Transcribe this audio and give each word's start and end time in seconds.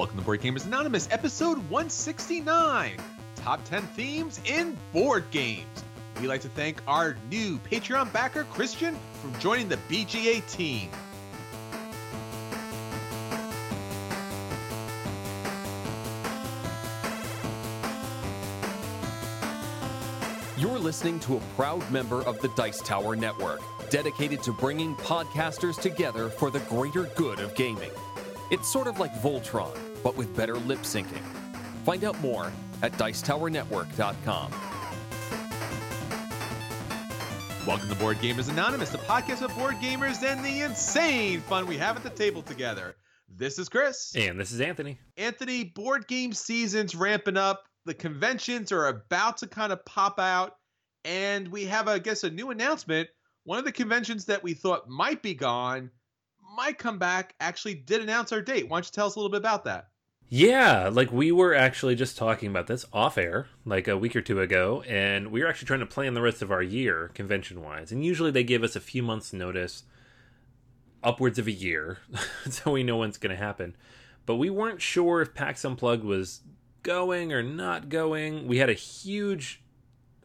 Welcome 0.00 0.16
to 0.16 0.24
Board 0.24 0.40
Gamers 0.40 0.64
Anonymous, 0.64 1.10
episode 1.10 1.58
169 1.68 2.96
Top 3.36 3.62
10 3.66 3.82
Themes 3.88 4.40
in 4.46 4.74
Board 4.94 5.30
Games. 5.30 5.66
We'd 6.18 6.28
like 6.28 6.40
to 6.40 6.48
thank 6.48 6.80
our 6.88 7.18
new 7.30 7.58
Patreon 7.58 8.10
backer, 8.10 8.44
Christian, 8.44 8.96
for 9.20 9.38
joining 9.40 9.68
the 9.68 9.76
BGA 9.90 10.40
team. 10.50 10.88
You're 20.56 20.78
listening 20.78 21.20
to 21.20 21.36
a 21.36 21.40
proud 21.56 21.88
member 21.90 22.22
of 22.22 22.40
the 22.40 22.48
Dice 22.56 22.80
Tower 22.80 23.16
Network, 23.16 23.60
dedicated 23.90 24.42
to 24.44 24.52
bringing 24.54 24.96
podcasters 24.96 25.78
together 25.78 26.30
for 26.30 26.50
the 26.50 26.60
greater 26.60 27.02
good 27.16 27.38
of 27.40 27.54
gaming. 27.54 27.90
It's 28.50 28.68
sort 28.68 28.88
of 28.88 28.98
like 28.98 29.12
Voltron, 29.22 29.89
but 30.02 30.16
with 30.16 30.34
better 30.36 30.56
lip 30.56 30.80
syncing. 30.80 31.22
Find 31.84 32.04
out 32.04 32.20
more 32.20 32.52
at 32.82 32.92
Dicetowernetwork.com. 32.92 34.52
Welcome 37.66 37.90
to 37.90 37.94
Board 37.96 38.16
Gamers 38.16 38.48
Anonymous, 38.48 38.88
the 38.88 38.98
podcast 38.98 39.42
of 39.42 39.54
board 39.54 39.74
gamers 39.76 40.22
and 40.24 40.42
the 40.42 40.62
insane 40.62 41.42
fun 41.42 41.66
we 41.66 41.76
have 41.76 41.94
at 41.94 42.02
the 42.02 42.10
table 42.10 42.40
together. 42.40 42.96
This 43.28 43.58
is 43.58 43.68
Chris. 43.68 44.16
And 44.16 44.40
this 44.40 44.50
is 44.50 44.62
Anthony. 44.62 44.98
Anthony, 45.18 45.64
board 45.64 46.08
game 46.08 46.32
season's 46.32 46.94
ramping 46.94 47.36
up. 47.36 47.64
The 47.84 47.92
conventions 47.92 48.72
are 48.72 48.88
about 48.88 49.36
to 49.38 49.46
kind 49.46 49.72
of 49.72 49.84
pop 49.84 50.18
out, 50.18 50.56
and 51.04 51.48
we 51.48 51.66
have, 51.66 51.86
I 51.86 51.98
guess, 51.98 52.24
a 52.24 52.30
new 52.30 52.50
announcement. 52.50 53.08
One 53.44 53.58
of 53.58 53.66
the 53.66 53.72
conventions 53.72 54.24
that 54.24 54.42
we 54.42 54.54
thought 54.54 54.88
might 54.88 55.22
be 55.22 55.34
gone 55.34 55.90
might 56.56 56.78
come 56.78 56.98
back 56.98 57.34
actually 57.40 57.74
did 57.74 58.00
announce 58.00 58.32
our 58.32 58.42
date. 58.42 58.68
Why 58.68 58.78
don't 58.78 58.86
you 58.86 58.92
tell 58.92 59.06
us 59.06 59.16
a 59.16 59.18
little 59.18 59.30
bit 59.30 59.38
about 59.38 59.64
that? 59.64 59.89
Yeah, 60.32 60.90
like 60.92 61.10
we 61.10 61.32
were 61.32 61.56
actually 61.56 61.96
just 61.96 62.16
talking 62.16 62.48
about 62.48 62.68
this 62.68 62.86
off 62.92 63.18
air 63.18 63.48
like 63.64 63.88
a 63.88 63.98
week 63.98 64.14
or 64.14 64.20
two 64.20 64.40
ago, 64.40 64.84
and 64.86 65.32
we 65.32 65.42
were 65.42 65.48
actually 65.48 65.66
trying 65.66 65.80
to 65.80 65.86
plan 65.86 66.14
the 66.14 66.22
rest 66.22 66.40
of 66.40 66.52
our 66.52 66.62
year 66.62 67.10
convention 67.14 67.60
wise. 67.60 67.90
And 67.90 68.04
usually 68.04 68.30
they 68.30 68.44
give 68.44 68.62
us 68.62 68.76
a 68.76 68.80
few 68.80 69.02
months' 69.02 69.32
notice, 69.32 69.82
upwards 71.02 71.40
of 71.40 71.48
a 71.48 71.52
year, 71.52 71.98
so 72.48 72.70
we 72.70 72.84
know 72.84 72.98
when 72.98 73.08
it's 73.08 73.18
going 73.18 73.36
to 73.36 73.44
happen. 73.44 73.74
But 74.24 74.36
we 74.36 74.50
weren't 74.50 74.80
sure 74.80 75.20
if 75.20 75.34
PAX 75.34 75.64
Unplugged 75.64 76.04
was 76.04 76.42
going 76.84 77.32
or 77.32 77.42
not 77.42 77.88
going. 77.88 78.46
We 78.46 78.58
had 78.58 78.70
a 78.70 78.74
huge 78.74 79.64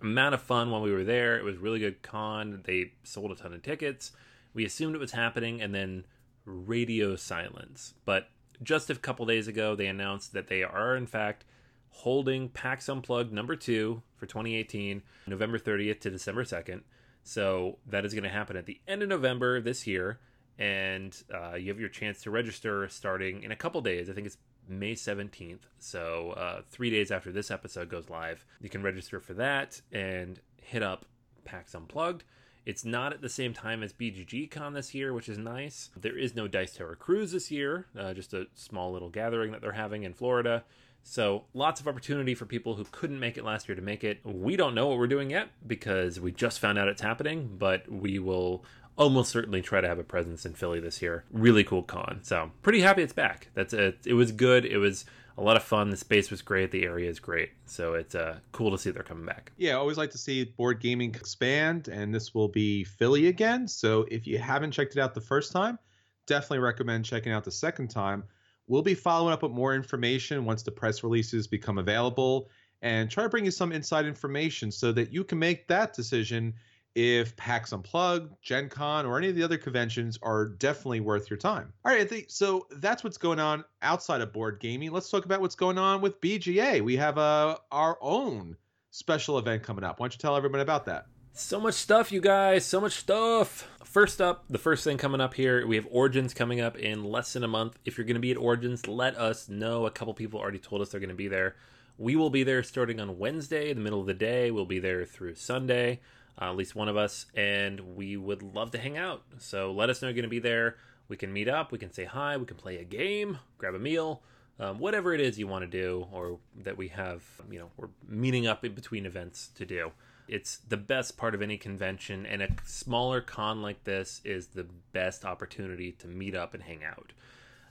amount 0.02 0.36
of 0.36 0.42
fun 0.44 0.69
while 0.69 0.84
we 0.84 0.92
were 0.92 1.03
there. 1.03 1.36
It 1.36 1.44
was 1.44 1.58
really 1.58 1.80
good 1.80 2.03
con. 2.03 2.62
They 2.64 2.92
sold 3.02 3.31
a 3.31 3.36
ton 3.36 3.53
of 3.53 3.64
tickets. 3.64 4.12
We 4.53 4.66
assumed 4.66 4.94
it 4.94 5.00
was 5.00 5.14
happening, 5.14 5.62
and 5.62 5.73
then 5.73 6.06
radio 6.45 7.16
silence. 7.16 7.95
But 8.06 8.30
just 8.64 8.89
a 8.89 8.95
couple 8.95 9.25
days 9.25 9.48
ago, 9.48 9.75
they 9.75 9.88
announced 9.88 10.34
that 10.34 10.48
they 10.48 10.64
are, 10.64 10.95
in 10.95 11.08
fact, 11.08 11.45
holding 11.89 12.50
PAX 12.50 12.89
Unplugged 12.89 13.31
number 13.31 13.56
two 13.56 14.02
for 14.17 14.25
2018, 14.25 15.02
November 15.28 15.58
30th 15.58 16.02
to 16.02 16.09
December 16.09 16.44
2nd. 16.44 16.81
So 17.23 17.78
that 17.88 18.06
is 18.06 18.14
going 18.14 18.23
to 18.23 18.30
happen 18.30 18.58
at 18.58 18.66
the 18.66 18.80
end 18.88 19.02
of 19.02 19.09
November 19.09 19.62
this 19.62 19.88
year. 19.88 20.20
And 20.59 21.16
uh, 21.34 21.56
you 21.56 21.70
have 21.70 21.80
your 21.80 21.89
chance 21.89 22.22
to 22.23 22.31
register 22.31 22.88
starting 22.89 23.44
in 23.44 23.52
a 23.52 23.56
couple 23.56 23.81
days. 23.81 24.09
I 24.09 24.14
think 24.14 24.28
it's 24.28 24.38
May 24.67 24.94
17th. 24.94 25.62
So 25.80 26.31
uh, 26.31 26.62
three 26.69 26.90
days 26.90 27.12
after 27.12 27.31
this 27.31 27.52
episode 27.52 27.90
goes 27.90 28.09
live, 28.09 28.45
you 28.62 28.69
can 28.69 28.84
register 28.84 29.19
for 29.19 29.34
that 29.36 29.81
and 29.92 30.40
hit 30.62 30.84
up 30.84 31.06
PAX 31.45 31.73
Unplugged. 31.73 32.23
It's 32.66 32.84
not 32.84 33.14
at 33.14 33.22
the 33.22 33.30
same 33.30 33.54
time 33.54 33.84
as 33.84 33.94
BGG 33.94 34.50
Con 34.50 34.74
this 34.74 34.96
year, 34.96 35.14
which 35.14 35.30
is 35.30 35.38
nice. 35.38 35.92
There 35.96 36.18
is 36.18 36.36
no 36.36 36.48
Dice 36.48 36.76
Tower 36.76 36.96
Cruise 36.96 37.31
this 37.31 37.52
year, 37.52 37.86
uh, 37.98 38.14
just 38.14 38.34
a 38.34 38.48
small 38.56 38.92
little 38.92 39.09
gathering 39.09 39.52
that 39.52 39.62
they're 39.62 39.74
having 39.74 40.03
in 40.03 40.14
Florida. 40.14 40.64
So 41.04 41.44
lots 41.54 41.80
of 41.80 41.88
opportunity 41.88 42.34
for 42.34 42.46
people 42.46 42.74
who 42.75 42.86
couldn't 42.92 43.20
make 43.20 43.38
it 43.38 43.46
last 43.46 43.70
year 43.70 43.75
to 43.75 43.81
make 43.81 44.04
it. 44.04 44.20
We 44.24 44.56
don't 44.56 44.74
know 44.74 44.88
what 44.88 44.98
we're 44.98 45.06
doing 45.06 45.30
yet 45.30 45.50
because 45.66 46.20
we 46.20 46.31
just 46.31 46.59
found 46.59 46.80
out 46.80 46.88
it's 46.88 47.04
happening, 47.04 47.56
but 47.59 47.90
we 47.92 48.18
will 48.18 48.66
almost 48.98 49.30
certainly 49.30 49.62
try 49.62 49.81
to 49.81 49.88
have 49.88 50.00
a 50.00 50.04
presence 50.04 50.48
in 50.48 50.54
Philly 50.54 50.80
this 50.80 51.04
year. 51.04 51.24
Really 51.31 51.64
cool 51.64 51.84
con. 51.84 52.22
So 52.24 52.52
pretty 52.64 52.81
happy 52.81 53.04
it's 53.04 53.14
back. 53.14 53.50
That's 53.54 53.74
it. 53.74 54.00
It 54.06 54.14
was 54.14 54.31
good. 54.31 54.66
It 54.66 54.78
was 54.78 55.06
a 55.38 55.41
lot 55.41 55.57
of 55.57 55.63
fun. 55.63 55.90
The 55.90 55.97
space 55.97 56.31
was 56.31 56.41
great. 56.41 56.72
The 56.72 56.84
area 56.84 57.09
is 57.09 57.19
great. 57.19 57.50
So 57.66 57.94
it's 57.96 58.16
uh, 58.16 58.40
cool 58.51 58.72
to 58.72 58.78
see 58.78 58.91
they're 58.91 59.03
coming 59.03 59.25
back. 59.25 59.51
Yeah, 59.57 59.72
I 59.72 59.75
always 59.75 59.97
like 59.97 60.12
to 60.12 60.18
see 60.18 60.46
board 60.46 60.79
gaming 60.79 61.13
expand, 61.13 61.88
and 61.88 62.13
this 62.13 62.34
will 62.34 62.47
be 62.47 62.84
Philly 62.84 63.28
again. 63.28 63.68
So 63.68 64.06
if 64.09 64.25
you 64.28 64.38
haven't 64.38 64.72
checked 64.72 64.95
it 64.95 65.00
out 65.00 65.13
the 65.13 65.22
first 65.22 65.51
time, 65.51 65.78
definitely 66.25 66.59
recommend 66.59 67.06
checking 67.06 67.31
out 67.31 67.44
the 67.44 67.51
second 67.51 67.90
time. 67.90 68.24
We'll 68.68 68.81
be 68.81 68.95
following 68.95 69.34
up 69.34 69.44
with 69.44 69.51
more 69.51 69.75
information 69.75 70.45
once 70.45 70.63
the 70.63 70.72
press 70.72 71.03
releases 71.03 71.47
become 71.47 71.78
available 71.78 72.50
and 72.81 73.09
try 73.09 73.24
to 73.24 73.29
bring 73.29 73.45
you 73.45 73.51
some 73.51 73.72
inside 73.72 74.06
information 74.06 74.72
so 74.72 74.91
that 74.91 75.12
you 75.12 75.24
can 75.24 75.40
make 75.40 75.68
that 75.68 75.94
decision 75.94 76.53
if 76.95 77.35
PAX 77.35 77.73
Unplugged, 77.73 78.33
Gen 78.41 78.69
Con, 78.69 79.06
or 79.06 79.17
any 79.17 79.28
of 79.28 79.35
the 79.35 79.44
other 79.44 79.57
conventions 79.57 80.17
are 80.23 80.45
definitely 80.45 81.01
worth 81.01 81.29
your 81.29 81.38
time. 81.38 81.73
All 81.83 81.94
right, 81.94 82.31
so 82.31 82.67
that's 82.72 83.03
what's 83.03 83.17
going 83.17 83.39
on 83.39 83.66
outside 83.81 84.22
of 84.22 84.31
board 84.31 84.59
gaming. 84.61 84.91
Let's 84.91 85.09
talk 85.09 85.25
about 85.25 85.41
what's 85.41 85.56
going 85.56 85.78
on 85.78 86.01
with 86.01 86.22
BGA. 86.22 86.81
We 86.81 86.95
have 86.95 87.17
uh, 87.17 87.57
our 87.69 87.97
own 88.01 88.56
special 88.91 89.38
event 89.38 89.63
coming 89.63 89.83
up. 89.83 90.00
Why 90.00 90.06
don't 90.06 90.13
you 90.13 90.19
tell 90.19 90.38
everyone 90.38 90.61
about 90.61 90.85
that? 90.85 91.07
So 91.33 91.59
much 91.59 91.73
stuff, 91.73 92.13
you 92.13 92.22
guys. 92.22 92.66
So 92.66 92.79
much 92.79 92.94
stuff. 92.94 93.67
First 93.83 94.22
up, 94.22 94.45
the 94.50 94.57
first 94.57 94.85
thing 94.85 94.97
coming 94.97 95.19
up 95.19 95.33
here, 95.33 95.67
we 95.67 95.75
have 95.75 95.88
Origins 95.91 96.33
coming 96.33 96.62
up 96.62 96.77
in 96.77 97.03
less 97.03 97.33
than 97.33 97.44
a 97.44 97.47
month. 97.47 97.77
If 97.83 97.97
you're 97.97 98.06
going 98.06 98.16
to 98.16 98.22
be 98.22 98.31
at 98.31 98.38
Origins, 98.38 98.88
let 98.88 99.17
us 99.17 99.50
know. 99.50 99.85
A 99.85 99.91
couple 99.91 100.13
people 100.13 100.39
already 100.39 100.59
told 100.59 100.81
us 100.81 100.89
they're 100.89 101.01
going 101.01 101.09
to 101.09 101.16
be 101.16 101.27
there. 101.27 101.57
We 101.97 102.16
will 102.16 102.29
be 102.29 102.44
there 102.44 102.63
starting 102.63 103.01
on 103.01 103.17
Wednesday, 103.17 103.73
the 103.73 103.81
middle 103.81 104.00
of 104.00 104.07
the 104.07 104.13
day. 104.13 104.50
We'll 104.50 104.66
be 104.66 104.79
there 104.79 105.06
through 105.06 105.35
Sunday 105.35 106.00
uh, 106.41 106.50
at 106.50 106.56
least 106.56 106.75
one 106.75 106.88
of 106.88 106.97
us, 106.97 107.25
and 107.35 107.96
we 107.96 108.18
would 108.18 108.41
love 108.41 108.72
to 108.72 108.78
hang 108.78 108.97
out. 108.97 109.23
So 109.38 109.72
let 109.72 109.90
us 109.90 110.01
know 110.01 110.07
you're 110.07 110.16
going 110.16 110.23
to 110.23 110.29
be 110.29 110.40
there. 110.40 110.75
We 111.07 111.18
can 111.18 111.31
meet 111.31 111.47
up, 111.47 111.72
we 111.72 111.78
can 111.78 111.94
say 111.94 112.06
hi, 112.06 112.35
we 112.38 112.46
can 112.46 112.57
play 112.57 112.78
a 112.78 112.84
game, 112.84 113.38
grab 113.57 113.75
a 113.75 113.79
meal, 113.79 114.23
um, 114.59 114.79
whatever 114.79 115.13
it 115.13 115.22
is 115.22 115.38
you 115.38 115.47
want 115.47 115.63
to 115.63 115.69
do, 115.69 116.07
or 116.12 116.40
that 116.63 116.78
we 116.78 116.88
have, 116.90 117.24
you 117.50 117.59
know, 117.59 117.69
we're 117.78 117.90
meeting 118.07 118.47
up 118.47 118.66
in 118.66 118.74
between 118.74 119.06
events 119.06 119.50
to 119.56 119.66
do. 119.66 119.91
It's 120.28 120.57
the 120.57 120.78
best 120.78 121.18
part 121.18 121.35
of 121.35 121.44
any 121.44 121.57
convention, 121.57 122.25
and 122.25 122.41
a 122.41 122.50
smaller 122.66 123.22
con 123.22 123.62
like 123.62 123.84
this 123.84 124.22
is 124.25 124.47
the 124.47 124.66
best 124.94 125.24
opportunity 125.24 125.91
to 125.94 126.07
meet 126.07 126.34
up 126.34 126.56
and 126.56 126.63
hang 126.63 126.84
out. 126.84 127.13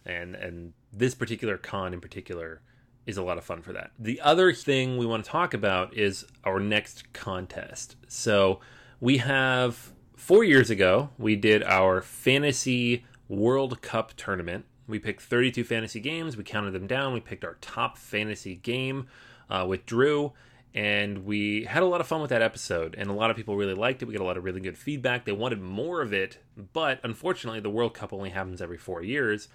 And 0.07 0.37
and 0.37 0.75
this 0.93 1.15
particular 1.15 1.59
con 1.59 1.93
in 1.93 2.01
particular 2.01 2.61
is 3.07 3.17
a 3.17 3.23
lot 3.23 3.39
of 3.39 3.45
fun 3.45 3.63
for 3.63 3.73
that. 3.73 3.91
The 3.99 4.21
other 4.21 4.53
thing 4.53 4.97
we 4.97 5.07
want 5.07 5.25
to 5.25 5.31
talk 5.31 5.55
about 5.55 5.95
is 5.95 6.25
our 6.45 6.59
next 6.59 7.13
contest. 7.13 7.97
So 8.09 8.61
we 9.01 9.19
have 9.19 9.93
four 10.17 10.45
years 10.45 10.71
ago, 10.71 11.11
we 11.19 11.37
did 11.37 11.63
our 11.63 12.01
fantasy 12.01 13.05
World 13.29 13.83
Cup 13.83 14.15
tournament. 14.17 14.65
We 14.87 14.99
picked 14.99 15.23
32 15.23 15.65
fantasy 15.65 16.01
games, 16.01 16.37
we 16.37 16.45
counted 16.45 16.73
them 16.73 16.87
down, 16.87 17.13
we 17.13 17.21
picked 17.21 17.45
our 17.45 17.57
top 17.61 17.97
fantasy 17.97 18.57
game 18.57 19.07
uh, 19.49 19.65
with 19.69 19.87
Drew. 19.87 20.33
And 20.75 21.25
we 21.25 21.65
had 21.65 21.85
a 21.85 21.87
lot 21.87 22.01
of 22.01 22.09
fun 22.09 22.21
with 22.21 22.31
that 22.31 22.43
episode, 22.43 22.97
and 22.99 23.09
a 23.09 23.13
lot 23.13 23.31
of 23.31 23.37
people 23.37 23.55
really 23.55 23.75
liked 23.75 24.03
it. 24.03 24.07
We 24.07 24.15
got 24.15 24.23
a 24.23 24.27
lot 24.27 24.37
of 24.37 24.43
really 24.43 24.61
good 24.61 24.77
feedback. 24.77 25.25
They 25.25 25.31
wanted 25.31 25.61
more 25.61 26.03
of 26.03 26.13
it, 26.13 26.39
but 26.73 26.99
unfortunately, 27.05 27.61
the 27.61 27.71
World 27.71 27.95
Cup 27.95 28.13
only 28.13 28.31
happens 28.31 28.61
every 28.61 28.77
four 28.77 29.01
years. 29.01 29.47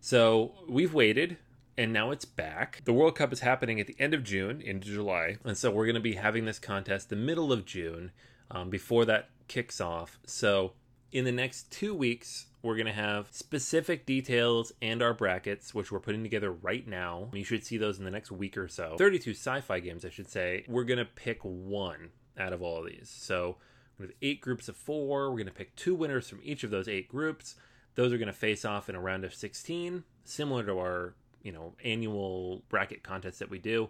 So 0.00 0.52
we've 0.66 0.94
waited 0.94 1.36
and 1.76 1.92
now 1.92 2.10
it's 2.10 2.24
back. 2.24 2.82
The 2.84 2.92
World 2.92 3.16
Cup 3.16 3.32
is 3.32 3.40
happening 3.40 3.80
at 3.80 3.86
the 3.86 3.96
end 3.98 4.14
of 4.14 4.24
June 4.24 4.60
into 4.60 4.88
July, 4.88 5.36
and 5.44 5.56
so 5.56 5.70
we're 5.70 5.86
going 5.86 5.94
to 5.94 6.00
be 6.00 6.14
having 6.14 6.44
this 6.44 6.58
contest 6.58 7.08
the 7.08 7.16
middle 7.16 7.52
of 7.52 7.64
June 7.64 8.12
um, 8.50 8.70
before 8.70 9.04
that 9.06 9.30
kicks 9.48 9.80
off. 9.80 10.18
So 10.26 10.72
in 11.10 11.24
the 11.24 11.32
next 11.32 11.70
two 11.70 11.94
weeks, 11.94 12.46
we're 12.62 12.76
going 12.76 12.86
to 12.86 12.92
have 12.92 13.28
specific 13.32 14.06
details 14.06 14.72
and 14.80 15.02
our 15.02 15.14
brackets, 15.14 15.74
which 15.74 15.90
we're 15.90 16.00
putting 16.00 16.22
together 16.22 16.52
right 16.52 16.86
now. 16.86 17.28
You 17.32 17.44
should 17.44 17.64
see 17.64 17.76
those 17.76 17.98
in 17.98 18.04
the 18.04 18.10
next 18.10 18.30
week 18.30 18.56
or 18.56 18.68
so. 18.68 18.96
32 18.98 19.32
sci 19.32 19.60
fi 19.60 19.80
games, 19.80 20.04
I 20.04 20.10
should 20.10 20.30
say. 20.30 20.64
We're 20.68 20.84
going 20.84 20.98
to 20.98 21.04
pick 21.04 21.40
one 21.42 22.10
out 22.38 22.52
of 22.52 22.62
all 22.62 22.78
of 22.78 22.86
these. 22.86 23.10
So 23.14 23.56
we 23.98 24.06
have 24.06 24.14
eight 24.22 24.40
groups 24.40 24.68
of 24.68 24.76
four. 24.76 25.30
We're 25.30 25.38
going 25.38 25.46
to 25.46 25.52
pick 25.52 25.74
two 25.76 25.94
winners 25.94 26.28
from 26.28 26.40
each 26.42 26.62
of 26.64 26.70
those 26.70 26.88
eight 26.88 27.08
groups. 27.08 27.56
Those 27.94 28.12
are 28.12 28.18
going 28.18 28.28
to 28.28 28.32
face 28.32 28.64
off 28.64 28.88
in 28.88 28.94
a 28.94 29.00
round 29.00 29.24
of 29.24 29.34
16, 29.34 30.04
similar 30.24 30.64
to 30.64 30.78
our 30.78 31.14
you 31.42 31.52
know 31.52 31.74
annual 31.84 32.62
bracket 32.68 33.02
contest 33.02 33.38
that 33.38 33.50
we 33.50 33.58
do. 33.58 33.88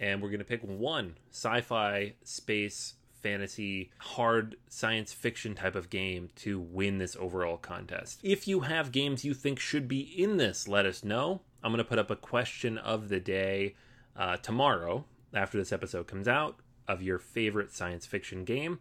And 0.00 0.20
we're 0.20 0.30
going 0.30 0.40
to 0.40 0.44
pick 0.44 0.62
one 0.62 1.16
sci-fi 1.30 2.14
space 2.24 2.94
fantasy 3.22 3.90
hard 3.98 4.56
science 4.68 5.12
fiction 5.12 5.54
type 5.54 5.76
of 5.76 5.90
game 5.90 6.28
to 6.34 6.58
win 6.58 6.98
this 6.98 7.16
overall 7.16 7.56
contest. 7.56 8.18
If 8.22 8.48
you 8.48 8.60
have 8.60 8.90
games 8.90 9.24
you 9.24 9.32
think 9.32 9.60
should 9.60 9.86
be 9.86 10.00
in 10.00 10.36
this 10.38 10.66
let 10.66 10.86
us 10.86 11.04
know. 11.04 11.42
I'm 11.62 11.70
going 11.70 11.78
to 11.78 11.88
put 11.88 12.00
up 12.00 12.10
a 12.10 12.16
question 12.16 12.78
of 12.78 13.08
the 13.08 13.20
day 13.20 13.76
uh, 14.16 14.38
tomorrow 14.38 15.04
after 15.32 15.56
this 15.56 15.72
episode 15.72 16.08
comes 16.08 16.26
out 16.26 16.56
of 16.88 17.00
your 17.00 17.18
favorite 17.18 17.72
science 17.72 18.06
fiction 18.06 18.44
game. 18.44 18.80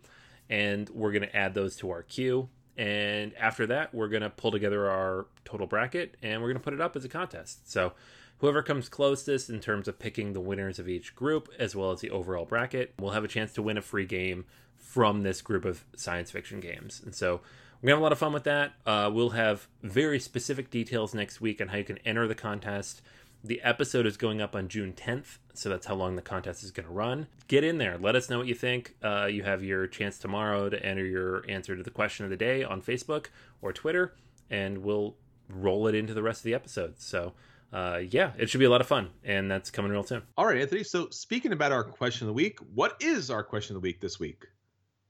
And 0.49 0.89
we're 0.89 1.11
going 1.11 1.21
to 1.21 1.35
add 1.35 1.53
those 1.53 1.75
to 1.77 1.91
our 1.91 2.01
queue 2.01 2.49
and 2.77 3.33
after 3.35 3.67
that 3.67 3.93
we're 3.93 4.07
going 4.07 4.21
to 4.21 4.29
pull 4.29 4.51
together 4.51 4.89
our 4.89 5.25
total 5.45 5.67
bracket 5.67 6.15
and 6.21 6.41
we're 6.41 6.47
going 6.47 6.57
to 6.57 6.63
put 6.63 6.73
it 6.73 6.81
up 6.81 6.95
as 6.95 7.03
a 7.03 7.09
contest 7.09 7.69
so 7.69 7.93
Whoever 8.41 8.63
comes 8.63 8.89
closest 8.89 9.51
in 9.51 9.59
terms 9.59 9.87
of 9.87 9.99
picking 9.99 10.33
the 10.33 10.39
winners 10.39 10.79
of 10.79 10.89
each 10.89 11.15
group, 11.15 11.47
as 11.59 11.75
well 11.75 11.91
as 11.91 12.01
the 12.01 12.09
overall 12.09 12.43
bracket, 12.43 12.91
will 12.99 13.11
have 13.11 13.23
a 13.23 13.27
chance 13.27 13.53
to 13.53 13.61
win 13.61 13.77
a 13.77 13.83
free 13.83 14.07
game 14.07 14.45
from 14.79 15.21
this 15.21 15.43
group 15.43 15.63
of 15.63 15.85
science 15.95 16.31
fiction 16.31 16.59
games. 16.59 17.03
And 17.05 17.13
so 17.13 17.41
we're 17.81 17.89
gonna 17.89 17.97
have 17.97 17.99
a 17.99 18.03
lot 18.03 18.11
of 18.11 18.17
fun 18.17 18.33
with 18.33 18.45
that. 18.45 18.73
Uh, 18.83 19.11
we'll 19.13 19.29
have 19.29 19.67
very 19.83 20.19
specific 20.19 20.71
details 20.71 21.13
next 21.13 21.39
week 21.39 21.61
on 21.61 21.67
how 21.67 21.77
you 21.77 21.83
can 21.83 21.99
enter 21.99 22.27
the 22.27 22.33
contest. 22.33 23.03
The 23.43 23.61
episode 23.63 24.05
is 24.05 24.17
going 24.17 24.39
up 24.39 24.55
on 24.55 24.67
June 24.67 24.93
10th, 24.93 25.39
so 25.55 25.67
that's 25.67 25.87
how 25.87 25.95
long 25.95 26.15
the 26.15 26.21
contest 26.21 26.63
is 26.63 26.69
going 26.69 26.85
to 26.85 26.93
run. 26.93 27.25
Get 27.47 27.63
in 27.63 27.79
there. 27.79 27.97
Let 27.97 28.15
us 28.15 28.29
know 28.29 28.37
what 28.37 28.45
you 28.45 28.53
think. 28.53 28.95
Uh, 29.01 29.25
you 29.25 29.41
have 29.41 29.63
your 29.63 29.87
chance 29.87 30.19
tomorrow 30.19 30.69
to 30.69 30.85
enter 30.85 31.03
your 31.03 31.43
answer 31.49 31.75
to 31.75 31.81
the 31.81 31.89
question 31.89 32.23
of 32.23 32.29
the 32.29 32.37
day 32.37 32.63
on 32.63 32.83
Facebook 32.83 33.27
or 33.59 33.73
Twitter, 33.73 34.13
and 34.51 34.79
we'll 34.83 35.15
roll 35.49 35.87
it 35.87 35.95
into 35.95 36.13
the 36.13 36.21
rest 36.21 36.41
of 36.41 36.43
the 36.43 36.53
episode. 36.53 36.99
So, 36.99 37.33
uh, 37.73 38.01
yeah, 38.07 38.33
it 38.37 38.47
should 38.47 38.59
be 38.59 38.65
a 38.65 38.69
lot 38.69 38.81
of 38.81 38.85
fun, 38.87 39.09
and 39.23 39.49
that's 39.49 39.71
coming 39.71 39.91
real 39.91 40.03
soon. 40.03 40.21
All 40.37 40.45
right, 40.45 40.61
Anthony. 40.61 40.83
So, 40.83 41.09
speaking 41.09 41.51
about 41.51 41.71
our 41.71 41.83
question 41.83 42.27
of 42.27 42.27
the 42.27 42.33
week, 42.33 42.59
what 42.75 42.95
is 42.99 43.31
our 43.31 43.43
question 43.43 43.75
of 43.75 43.81
the 43.81 43.87
week 43.87 44.01
this 44.01 44.19
week? 44.19 44.45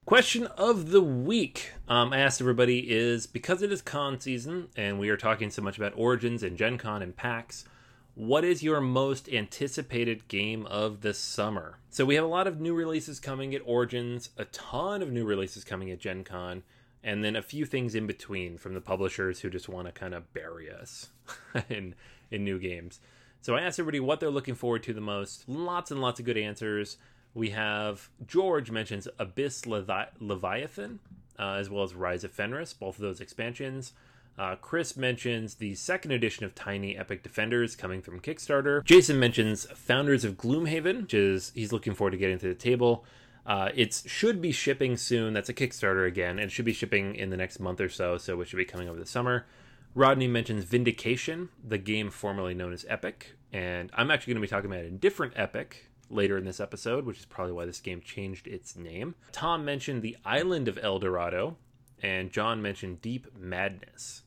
Question 0.06 0.48
of 0.48 0.90
the 0.90 1.02
week 1.02 1.74
um, 1.88 2.12
I 2.12 2.20
asked 2.20 2.42
everybody 2.42 2.90
is 2.90 3.28
because 3.28 3.62
it 3.62 3.72
is 3.72 3.84
con 3.84 4.20
season 4.20 4.70
and 4.76 5.00
we 5.00 5.10
are 5.10 5.18
talking 5.18 5.52
so 5.52 5.62
much 5.62 5.78
about 5.78 5.94
Origins 5.96 6.42
and 6.42 6.58
Gen 6.58 6.80
Con 6.80 7.04
and 7.04 7.16
PAX, 7.16 7.66
what 8.16 8.44
is 8.44 8.62
your 8.62 8.82
most 8.82 9.30
anticipated 9.30 10.28
game 10.28 10.66
of 10.66 11.02
the 11.02 11.14
summer? 11.14 11.78
So 11.90 12.06
we 12.06 12.16
have 12.16 12.24
a 12.26 12.28
lot 12.28 12.48
of 12.48 12.60
new 12.60 12.74
releases 12.74 13.20
coming 13.20 13.56
at 13.56 13.62
Origins, 13.66 14.30
a 14.38 14.46
ton 14.46 15.02
of 15.02 15.12
new 15.12 15.26
releases 15.26 15.64
coming 15.64 15.90
at 15.92 16.00
Gen 16.00 16.24
Con, 16.24 16.64
and 17.04 17.24
then 17.24 17.36
a 17.36 17.42
few 17.42 17.66
things 17.66 17.96
in 17.96 18.08
between 18.08 18.58
from 18.58 18.74
the 18.74 18.82
publishers 18.82 19.40
who 19.40 19.50
just 19.50 19.70
want 19.70 19.88
to 19.88 19.92
kind 19.92 20.14
of 20.14 20.34
bury 20.34 20.70
us 20.70 21.10
in 21.70 21.96
in 22.30 22.44
new 22.44 22.60
games. 22.60 23.00
So 23.42 23.56
I 23.56 23.62
asked 23.62 23.80
everybody 23.80 24.00
what 24.00 24.20
they're 24.20 24.30
looking 24.30 24.56
forward 24.56 24.84
to 24.84 24.94
the 24.94 25.02
most. 25.02 25.48
Lots 25.50 25.90
and 25.92 26.00
lots 26.00 26.20
of 26.20 26.26
good 26.26 26.38
answers. 26.38 26.98
We 27.34 27.50
have 27.52 28.10
George 28.28 28.72
mentions 28.72 29.08
Abyss 29.18 29.66
Levi- 29.66 30.10
Leviathan, 30.20 31.00
uh, 31.40 31.54
as 31.54 31.70
well 31.70 31.84
as 31.84 31.96
Rise 31.96 32.24
of 32.24 32.32
Fenris, 32.32 32.74
both 32.74 32.96
of 32.96 33.02
those 33.02 33.20
expansions. 33.20 33.94
Uh, 34.38 34.56
Chris 34.56 34.98
mentions 34.98 35.56
the 35.56 35.76
second 35.76 36.12
edition 36.12 36.46
of 36.46 36.56
Tiny 36.56 36.98
Epoch 36.98 37.22
Defenders 37.22 37.76
coming 37.76 38.02
from 38.02 38.20
Kickstarter. 38.20 38.84
Jason 38.84 39.20
mentions 39.20 39.66
Founders 39.66 40.24
of 40.24 40.38
Gloomhaven, 40.38 41.02
which 41.02 41.14
is 41.14 41.52
he's 41.54 41.72
looking 41.72 41.94
forward 41.94 42.12
to 42.12 42.18
getting 42.18 42.40
to 42.40 42.48
the 42.48 42.56
table. 42.56 43.06
Uh, 43.46 43.70
it 43.76 44.04
should 44.06 44.42
be 44.42 44.52
shipping 44.52 44.98
soon. 44.98 45.34
That's 45.34 45.50
a 45.50 45.54
Kickstarter 45.54 46.08
again, 46.08 46.40
and 46.40 46.52
should 46.52 46.66
be 46.66 46.74
shipping 46.74 47.16
in 47.16 47.30
the 47.30 47.38
next 47.38 47.60
month 47.60 47.82
or 47.82 47.90
so. 47.90 48.18
So 48.18 48.40
it 48.42 48.48
should 48.48 48.58
be 48.58 48.66
coming 48.66 48.88
over 48.88 49.00
the 49.00 49.06
summer. 49.06 49.46
Rodney 49.94 50.28
mentions 50.28 50.64
Vindication, 50.64 51.50
the 51.64 51.78
game 51.78 52.10
formerly 52.10 52.54
known 52.54 52.72
as 52.72 52.86
Epoch, 52.88 53.26
and 53.52 53.92
I'm 53.94 54.10
actually 54.10 54.34
going 54.34 54.42
to 54.42 54.48
be 54.48 54.50
talking 54.50 54.72
about 54.72 54.86
a 54.86 54.90
different 54.90 55.34
Epic 55.36 55.90
later 56.10 56.38
in 56.38 56.46
this 56.46 56.60
episode, 56.60 57.06
which 57.06 57.20
is 57.20 57.26
probably 57.26 57.54
why 57.54 57.66
this 57.66 57.80
game 57.80 58.02
changed 58.02 58.48
its 58.48 58.76
name. 58.76 59.16
Tom 59.32 59.66
mentioned 59.66 60.02
the 60.02 60.18
island 60.24 60.68
of 60.68 60.80
El 60.82 61.00
Dorado, 61.00 61.58
and 62.02 62.32
John 62.32 62.62
mentioned 62.62 63.02
Deep 63.02 63.28
Madness, 63.38 64.24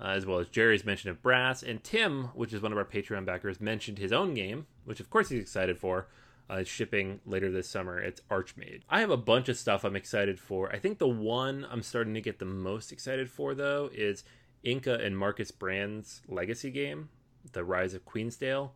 uh, 0.00 0.08
as 0.08 0.26
well 0.26 0.38
as 0.38 0.48
Jerry's 0.48 0.84
mention 0.84 1.10
of 1.10 1.22
Brass, 1.22 1.62
and 1.62 1.82
Tim, 1.82 2.24
which 2.34 2.52
is 2.52 2.62
one 2.62 2.72
of 2.72 2.78
our 2.78 2.84
Patreon 2.84 3.24
backers, 3.24 3.60
mentioned 3.60 3.98
his 3.98 4.12
own 4.12 4.34
game, 4.34 4.66
which 4.84 5.00
of 5.00 5.10
course 5.10 5.28
he's 5.28 5.40
excited 5.40 5.78
for. 5.78 6.06
Uh, 6.50 6.64
shipping 6.64 7.20
later 7.26 7.52
this 7.52 7.68
summer. 7.68 8.00
It's 8.00 8.22
Archmaid. 8.30 8.82
I 8.88 9.00
have 9.00 9.10
a 9.10 9.18
bunch 9.18 9.50
of 9.50 9.58
stuff 9.58 9.84
I'm 9.84 9.94
excited 9.94 10.40
for. 10.40 10.72
I 10.72 10.78
think 10.78 10.96
the 10.96 11.06
one 11.06 11.66
I'm 11.70 11.82
starting 11.82 12.14
to 12.14 12.22
get 12.22 12.38
the 12.38 12.46
most 12.46 12.90
excited 12.90 13.30
for, 13.30 13.54
though, 13.54 13.90
is 13.92 14.24
Inka 14.64 15.04
and 15.04 15.18
Markus 15.18 15.50
Brand's 15.50 16.22
legacy 16.26 16.70
game, 16.70 17.10
The 17.52 17.64
Rise 17.64 17.92
of 17.92 18.06
Queensdale. 18.06 18.70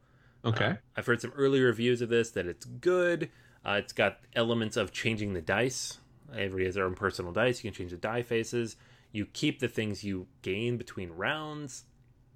Okay. 0.44 0.66
Uh, 0.66 0.74
I've 0.96 1.06
heard 1.06 1.22
some 1.22 1.32
early 1.34 1.62
reviews 1.62 2.02
of 2.02 2.10
this 2.10 2.30
that 2.32 2.44
it's 2.44 2.66
good. 2.66 3.30
Uh, 3.64 3.80
it's 3.82 3.94
got 3.94 4.18
elements 4.34 4.76
of 4.76 4.92
changing 4.92 5.32
the 5.32 5.40
dice. 5.40 5.98
Everybody 6.32 6.64
has 6.66 6.74
their 6.74 6.84
own 6.84 6.94
personal 6.94 7.32
dice. 7.32 7.62
You 7.62 7.70
can 7.70 7.76
change 7.76 7.90
the 7.90 7.96
die 7.96 8.22
faces. 8.22 8.76
You 9.12 9.26
keep 9.26 9.60
the 9.60 9.68
things 9.68 10.02
you 10.02 10.26
gain 10.42 10.76
between 10.76 11.10
rounds. 11.10 11.84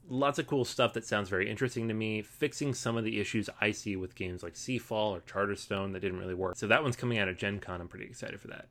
Lots 0.09 0.39
of 0.39 0.47
cool 0.47 0.65
stuff 0.65 0.93
that 0.93 1.05
sounds 1.05 1.29
very 1.29 1.51
interesting 1.51 1.89
to 1.89 1.95
me. 1.95 2.23
Fixing 2.23 2.75
some 2.75 2.97
of 2.97 3.05
the 3.05 3.19
issues 3.19 3.51
I 3.61 3.73
see 3.73 3.97
with 3.97 4.15
games 4.15 4.43
like 4.43 4.55
Seafall 4.55 5.11
or 5.11 5.21
Charterstone 5.21 5.93
that 5.93 6.01
didn't 6.01 6.19
really 6.19 6.35
work. 6.35 6.57
So 6.57 6.69
that 6.69 6.83
one's 6.83 6.97
coming 6.97 7.19
out 7.19 7.29
of 7.29 7.37
Gen 7.37 7.59
Con. 7.59 7.81
I'm 7.81 7.89
pretty 7.89 8.07
excited 8.07 8.41
for 8.41 8.49
that. 8.49 8.69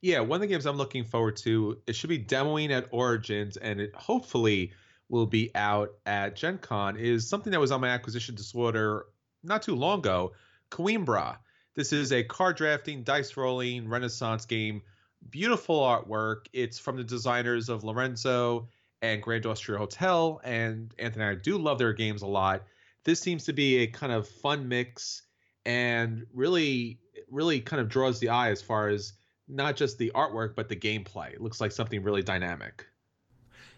Yeah, 0.00 0.20
one 0.20 0.36
of 0.36 0.42
the 0.42 0.46
games 0.46 0.64
I'm 0.64 0.76
looking 0.76 1.04
forward 1.04 1.36
to, 1.38 1.78
it 1.88 1.96
should 1.96 2.10
be 2.10 2.22
demoing 2.22 2.70
at 2.70 2.86
Origins 2.92 3.56
and 3.56 3.80
it 3.80 3.92
hopefully 3.96 4.72
will 5.08 5.26
be 5.26 5.50
out 5.56 5.90
at 6.06 6.36
Gen 6.36 6.58
Con, 6.58 6.96
is 6.96 7.28
something 7.28 7.50
that 7.50 7.58
was 7.58 7.72
on 7.72 7.80
my 7.80 7.88
acquisition 7.88 8.34
disorder 8.36 9.06
not 9.42 9.62
too 9.62 9.74
long 9.74 9.98
ago 10.00 10.32
Coimbra. 10.70 11.38
This 11.74 11.92
is 11.92 12.12
a 12.12 12.24
card 12.24 12.56
drafting, 12.56 13.02
dice 13.02 13.36
rolling, 13.36 13.88
Renaissance 13.88 14.46
game. 14.46 14.82
Beautiful 15.30 15.80
artwork. 15.80 16.46
It's 16.52 16.78
from 16.78 16.96
the 16.96 17.04
designers 17.04 17.68
of 17.68 17.84
Lorenzo 17.84 18.68
and 19.02 19.22
Grand 19.22 19.46
Austria 19.46 19.78
Hotel. 19.78 20.40
And 20.42 20.94
Anthony 20.98 21.24
and 21.24 21.38
I 21.38 21.40
do 21.40 21.58
love 21.58 21.78
their 21.78 21.92
games 21.92 22.22
a 22.22 22.26
lot. 22.26 22.64
This 23.04 23.20
seems 23.20 23.44
to 23.44 23.52
be 23.52 23.78
a 23.78 23.86
kind 23.86 24.12
of 24.12 24.28
fun 24.28 24.68
mix 24.68 25.22
and 25.64 26.26
really, 26.32 26.98
really 27.30 27.60
kind 27.60 27.80
of 27.80 27.88
draws 27.88 28.20
the 28.20 28.28
eye 28.28 28.50
as 28.50 28.62
far 28.62 28.88
as 28.88 29.12
not 29.48 29.76
just 29.76 29.98
the 29.98 30.12
artwork, 30.14 30.54
but 30.54 30.68
the 30.68 30.76
gameplay. 30.76 31.32
It 31.32 31.40
looks 31.40 31.60
like 31.60 31.72
something 31.72 32.02
really 32.02 32.22
dynamic. 32.22 32.86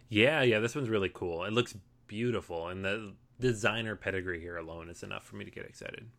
Yeah, 0.09 0.43
yeah, 0.43 0.59
this 0.59 0.75
one's 0.75 0.89
really 0.89 1.11
cool. 1.13 1.45
It 1.45 1.53
looks 1.53 1.75
beautiful, 2.07 2.69
and 2.69 2.85
the 2.85 3.15
designer 3.39 3.95
pedigree 3.95 4.41
here 4.41 4.57
alone 4.57 4.91
is 4.91 5.03
enough 5.03 5.25
for 5.25 5.37
me 5.37 5.45
to 5.45 5.51
get 5.51 5.65
excited. 5.65 6.11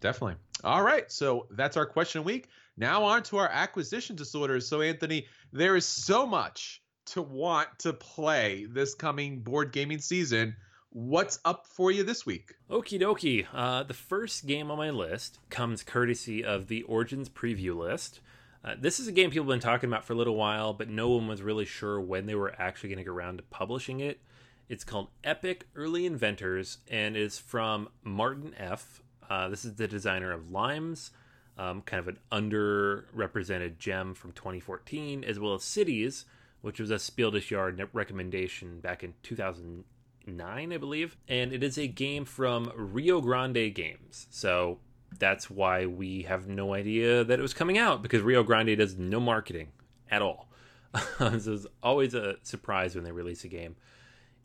Definitely. 0.00 0.36
All 0.64 0.82
right, 0.82 1.10
so 1.10 1.46
that's 1.50 1.76
our 1.76 1.86
question 1.86 2.24
week. 2.24 2.48
Now 2.76 3.04
on 3.04 3.22
to 3.24 3.38
our 3.38 3.48
acquisition 3.48 4.16
disorders. 4.16 4.68
So 4.68 4.80
Anthony, 4.80 5.26
there 5.52 5.76
is 5.76 5.86
so 5.86 6.26
much 6.26 6.82
to 7.06 7.22
want 7.22 7.68
to 7.80 7.92
play 7.92 8.66
this 8.68 8.94
coming 8.94 9.40
board 9.40 9.72
gaming 9.72 9.98
season. 9.98 10.56
What's 10.90 11.38
up 11.44 11.66
for 11.66 11.90
you 11.90 12.04
this 12.04 12.24
week? 12.24 12.54
Okie 12.70 13.00
dokie. 13.00 13.46
Uh, 13.52 13.82
the 13.82 13.94
first 13.94 14.46
game 14.46 14.70
on 14.70 14.78
my 14.78 14.90
list 14.90 15.38
comes 15.50 15.82
courtesy 15.82 16.44
of 16.44 16.68
the 16.68 16.82
Origins 16.82 17.28
preview 17.28 17.76
list. 17.76 18.20
Uh, 18.64 18.74
this 18.78 18.98
is 18.98 19.06
a 19.06 19.12
game 19.12 19.30
people 19.30 19.44
have 19.44 19.60
been 19.60 19.60
talking 19.60 19.88
about 19.88 20.04
for 20.04 20.14
a 20.14 20.16
little 20.16 20.34
while, 20.36 20.72
but 20.72 20.88
no 20.88 21.10
one 21.10 21.28
was 21.28 21.42
really 21.42 21.64
sure 21.64 22.00
when 22.00 22.26
they 22.26 22.34
were 22.34 22.54
actually 22.58 22.88
going 22.88 22.98
to 22.98 23.04
get 23.04 23.10
around 23.10 23.36
to 23.36 23.42
publishing 23.44 24.00
it. 24.00 24.20
It's 24.68 24.84
called 24.84 25.08
Epoch 25.22 25.66
Early 25.76 26.06
Inventors 26.06 26.78
and 26.90 27.16
is 27.16 27.38
from 27.38 27.88
Martin 28.02 28.54
F. 28.58 29.02
Uh, 29.28 29.48
this 29.48 29.64
is 29.64 29.74
the 29.74 29.88
designer 29.88 30.32
of 30.32 30.50
Limes, 30.50 31.10
um, 31.58 31.82
kind 31.82 32.00
of 32.00 32.08
an 32.08 32.18
underrepresented 32.30 33.78
gem 33.78 34.14
from 34.14 34.32
2014, 34.32 35.24
as 35.24 35.38
well 35.38 35.54
as 35.54 35.64
Cities, 35.64 36.24
which 36.60 36.80
was 36.80 36.90
a 36.90 36.98
Spiel 36.98 37.30
des 37.30 37.40
Jahres 37.40 37.88
recommendation 37.92 38.80
back 38.80 39.02
in 39.02 39.14
2009, 39.22 40.72
I 40.72 40.76
believe. 40.76 41.16
And 41.28 41.52
it 41.52 41.62
is 41.62 41.78
a 41.78 41.86
game 41.86 42.24
from 42.24 42.72
Rio 42.76 43.20
Grande 43.20 43.74
Games. 43.74 44.26
So 44.30 44.78
that's 45.18 45.48
why 45.48 45.86
we 45.86 46.22
have 46.22 46.48
no 46.48 46.74
idea 46.74 47.24
that 47.24 47.38
it 47.38 47.42
was 47.42 47.54
coming 47.54 47.78
out 47.78 48.02
because 48.02 48.22
Rio 48.22 48.42
Grande 48.42 48.76
does 48.76 48.96
no 48.96 49.20
marketing 49.20 49.68
at 50.10 50.22
all. 50.22 50.48
this 51.18 51.46
is 51.46 51.66
always 51.82 52.14
a 52.14 52.36
surprise 52.42 52.94
when 52.94 53.04
they 53.04 53.12
release 53.12 53.44
a 53.44 53.48
game. 53.48 53.76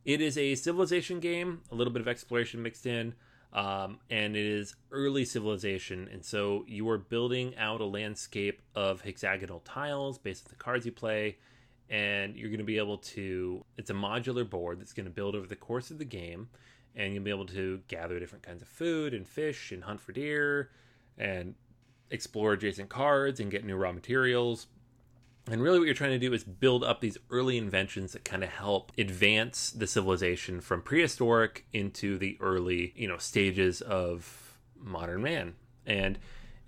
It 0.04 0.22
is 0.22 0.38
a 0.38 0.56
civilization 0.56 1.20
game, 1.20 1.62
a 1.72 1.76
little 1.76 1.94
bit 1.94 2.02
of 2.02 2.08
exploration 2.08 2.64
mixed 2.64 2.86
in, 2.86 3.14
um, 3.54 4.00
and 4.10 4.36
it 4.36 4.46
is 4.46 4.76
early 4.92 5.26
civilization. 5.26 6.10
And 6.12 6.24
so 6.24 6.64
you 6.68 6.90
are 6.90 6.98
building 6.98 7.56
out 7.58 7.82
a 7.82 7.86
landscape 7.86 8.62
of 8.76 9.02
hexagonal 9.02 9.62
tiles 9.66 10.18
based 10.18 10.46
on 10.46 10.50
the 10.50 10.64
cards 10.64 10.86
you 10.86 10.92
play, 10.92 11.38
and 11.90 12.36
you're 12.36 12.50
going 12.50 12.60
to 12.60 12.66
be 12.66 12.78
able 12.78 12.98
to. 12.98 13.66
It's 13.78 13.90
a 13.90 13.94
modular 13.94 14.50
board 14.50 14.80
that's 14.80 14.94
going 14.94 15.06
to 15.06 15.12
build 15.12 15.36
over 15.36 15.48
the 15.48 15.56
course 15.56 15.92
of 15.92 15.98
the 15.98 16.06
game 16.06 16.50
and 16.96 17.14
you'll 17.14 17.24
be 17.24 17.32
able 17.32 17.46
to 17.46 17.82
gather 17.88 18.20
different 18.20 18.44
kinds 18.44 18.62
of 18.62 18.68
food 18.68 19.14
and 19.14 19.28
fish 19.28 19.72
and 19.72 19.84
hunt 19.84 20.02
for 20.02 20.12
deer 20.12 20.70
and 21.18 21.56
explore 22.10 22.54
adjacent 22.54 22.90
cards 22.90 23.40
and 23.40 23.52
get 23.52 23.64
new 23.64 23.76
raw 23.76 23.92
materials. 23.92 24.68
And 25.52 25.62
really, 25.62 25.80
what 25.80 25.86
you're 25.86 25.94
trying 25.94 26.12
to 26.12 26.18
do 26.18 26.32
is 26.32 26.46
build 26.46 26.82
up 26.82 27.02
these 27.02 27.18
early 27.30 27.58
inventions 27.58 28.14
that 28.14 28.24
kind 28.24 28.42
of 28.42 28.50
help 28.50 28.94
advance 28.98 29.70
the 29.72 29.86
civilization 29.86 30.62
from 30.62 30.82
prehistoric 30.82 31.66
into 31.74 32.18
the 32.18 32.38
early, 32.40 32.94
you 32.96 33.06
know, 33.06 33.18
stages 33.18 33.82
of 33.82 34.58
modern 34.80 35.22
man. 35.22 35.56
And 35.86 36.18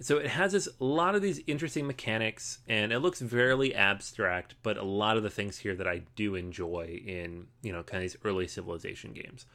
so 0.01 0.17
it 0.17 0.27
has 0.27 0.51
this 0.51 0.67
a 0.81 0.83
lot 0.83 1.15
of 1.15 1.21
these 1.21 1.39
interesting 1.47 1.87
mechanics, 1.87 2.59
and 2.67 2.91
it 2.91 2.99
looks 2.99 3.21
fairly 3.21 3.73
abstract, 3.73 4.55
but 4.63 4.77
a 4.77 4.83
lot 4.83 5.15
of 5.15 5.23
the 5.23 5.29
things 5.29 5.59
here 5.59 5.75
that 5.75 5.87
I 5.87 6.01
do 6.17 6.35
enjoy 6.35 7.01
in, 7.05 7.47
you 7.61 7.71
know, 7.71 7.83
kind 7.83 8.03
of 8.03 8.11
these 8.11 8.19
early 8.25 8.49
civilization 8.49 9.13
games. 9.13 9.45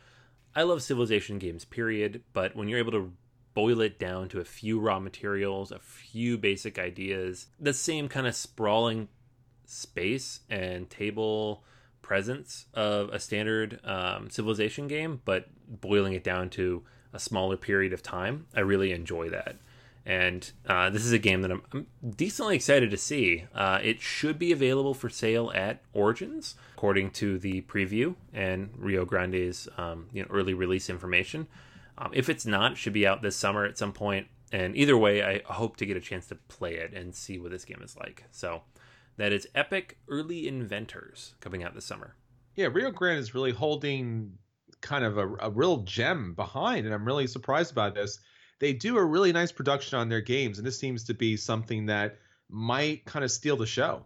I 0.56 0.62
love 0.62 0.82
civilization 0.82 1.38
games, 1.38 1.66
period. 1.66 2.22
But 2.32 2.56
when 2.56 2.66
you're 2.66 2.78
able 2.78 2.92
to 2.92 3.12
boil 3.52 3.82
it 3.82 3.98
down 3.98 4.30
to 4.30 4.40
a 4.40 4.44
few 4.44 4.80
raw 4.80 4.98
materials, 5.00 5.70
a 5.70 5.80
few 5.80 6.38
basic 6.38 6.78
ideas, 6.78 7.48
the 7.60 7.74
same 7.74 8.08
kind 8.08 8.26
of 8.26 8.34
sprawling 8.34 9.08
space 9.68 10.40
and 10.50 10.88
table 10.90 11.62
presence 12.02 12.66
of 12.74 13.10
a 13.10 13.20
standard 13.20 13.80
um, 13.84 14.30
civilization 14.30 14.88
game, 14.88 15.20
but 15.24 15.48
boiling 15.68 16.14
it 16.14 16.24
down 16.24 16.48
to 16.48 16.82
a 17.12 17.18
smaller 17.18 17.56
period 17.56 17.92
of 17.92 18.02
time. 18.02 18.46
I 18.54 18.60
really 18.60 18.92
enjoy 18.92 19.28
that. 19.30 19.56
And 20.06 20.50
uh, 20.66 20.88
this 20.88 21.04
is 21.04 21.12
a 21.12 21.18
game 21.18 21.42
that 21.42 21.50
I'm, 21.50 21.62
I'm 21.72 21.86
decently 22.16 22.56
excited 22.56 22.90
to 22.90 22.96
see. 22.96 23.44
Uh, 23.54 23.78
it 23.82 24.00
should 24.00 24.38
be 24.38 24.52
available 24.52 24.94
for 24.94 25.10
sale 25.10 25.52
at 25.54 25.82
Origins, 25.92 26.54
according 26.74 27.10
to 27.10 27.38
the 27.38 27.60
preview 27.62 28.14
and 28.32 28.70
Rio 28.78 29.04
Grande's 29.04 29.68
um, 29.76 30.06
you 30.12 30.22
know, 30.22 30.28
early 30.30 30.54
release 30.54 30.88
information. 30.88 31.46
Um, 31.98 32.10
if 32.14 32.30
it's 32.30 32.46
not, 32.46 32.72
it 32.72 32.78
should 32.78 32.94
be 32.94 33.06
out 33.06 33.20
this 33.20 33.36
summer 33.36 33.66
at 33.66 33.76
some 33.76 33.92
point. 33.92 34.28
And 34.50 34.74
either 34.74 34.96
way, 34.96 35.22
I 35.22 35.42
hope 35.52 35.76
to 35.76 35.84
get 35.84 35.98
a 35.98 36.00
chance 36.00 36.26
to 36.28 36.36
play 36.36 36.76
it 36.76 36.94
and 36.94 37.14
see 37.14 37.38
what 37.38 37.50
this 37.50 37.66
game 37.66 37.82
is 37.82 37.94
like. 37.98 38.24
So 38.30 38.62
that 39.18 39.32
is 39.32 39.46
Epoch 39.54 39.94
Early 40.08 40.48
Inventors 40.48 41.34
coming 41.40 41.62
out 41.62 41.74
this 41.74 41.84
summer. 41.84 42.16
Yeah, 42.56 42.68
Rio 42.72 42.90
Grande 42.90 43.20
is 43.20 43.34
really 43.34 43.52
holding 43.52 44.32
kind 44.80 45.04
of 45.04 45.18
a, 45.18 45.28
a 45.40 45.50
real 45.50 45.78
gem 45.78 46.34
behind, 46.34 46.86
and 46.86 46.94
I'm 46.94 47.04
really 47.04 47.26
surprised 47.26 47.70
about 47.70 47.94
this 47.94 48.18
they 48.58 48.72
do 48.72 48.96
a 48.96 49.04
really 49.04 49.32
nice 49.32 49.52
production 49.52 49.98
on 49.98 50.08
their 50.08 50.20
games, 50.20 50.58
and 50.58 50.66
this 50.66 50.78
seems 50.78 51.04
to 51.04 51.14
be 51.14 51.36
something 51.36 51.86
that 51.86 52.18
might 52.48 53.04
kind 53.04 53.24
of 53.24 53.30
steal 53.30 53.56
the 53.56 53.66
show. 53.66 54.04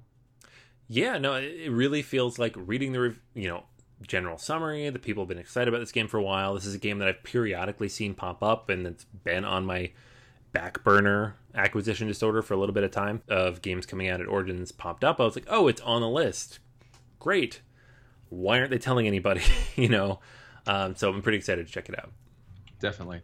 Yeah, 0.89 1.19
no, 1.19 1.35
it 1.35 1.71
really 1.71 2.03
feels 2.03 2.39
like 2.39 2.55
reading 2.57 2.93
the 2.93 3.15
you 3.35 3.49
know 3.49 3.65
general 4.07 4.37
summary. 4.37 4.91
The 4.91 4.99
people 4.99 5.23
have 5.23 5.29
been 5.29 5.39
excited 5.39 5.69
about 5.69 5.81
this 5.81 5.93
game 5.93 6.09
for 6.09 6.19
a 6.19 6.23
while. 6.23 6.55
This 6.55 6.67
is 6.67 6.75
a 6.75 6.79
game 6.79 6.99
that 6.99 7.09
I've 7.09 7.23
periodically 7.23 7.89
seen 7.89 8.15
pop 8.15 8.43
up, 8.43 8.69
and 8.69 8.87
it's 8.87 9.05
been 9.05 9.45
on 9.45 9.65
my 9.65 9.93
back 10.53 10.85
burner 10.85 11.37
acquisition 11.55 12.09
disorder 12.09 12.43
for 12.43 12.55
a 12.55 12.57
little 12.57 12.75
bit 12.75 12.85
of 12.85 12.91
time 12.91 13.23
of 13.29 13.63
games 13.63 13.87
coming 13.87 14.09
out 14.09 14.21
at 14.21 14.29
Origins 14.29 14.73
popped 14.73 15.05
up. 15.05 15.21
I 15.21 15.25
was 15.25 15.37
like, 15.37 15.47
oh, 15.49 15.69
it's 15.69 15.81
on 15.83 16.01
the 16.03 16.09
list. 16.09 16.59
Great. 17.19 17.61
Why 18.29 18.59
aren't 18.59 18.71
they 18.71 18.79
telling 18.79 19.07
anybody? 19.07 19.43
you 19.77 19.89
know, 19.89 20.21
um, 20.67 20.95
so 20.95 21.11
I'm 21.11 21.23
pretty 21.23 21.39
excited 21.39 21.67
to 21.67 21.73
check 21.73 21.89
it 21.89 21.99
out. 21.99 22.13
Definitely. 22.81 23.23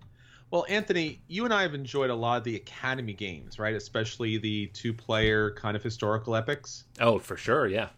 Well, 0.51 0.65
Anthony, 0.69 1.21
you 1.29 1.45
and 1.45 1.53
I 1.53 1.63
have 1.63 1.75
enjoyed 1.75 2.09
a 2.09 2.15
lot 2.15 2.39
of 2.39 2.45
the 2.45 2.57
Academy 2.57 3.13
games, 3.13 3.59
right? 3.59 3.75
Especially 3.75 4.39
the 4.39 4.67
two 4.69 4.95
player 4.95 5.51
kind 5.53 5.77
of 5.77 5.83
historical 5.83 6.35
epics. 6.35 6.85
Oh, 7.01 7.19
for 7.19 7.37
sure, 7.37 7.67
yeah. 7.67 7.89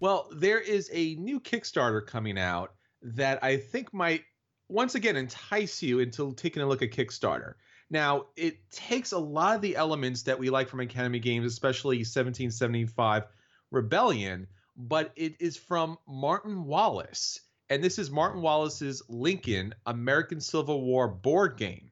Well, 0.00 0.28
there 0.34 0.60
is 0.60 0.88
a 0.94 1.14
new 1.16 1.40
Kickstarter 1.40 2.06
coming 2.06 2.38
out 2.38 2.72
that 3.02 3.42
I 3.44 3.58
think 3.58 3.92
might 3.92 4.22
once 4.68 4.94
again 4.94 5.16
entice 5.16 5.82
you 5.82 5.98
into 5.98 6.32
taking 6.34 6.62
a 6.62 6.66
look 6.66 6.80
at 6.80 6.90
Kickstarter. 6.90 7.54
Now, 7.90 8.26
it 8.36 8.70
takes 8.70 9.10
a 9.12 9.18
lot 9.18 9.56
of 9.56 9.62
the 9.62 9.76
elements 9.76 10.22
that 10.22 10.38
we 10.38 10.48
like 10.48 10.68
from 10.68 10.80
Academy 10.80 11.18
games, 11.18 11.46
especially 11.46 11.98
1775 11.98 13.24
Rebellion, 13.72 14.46
but 14.76 15.12
it 15.16 15.34
is 15.40 15.56
from 15.56 15.98
Martin 16.06 16.64
Wallace. 16.64 17.40
And 17.68 17.82
this 17.82 17.98
is 17.98 18.10
Martin 18.10 18.42
Wallace's 18.42 19.02
Lincoln 19.08 19.74
American 19.86 20.40
Civil 20.40 20.82
War 20.82 21.08
board 21.08 21.56
game. 21.56 21.90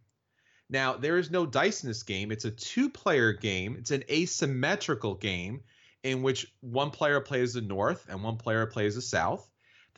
Now, 0.71 0.95
there 0.95 1.19
is 1.19 1.31
no 1.31 1.47
dice 1.47 1.83
in 1.83 1.89
this 1.89 2.03
game. 2.03 2.31
It's 2.31 2.45
a 2.45 2.51
two 2.51 2.91
player 2.91 3.33
game, 3.33 3.77
it's 3.79 3.91
an 3.91 4.05
asymmetrical 4.11 5.15
game 5.15 5.63
in 6.05 6.23
which 6.23 6.53
one 6.61 6.91
player 6.91 7.21
plays 7.21 7.55
the 7.55 7.61
North 7.61 8.07
and 8.09 8.23
one 8.23 8.37
player 8.37 8.67
plays 8.67 8.95
the 8.95 9.03
South. 9.03 9.49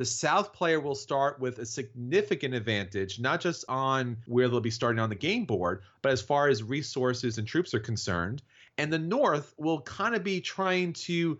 The 0.00 0.06
South 0.06 0.54
player 0.54 0.80
will 0.80 0.94
start 0.94 1.40
with 1.40 1.58
a 1.58 1.66
significant 1.66 2.54
advantage, 2.54 3.20
not 3.20 3.38
just 3.38 3.66
on 3.68 4.16
where 4.24 4.48
they'll 4.48 4.58
be 4.58 4.70
starting 4.70 4.98
on 4.98 5.10
the 5.10 5.14
game 5.14 5.44
board, 5.44 5.82
but 6.00 6.10
as 6.10 6.22
far 6.22 6.48
as 6.48 6.62
resources 6.62 7.36
and 7.36 7.46
troops 7.46 7.74
are 7.74 7.80
concerned. 7.80 8.40
And 8.78 8.90
the 8.90 8.98
North 8.98 9.52
will 9.58 9.82
kind 9.82 10.14
of 10.14 10.24
be 10.24 10.40
trying 10.40 10.94
to, 11.04 11.38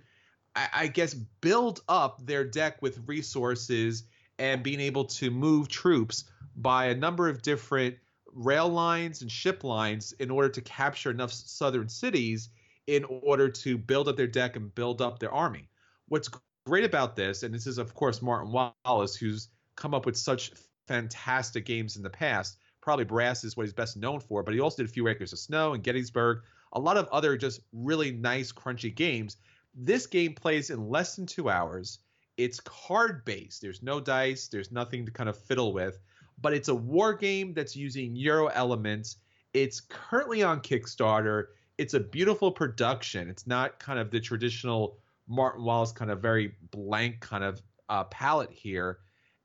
I 0.55 0.89
guess, 0.89 1.15
build 1.15 1.81
up 1.89 2.27
their 2.27 2.45
deck 2.45 2.83
with 2.83 3.01
resources 3.07 4.05
and 4.39 4.63
being 4.63 4.81
able 4.81 5.07
to 5.07 5.31
move 5.31 5.69
troops 5.69 6.25
by 6.55 6.89
a 6.89 6.95
number 6.95 7.31
of 7.31 7.41
different 7.41 7.97
rail 8.27 8.69
lines 8.69 9.23
and 9.23 9.33
ship 9.33 9.65
lines 9.65 10.13
in 10.21 10.31
order 10.31 10.51
to 10.51 10.61
capture 10.61 11.11
enough 11.11 11.33
southern 11.33 11.89
cities 11.89 12.51
in 12.87 13.05
order 13.05 13.49
to 13.49 13.79
build 13.79 14.07
up 14.07 14.19
their 14.19 14.27
deck 14.27 14.57
and 14.57 14.75
build 14.75 15.01
up 15.01 15.19
their 15.19 15.33
army. 15.33 15.71
What's 16.09 16.29
great 16.67 16.85
about 16.85 17.17
this, 17.17 17.43
and 17.43 17.55
this 17.55 17.67
is 17.67 17.79
of 17.79 17.95
course 17.95 18.23
Martin 18.23 18.53
Wallace, 18.53 19.17
who's 19.17 19.49
come 19.77 19.95
up 19.95 20.07
with 20.07 20.17
such 20.17 20.53
fantastic 20.87 21.65
games 21.65 21.97
in 21.97 22.03
the 22.03 22.11
past. 22.11 22.59
Probably 22.81 23.05
Brass 23.05 23.45
is 23.45 23.57
what 23.57 23.67
he's 23.67 23.73
best 23.73 23.97
known 23.97 24.21
for, 24.21 24.43
but 24.43 24.55
he 24.55 24.61
also 24.61 24.83
did 24.83 24.91
a 24.91 24.93
few 24.93 25.09
Acres 25.09 25.33
of 25.33 25.39
Snow 25.39 25.75
and 25.75 25.83
Gettysburg, 25.83 26.43
a 26.73 26.81
lot 26.81 26.97
of 26.97 27.09
other 27.09 27.37
just 27.37 27.61
really 27.73 28.11
nice, 28.11 28.53
crunchy 28.53 28.95
games. 28.95 29.37
This 29.75 30.07
game 30.07 30.35
plays 30.35 30.71
in 30.71 30.89
less 30.89 31.17
than 31.17 31.27
two 31.27 31.51
hours. 31.51 31.99
It's 32.37 32.61
card 32.61 33.25
based. 33.25 33.61
There's 33.61 33.83
no 33.83 34.01
dice. 34.01 34.49
There's 34.49 34.73
nothing 34.73 35.05
to 35.05 35.13
kind 35.13 35.29
of 35.29 35.37
fiddle 35.37 35.73
with 35.73 35.99
but 36.41 36.53
it's 36.53 36.69
a 36.69 36.75
war 36.75 37.15
game 37.15 37.53
that's 37.53 37.77
using 37.77 38.17
Euro 38.17 38.47
elements. 38.49 39.17
It's 39.53 39.81
currently 39.81 40.43
on 40.43 40.61
Kickstarter. 40.61 41.47
It's 41.79 41.95
a 41.95 42.01
beautiful 42.01 42.51
production. 42.51 43.29
It's 43.29 43.47
not 43.47 43.79
kind 43.79 43.99
of 43.99 44.11
the 44.11 44.21
traditional 44.21 44.99
Martin 45.31 45.65
Wallace 45.65 45.93
kind 45.93 46.11
of 46.11 46.21
very 46.21 46.53
blank 46.73 47.21
kind 47.21 47.45
of 47.45 47.63
uh, 47.89 48.05
palette 48.05 48.51
here. 48.51 48.99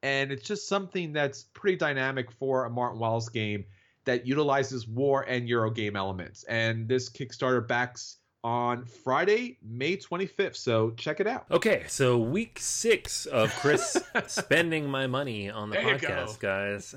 And 0.03 0.31
it's 0.31 0.43
just 0.43 0.67
something 0.67 1.13
that's 1.13 1.43
pretty 1.53 1.77
dynamic 1.77 2.31
for 2.31 2.65
a 2.65 2.69
Martin 2.69 2.99
Wallace 2.99 3.29
game 3.29 3.65
that 4.05 4.27
utilizes 4.27 4.87
war 4.87 5.23
and 5.23 5.47
Euro 5.47 5.71
game 5.71 5.95
elements. 5.95 6.43
And 6.43 6.87
this 6.87 7.09
Kickstarter 7.09 7.65
backs 7.65 8.17
on 8.43 8.85
Friday, 8.85 9.57
May 9.63 9.97
25th. 9.97 10.55
So 10.55 10.91
check 10.91 11.19
it 11.19 11.27
out. 11.27 11.45
Okay, 11.49 11.85
so 11.87 12.17
week 12.17 12.59
six 12.59 13.25
of 13.25 13.51
Chris 13.55 13.97
spending 14.27 14.87
my 14.87 15.07
money 15.07 15.49
on 15.49 15.69
the 15.69 15.75
there 15.75 15.97
podcast, 15.97 16.39
guys. 16.39 16.95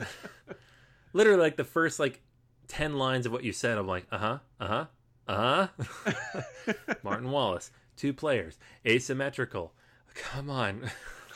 Literally, 1.14 1.40
like 1.40 1.56
the 1.56 1.64
first 1.64 1.98
like 1.98 2.20
10 2.68 2.98
lines 2.98 3.24
of 3.24 3.32
what 3.32 3.44
you 3.44 3.52
said, 3.52 3.78
I'm 3.78 3.86
like, 3.86 4.06
uh 4.12 4.18
huh, 4.18 4.38
uh 4.60 4.66
huh, 4.66 4.86
uh 5.26 5.66
huh. 5.76 6.72
Martin 7.02 7.30
Wallace, 7.30 7.70
two 7.98 8.14
players, 8.14 8.58
asymmetrical. 8.86 9.74
Come 10.14 10.48
on 10.48 10.90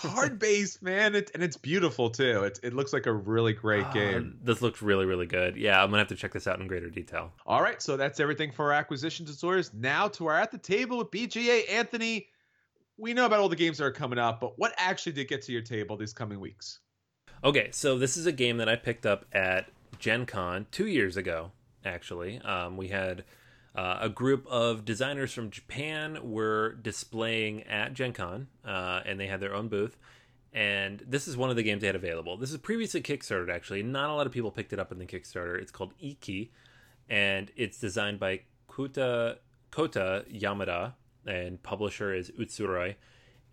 hard 0.08 0.38
base, 0.38 0.80
man, 0.82 1.14
it, 1.14 1.30
and 1.34 1.42
it's 1.42 1.56
beautiful 1.56 2.10
too. 2.10 2.44
It, 2.44 2.60
it 2.62 2.74
looks 2.74 2.92
like 2.92 3.06
a 3.06 3.12
really 3.12 3.52
great 3.52 3.86
uh, 3.86 3.92
game. 3.92 4.38
This 4.42 4.62
looks 4.62 4.82
really, 4.82 5.06
really 5.06 5.26
good. 5.26 5.56
Yeah, 5.56 5.82
I'm 5.82 5.88
gonna 5.88 5.98
have 5.98 6.08
to 6.08 6.16
check 6.16 6.32
this 6.32 6.46
out 6.46 6.60
in 6.60 6.66
greater 6.66 6.90
detail. 6.90 7.32
All 7.46 7.62
right, 7.62 7.80
so 7.80 7.96
that's 7.96 8.20
everything 8.20 8.52
for 8.52 8.66
our 8.66 8.72
acquisition 8.72 9.24
disorders. 9.24 9.72
Now 9.74 10.08
to 10.08 10.26
our 10.26 10.38
at 10.38 10.50
the 10.50 10.58
table 10.58 10.98
with 10.98 11.10
BGA 11.10 11.70
Anthony. 11.70 12.28
We 12.98 13.14
know 13.14 13.26
about 13.26 13.40
all 13.40 13.48
the 13.48 13.56
games 13.56 13.78
that 13.78 13.84
are 13.84 13.92
coming 13.92 14.18
up, 14.18 14.40
but 14.40 14.58
what 14.58 14.74
actually 14.76 15.12
did 15.12 15.28
get 15.28 15.42
to 15.42 15.52
your 15.52 15.62
table 15.62 15.96
these 15.96 16.12
coming 16.12 16.38
weeks? 16.38 16.80
Okay, 17.42 17.70
so 17.72 17.98
this 17.98 18.16
is 18.16 18.26
a 18.26 18.32
game 18.32 18.58
that 18.58 18.68
I 18.68 18.76
picked 18.76 19.06
up 19.06 19.24
at 19.32 19.68
Gen 19.98 20.26
Con 20.26 20.66
two 20.70 20.86
years 20.86 21.16
ago. 21.16 21.50
Actually, 21.84 22.38
um, 22.42 22.76
we 22.76 22.88
had 22.88 23.24
uh, 23.74 23.98
a 24.02 24.08
group 24.08 24.46
of 24.48 24.84
designers 24.84 25.32
from 25.32 25.50
Japan 25.50 26.18
were 26.22 26.74
displaying 26.74 27.62
at 27.62 27.94
Gen 27.94 28.12
Con, 28.12 28.48
uh, 28.66 29.00
and 29.06 29.18
they 29.18 29.26
had 29.26 29.40
their 29.40 29.54
own 29.54 29.68
booth. 29.68 29.96
And 30.52 31.02
this 31.06 31.26
is 31.26 31.36
one 31.36 31.48
of 31.48 31.56
the 31.56 31.62
games 31.62 31.80
they 31.80 31.86
had 31.86 31.96
available. 31.96 32.36
This 32.36 32.50
is 32.50 32.58
previously 32.58 33.00
Kickstarted, 33.00 33.50
actually. 33.50 33.82
Not 33.82 34.10
a 34.10 34.14
lot 34.14 34.26
of 34.26 34.32
people 34.32 34.50
picked 34.50 34.74
it 34.74 34.78
up 34.78 34.92
in 34.92 34.98
the 34.98 35.06
Kickstarter. 35.06 35.58
It's 35.58 35.70
called 35.70 35.94
Iki, 35.98 36.52
and 37.08 37.50
it's 37.56 37.78
designed 37.78 38.20
by 38.20 38.40
Kuta, 38.68 39.38
Kota 39.70 40.26
Yamada, 40.30 40.92
and 41.26 41.62
publisher 41.62 42.14
is 42.14 42.30
Utsurai. 42.32 42.96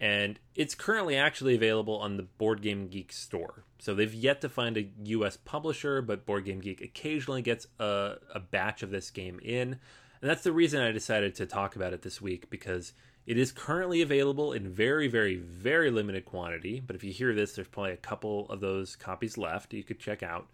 And 0.01 0.39
it's 0.55 0.75
currently 0.75 1.15
actually 1.15 1.55
available 1.55 1.97
on 1.97 2.17
the 2.17 2.23
Board 2.23 2.61
Game 2.61 2.88
Geek 2.88 3.13
store. 3.13 3.63
So 3.79 3.93
they've 3.93 4.13
yet 4.13 4.41
to 4.41 4.49
find 4.49 4.77
a 4.77 4.89
US 5.03 5.38
publisher, 5.38 6.01
but 6.01 6.25
Board 6.25 6.45
Game 6.45 6.59
Geek 6.59 6.81
occasionally 6.81 7.41
gets 7.41 7.67
a, 7.79 8.15
a 8.33 8.39
batch 8.39 8.83
of 8.83 8.91
this 8.91 9.09
game 9.09 9.39
in. 9.43 9.79
And 10.21 10.29
that's 10.29 10.43
the 10.43 10.51
reason 10.51 10.81
I 10.81 10.91
decided 10.91 11.35
to 11.35 11.45
talk 11.45 11.75
about 11.75 11.93
it 11.93 12.01
this 12.01 12.21
week 12.21 12.49
because 12.49 12.93
it 13.25 13.38
is 13.38 13.51
currently 13.51 14.01
available 14.01 14.53
in 14.53 14.69
very, 14.69 15.07
very, 15.07 15.35
very 15.35 15.91
limited 15.91 16.25
quantity. 16.25 16.79
But 16.79 16.95
if 16.95 17.03
you 17.03 17.11
hear 17.11 17.33
this, 17.33 17.53
there's 17.53 17.67
probably 17.67 17.91
a 17.91 17.97
couple 17.97 18.49
of 18.49 18.59
those 18.59 18.95
copies 18.95 19.38
left 19.38 19.73
you 19.73 19.83
could 19.83 19.99
check 19.99 20.23
out. 20.23 20.47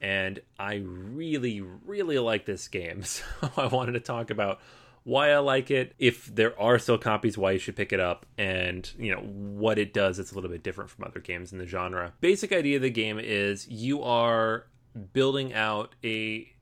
And 0.00 0.40
I 0.58 0.76
really, 0.84 1.60
really 1.60 2.18
like 2.18 2.46
this 2.46 2.68
game. 2.68 3.02
So 3.04 3.24
I 3.56 3.66
wanted 3.66 3.92
to 3.92 4.00
talk 4.00 4.30
about 4.30 4.60
why 5.02 5.30
I 5.30 5.38
like 5.38 5.70
it, 5.70 5.94
if 5.98 6.26
there 6.26 6.58
are 6.60 6.78
still 6.78 6.98
copies, 6.98 7.38
why 7.38 7.52
you 7.52 7.58
should 7.58 7.76
pick 7.76 7.92
it 7.92 8.00
up, 8.00 8.26
and 8.36 8.90
you 8.98 9.14
know 9.14 9.22
what 9.22 9.78
it 9.78 9.94
does. 9.94 10.18
It's 10.18 10.32
a 10.32 10.34
little 10.34 10.50
bit 10.50 10.62
different 10.62 10.90
from 10.90 11.04
other 11.04 11.20
games 11.20 11.52
in 11.52 11.58
the 11.58 11.66
genre. 11.66 12.12
Basic 12.20 12.52
idea 12.52 12.76
of 12.76 12.82
the 12.82 12.90
game 12.90 13.18
is 13.18 13.66
you 13.68 14.02
are 14.02 14.66
building 15.12 15.54
out 15.54 15.94
a 16.04 16.52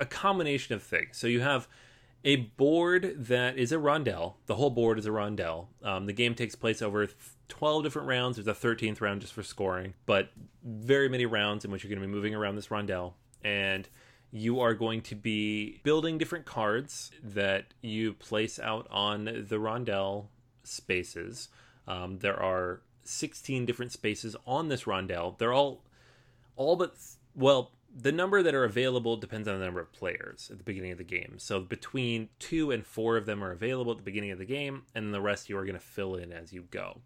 a 0.00 0.06
combination 0.06 0.74
of 0.74 0.82
things. 0.82 1.16
So 1.18 1.26
you 1.26 1.40
have 1.40 1.68
a 2.24 2.36
board 2.36 3.14
that 3.28 3.56
is 3.56 3.72
a 3.72 3.78
rondel. 3.78 4.34
The 4.46 4.56
whole 4.56 4.70
board 4.70 4.98
is 4.98 5.06
a 5.06 5.10
rondel. 5.10 5.68
Um, 5.82 6.06
the 6.06 6.12
game 6.12 6.34
takes 6.34 6.54
place 6.54 6.82
over 6.82 7.08
12 7.48 7.82
different 7.82 8.08
rounds. 8.08 8.36
There's 8.36 8.48
a 8.48 8.54
13th 8.54 9.00
round 9.00 9.20
just 9.20 9.32
for 9.32 9.42
scoring, 9.42 9.94
but 10.06 10.30
very 10.64 11.08
many 11.08 11.26
rounds 11.26 11.64
in 11.64 11.70
which 11.70 11.84
you're 11.84 11.88
going 11.88 12.00
to 12.00 12.06
be 12.06 12.12
moving 12.12 12.34
around 12.34 12.56
this 12.56 12.68
rondel. 12.68 13.14
And 13.42 13.88
you 14.30 14.60
are 14.60 14.74
going 14.74 15.00
to 15.02 15.14
be 15.14 15.80
building 15.82 16.18
different 16.18 16.44
cards 16.44 17.10
that 17.22 17.66
you 17.80 18.12
place 18.14 18.58
out 18.58 18.86
on 18.90 19.24
the 19.24 19.58
rondel 19.58 20.26
spaces. 20.62 21.48
Um, 21.88 22.18
there 22.18 22.40
are 22.40 22.82
16 23.04 23.66
different 23.66 23.92
spaces 23.92 24.36
on 24.46 24.68
this 24.68 24.84
rondel. 24.84 25.36
They're 25.38 25.52
all 25.52 25.82
all 26.56 26.76
but 26.76 26.94
well, 27.34 27.72
the 27.94 28.12
number 28.12 28.42
that 28.42 28.54
are 28.54 28.64
available 28.64 29.16
depends 29.16 29.48
on 29.48 29.58
the 29.58 29.64
number 29.64 29.80
of 29.80 29.92
players 29.92 30.48
at 30.50 30.58
the 30.58 30.64
beginning 30.64 30.92
of 30.92 30.98
the 30.98 31.04
game. 31.04 31.34
So 31.38 31.60
between 31.60 32.28
2 32.38 32.70
and 32.70 32.86
4 32.86 33.16
of 33.16 33.26
them 33.26 33.42
are 33.42 33.50
available 33.50 33.92
at 33.92 33.98
the 33.98 34.04
beginning 34.04 34.30
of 34.30 34.38
the 34.38 34.44
game 34.44 34.84
and 34.94 35.12
the 35.12 35.20
rest 35.20 35.48
you 35.48 35.58
are 35.58 35.64
going 35.64 35.74
to 35.74 35.80
fill 35.80 36.14
in 36.14 36.32
as 36.32 36.52
you 36.52 36.64
go. 36.70 37.00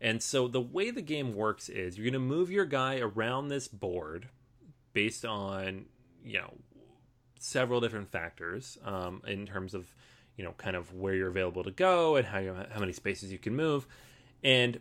And 0.00 0.22
so 0.22 0.48
the 0.48 0.60
way 0.60 0.90
the 0.90 1.02
game 1.02 1.34
works 1.34 1.68
is 1.68 1.96
you're 1.96 2.04
going 2.04 2.12
to 2.14 2.18
move 2.18 2.50
your 2.50 2.64
guy 2.64 2.98
around 2.98 3.48
this 3.48 3.68
board 3.68 4.28
based 4.92 5.24
on, 5.24 5.86
you 6.24 6.38
know, 6.38 6.54
several 7.38 7.80
different 7.80 8.08
factors 8.08 8.78
um, 8.84 9.22
in 9.26 9.46
terms 9.46 9.74
of, 9.74 9.94
you 10.36 10.44
know, 10.44 10.52
kind 10.56 10.76
of 10.76 10.94
where 10.94 11.14
you're 11.14 11.28
available 11.28 11.64
to 11.64 11.70
go 11.70 12.16
and 12.16 12.26
how 12.26 12.38
you, 12.38 12.54
how 12.70 12.80
many 12.80 12.92
spaces 12.92 13.32
you 13.32 13.38
can 13.38 13.54
move. 13.54 13.86
And 14.42 14.80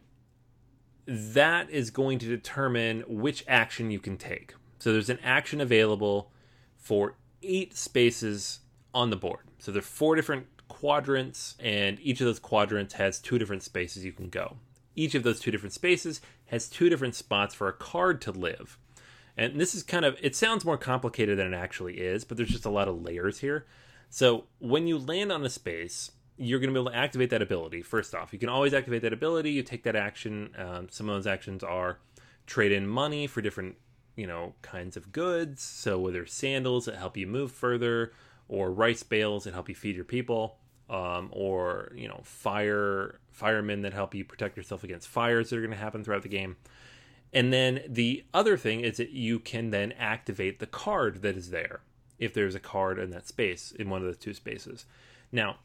that 1.07 1.69
is 1.69 1.89
going 1.89 2.19
to 2.19 2.25
determine 2.27 3.03
which 3.07 3.43
action 3.47 3.91
you 3.91 3.99
can 3.99 4.17
take. 4.17 4.53
So 4.81 4.91
there's 4.91 5.11
an 5.11 5.19
action 5.23 5.61
available 5.61 6.31
for 6.75 7.13
eight 7.43 7.77
spaces 7.77 8.61
on 8.95 9.11
the 9.11 9.15
board. 9.15 9.41
So 9.59 9.71
there 9.71 9.77
are 9.77 9.83
four 9.83 10.15
different 10.15 10.47
quadrants, 10.69 11.55
and 11.59 11.99
each 12.01 12.19
of 12.19 12.25
those 12.25 12.39
quadrants 12.39 12.95
has 12.95 13.19
two 13.19 13.37
different 13.37 13.61
spaces 13.61 14.03
you 14.03 14.11
can 14.11 14.29
go. 14.29 14.57
Each 14.95 15.13
of 15.13 15.21
those 15.21 15.39
two 15.39 15.51
different 15.51 15.73
spaces 15.73 16.19
has 16.47 16.67
two 16.67 16.89
different 16.89 17.13
spots 17.13 17.53
for 17.53 17.67
a 17.67 17.73
card 17.73 18.21
to 18.21 18.31
live. 18.31 18.79
And 19.37 19.61
this 19.61 19.75
is 19.75 19.83
kind 19.83 20.03
of, 20.03 20.17
it 20.19 20.35
sounds 20.35 20.65
more 20.65 20.79
complicated 20.79 21.37
than 21.37 21.53
it 21.53 21.57
actually 21.57 21.99
is, 21.99 22.23
but 22.23 22.37
there's 22.37 22.49
just 22.49 22.65
a 22.65 22.71
lot 22.71 22.87
of 22.87 23.03
layers 23.03 23.37
here. 23.37 23.67
So 24.09 24.45
when 24.57 24.87
you 24.87 24.97
land 24.97 25.31
on 25.31 25.45
a 25.45 25.49
space, 25.49 26.09
you're 26.37 26.59
going 26.59 26.69
to 26.69 26.73
be 26.73 26.81
able 26.81 26.91
to 26.91 26.97
activate 26.97 27.29
that 27.29 27.43
ability. 27.43 27.83
First 27.83 28.15
off, 28.15 28.33
you 28.33 28.39
can 28.39 28.49
always 28.49 28.73
activate 28.73 29.03
that 29.03 29.13
ability. 29.13 29.51
You 29.51 29.61
take 29.61 29.83
that 29.83 29.95
action. 29.95 30.55
Um, 30.57 30.87
some 30.89 31.07
of 31.07 31.15
those 31.15 31.27
actions 31.27 31.63
are 31.63 31.99
trade 32.47 32.71
in 32.71 32.87
money 32.87 33.27
for 33.27 33.41
different, 33.41 33.75
you 34.15 34.27
know, 34.27 34.53
kinds 34.61 34.97
of 34.97 35.11
goods. 35.11 35.61
So 35.61 35.99
whether 35.99 36.25
sandals 36.25 36.85
that 36.85 36.95
help 36.95 37.17
you 37.17 37.27
move 37.27 37.51
further, 37.51 38.13
or 38.47 38.71
rice 38.71 39.03
bales 39.03 39.45
that 39.45 39.53
help 39.53 39.69
you 39.69 39.75
feed 39.75 39.95
your 39.95 40.05
people, 40.05 40.57
um, 40.89 41.29
or 41.31 41.91
you 41.95 42.07
know, 42.07 42.21
fire 42.23 43.19
firemen 43.31 43.81
that 43.81 43.93
help 43.93 44.13
you 44.13 44.25
protect 44.25 44.57
yourself 44.57 44.83
against 44.83 45.07
fires 45.07 45.49
that 45.49 45.57
are 45.57 45.61
going 45.61 45.71
to 45.71 45.77
happen 45.77 46.03
throughout 46.03 46.23
the 46.23 46.29
game. 46.29 46.57
And 47.33 47.53
then 47.53 47.81
the 47.87 48.25
other 48.33 48.57
thing 48.57 48.81
is 48.81 48.97
that 48.97 49.11
you 49.11 49.39
can 49.39 49.71
then 49.71 49.93
activate 49.93 50.59
the 50.59 50.67
card 50.67 51.21
that 51.21 51.37
is 51.37 51.49
there 51.49 51.79
if 52.19 52.33
there's 52.33 52.55
a 52.55 52.59
card 52.59 52.99
in 52.99 53.09
that 53.11 53.27
space 53.27 53.71
in 53.71 53.89
one 53.89 54.01
of 54.01 54.07
the 54.07 54.15
two 54.15 54.33
spaces. 54.33 54.85
Now, 55.31 55.57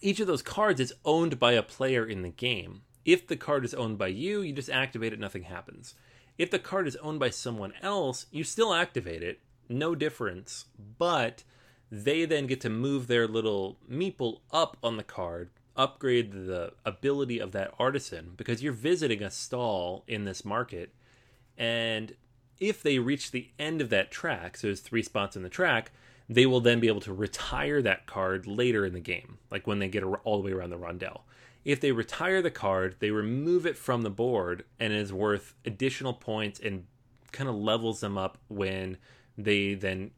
each 0.00 0.20
of 0.20 0.28
those 0.28 0.42
cards 0.42 0.80
is 0.80 0.94
owned 1.04 1.40
by 1.40 1.52
a 1.52 1.62
player 1.62 2.06
in 2.06 2.22
the 2.22 2.28
game. 2.28 2.82
If 3.04 3.26
the 3.26 3.36
card 3.36 3.64
is 3.64 3.74
owned 3.74 3.98
by 3.98 4.08
you, 4.08 4.40
you 4.40 4.52
just 4.52 4.70
activate 4.70 5.12
it, 5.12 5.18
nothing 5.18 5.44
happens. 5.44 5.94
If 6.38 6.50
the 6.50 6.58
card 6.58 6.86
is 6.86 6.96
owned 6.96 7.18
by 7.18 7.30
someone 7.30 7.72
else, 7.82 8.26
you 8.30 8.44
still 8.44 8.74
activate 8.74 9.22
it, 9.22 9.40
no 9.68 9.94
difference, 9.94 10.66
but 10.98 11.44
they 11.90 12.24
then 12.24 12.46
get 12.46 12.60
to 12.62 12.70
move 12.70 13.06
their 13.06 13.26
little 13.26 13.78
meeple 13.90 14.40
up 14.50 14.76
on 14.82 14.96
the 14.96 15.02
card, 15.02 15.50
upgrade 15.76 16.32
the 16.32 16.72
ability 16.84 17.38
of 17.38 17.52
that 17.52 17.72
artisan, 17.78 18.32
because 18.36 18.62
you're 18.62 18.72
visiting 18.72 19.22
a 19.22 19.30
stall 19.30 20.04
in 20.06 20.24
this 20.24 20.44
market, 20.44 20.92
and 21.56 22.14
if 22.58 22.82
they 22.82 22.98
reach 22.98 23.30
the 23.30 23.50
end 23.58 23.80
of 23.80 23.90
that 23.90 24.10
track, 24.10 24.56
so 24.56 24.66
there's 24.66 24.80
three 24.80 25.02
spots 25.02 25.36
in 25.36 25.42
the 25.42 25.48
track, 25.48 25.90
they 26.28 26.46
will 26.46 26.60
then 26.60 26.80
be 26.80 26.88
able 26.88 27.00
to 27.00 27.12
retire 27.12 27.82
that 27.82 28.06
card 28.06 28.46
later 28.46 28.84
in 28.84 28.92
the 28.92 29.00
game, 29.00 29.38
like 29.50 29.66
when 29.66 29.78
they 29.78 29.88
get 29.88 30.02
all 30.02 30.38
the 30.38 30.44
way 30.44 30.52
around 30.52 30.70
the 30.70 30.78
rondel. 30.78 31.20
If 31.64 31.80
they 31.80 31.92
retire 31.92 32.42
the 32.42 32.50
card, 32.50 32.96
they 33.00 33.10
remove 33.10 33.66
it 33.66 33.76
from 33.76 34.02
the 34.02 34.10
board 34.10 34.64
and 34.78 34.92
it 34.92 35.00
is 35.00 35.12
worth 35.12 35.54
additional 35.64 36.12
points 36.12 36.60
and 36.60 36.86
kind 37.32 37.48
of 37.48 37.56
levels 37.56 38.00
them 38.00 38.16
up 38.16 38.38
when 38.48 38.98
they 39.36 39.74
then 39.74 40.12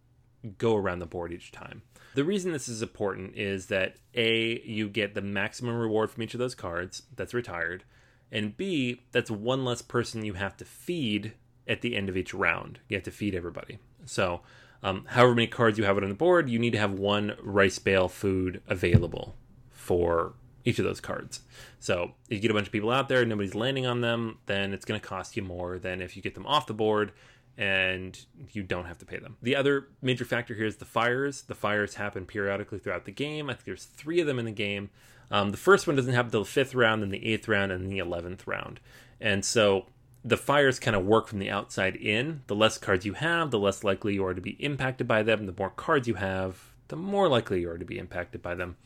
go 0.59 0.77
around 0.77 0.99
the 0.99 1.07
board 1.07 1.33
each 1.33 1.53
time. 1.53 1.83
The 2.15 2.25
reason 2.25 2.53
this 2.53 2.69
is 2.69 2.83
important 2.83 3.37
is 3.37 3.67
that 3.67 3.97
A, 4.15 4.61
you 4.63 4.89
get 4.89 5.15
the 5.15 5.23
maximum 5.23 5.77
reward 5.77 6.11
from 6.11 6.23
each 6.23 6.35
of 6.35 6.41
those 6.41 6.55
cards 6.55 7.03
that's 7.15 7.35
retired, 7.35 7.85
and 8.31 8.57
B, 8.57 9.03
that's 9.13 9.31
one 9.31 9.65
less 9.65 9.83
person 9.83 10.25
you 10.25 10.35
have 10.35 10.57
to 10.59 10.65
feed 10.65 11.33
at 11.67 11.81
the 11.81 11.97
end 11.97 12.09
of 12.09 12.17
each 12.17 12.35
round. 12.35 12.81
You 12.89 12.97
have 12.97 13.05
to 13.05 13.11
feed 13.11 13.35
everybody. 13.35 13.79
So 14.05 14.41
um, 14.83 15.05
however 15.09 15.35
many 15.35 15.47
cards 15.47 15.79
you 15.79 15.85
have 15.85 15.97
on 15.97 16.09
the 16.09 16.15
board, 16.15 16.49
you 16.49 16.59
need 16.59 16.73
to 16.73 16.79
have 16.79 16.93
one 16.93 17.37
rice 17.43 17.79
bale 17.79 18.09
food 18.09 18.63
available 18.69 19.37
for 19.71 20.35
each 20.65 20.79
of 20.79 20.85
those 20.85 21.01
cards. 21.01 21.41
So 21.81 22.13
if 22.29 22.37
you 22.37 22.41
get 22.41 22.51
a 22.51 22.55
bunch 22.55 22.67
of 22.67 22.73
people 22.73 22.91
out 22.91 23.09
there, 23.09 23.21
and 23.21 23.29
nobody's 23.29 23.55
landing 23.55 23.87
on 23.87 24.01
them, 24.01 24.39
then 24.47 24.75
it's 24.75 24.85
going 24.85 25.01
to 25.01 25.07
cost 25.07 25.37
you 25.37 25.43
more 25.43 25.79
than 25.79 26.03
if 26.03 26.17
you 26.17 26.23
get 26.23 26.35
them 26.35 26.47
off 26.47 26.67
the 26.67 26.75
board 26.75 27.13
and 27.57 28.25
you 28.53 28.63
don't 28.63 28.85
have 28.85 28.99
to 28.99 29.05
pay 29.05 29.19
them. 29.19 29.37
The 29.43 29.57
other 29.57 29.89
major 30.01 30.25
factor 30.25 30.55
here 30.55 30.67
is 30.67 30.77
the 30.77 30.85
fires. 30.85 31.43
The 31.43 31.57
fires 31.57 31.97
happen 31.97 32.25
periodically 32.25 32.79
throughout 32.79 33.05
the 33.05 33.13
game. 33.13 33.51
I 33.51 33.55
think 33.55 33.65
there's 33.65 33.85
three 33.85 34.21
of 34.21 34.29
them 34.29 34.39
in 34.39 34.45
the 34.45 34.53
game. 34.53 34.91
Um, 35.31 35.51
the 35.51 35.57
first 35.57 35.87
one 35.87 35.97
doesn't 35.97 36.15
happen 36.15 36.29
until 36.29 36.45
the 36.45 36.51
fifth 36.51 36.75
round, 36.75 37.03
then 37.03 37.11
the 37.11 37.27
eighth 37.27 37.49
round, 37.49 37.73
and 37.73 37.91
the 37.91 37.99
eleventh 37.99 38.47
round. 38.47 38.79
And 39.21 39.45
so 39.45 39.87
the 40.29 40.37
fires 40.37 40.79
kind 40.79 40.95
of 40.95 41.07
work 41.07 41.27
from 41.27 41.39
the 41.39 41.51
outside 41.51 41.97
in. 41.97 42.43
The 42.49 42.55
less 42.55 42.77
cards 42.77 43.07
you 43.07 43.15
have, 43.15 43.51
the 43.51 43.59
less 43.59 43.83
likely 43.83 44.15
you 44.15 44.25
are 44.27 44.35
to 44.35 44.41
be 44.41 44.63
impacted 44.63 45.09
by 45.09 45.23
them. 45.23 45.47
The 45.47 45.55
more 45.57 45.71
cards 45.71 46.07
you 46.07 46.15
have, 46.15 46.73
the 46.89 46.97
more 46.97 47.29
likely 47.29 47.63
you 47.63 47.71
are 47.71 47.79
to 47.79 47.85
be 47.85 47.99
impacted 47.99 48.43
by 48.43 48.55
them. 48.55 48.77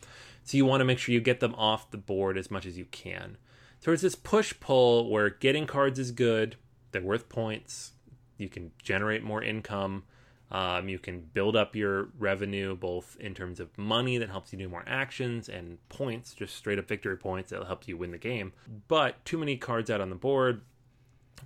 So 0.44 0.56
you 0.56 0.64
want 0.64 0.80
to 0.80 0.84
make 0.84 0.98
sure 0.98 1.12
you 1.12 1.20
get 1.20 1.40
them 1.40 1.54
off 1.56 1.90
the 1.90 1.98
board 1.98 2.38
as 2.38 2.50
much 2.50 2.64
as 2.64 2.78
you 2.78 2.84
can. 2.86 3.38
So 3.80 3.90
it's 3.92 4.02
this 4.02 4.14
push 4.14 4.54
pull 4.60 5.10
where 5.10 5.30
getting 5.30 5.66
cards 5.66 5.98
is 5.98 6.12
good, 6.12 6.56
they're 6.92 7.02
worth 7.02 7.28
points, 7.28 7.92
you 8.38 8.48
can 8.48 8.70
generate 8.80 9.24
more 9.24 9.42
income. 9.42 10.04
Um, 10.52 10.86
you 10.90 10.98
can 10.98 11.20
build 11.32 11.56
up 11.56 11.74
your 11.74 12.10
revenue 12.18 12.76
both 12.76 13.16
in 13.18 13.34
terms 13.34 13.58
of 13.58 13.76
money 13.78 14.18
that 14.18 14.28
helps 14.28 14.52
you 14.52 14.58
do 14.58 14.68
more 14.68 14.84
actions 14.86 15.48
and 15.48 15.78
points, 15.88 16.34
just 16.34 16.54
straight 16.54 16.78
up 16.78 16.86
victory 16.86 17.16
points 17.16 17.50
that'll 17.50 17.64
help 17.64 17.88
you 17.88 17.96
win 17.96 18.10
the 18.10 18.18
game. 18.18 18.52
But 18.86 19.24
too 19.24 19.38
many 19.38 19.56
cards 19.56 19.90
out 19.90 20.02
on 20.02 20.10
the 20.10 20.14
board, 20.14 20.60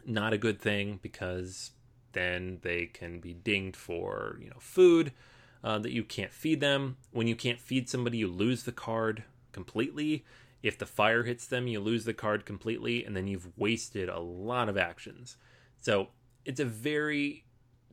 not 0.04 0.32
a 0.32 0.38
good 0.38 0.61
thing 0.61 0.98
because 1.02 1.72
then 2.12 2.59
they 2.62 2.87
can 2.87 3.20
be 3.20 3.35
dinged 3.35 3.76
for 3.76 4.38
you 4.40 4.48
know 4.48 4.56
food 4.59 5.12
uh, 5.62 5.78
that 5.78 5.92
you 5.92 6.04
can't 6.04 6.32
feed 6.32 6.61
them. 6.61 6.96
When 7.11 7.26
you 7.26 7.37
can't 7.37 7.61
feed 7.61 7.88
somebody, 7.88 8.18
you 8.18 8.28
lose 8.28 8.64
the 8.64 8.72
card 8.72 9.24
completely. 9.52 10.24
If 10.62 10.78
the 10.78 10.87
fire 10.87 11.24
hits 11.24 11.46
them, 11.46 11.66
you 11.66 11.80
lose 11.80 12.04
the 12.04 12.14
card 12.14 12.44
completely, 12.44 13.04
and 13.04 13.16
then 13.16 13.26
you've 13.26 13.56
wasted 13.56 14.09
a 14.09 14.18
lot 14.18 14.68
of 14.68 14.76
actions. 14.76 15.37
So 15.80 16.09
it's 16.44 16.61
a 16.61 16.64
very 16.64 17.44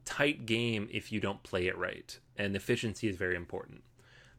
tight 0.05 0.45
game 0.45 0.87
if 0.91 1.11
you 1.11 1.19
don't 1.19 1.43
play 1.43 1.67
it 1.67 1.77
right, 1.77 2.17
and 2.37 2.55
efficiency 2.55 3.07
is 3.07 3.15
very 3.15 3.35
important. 3.35 3.83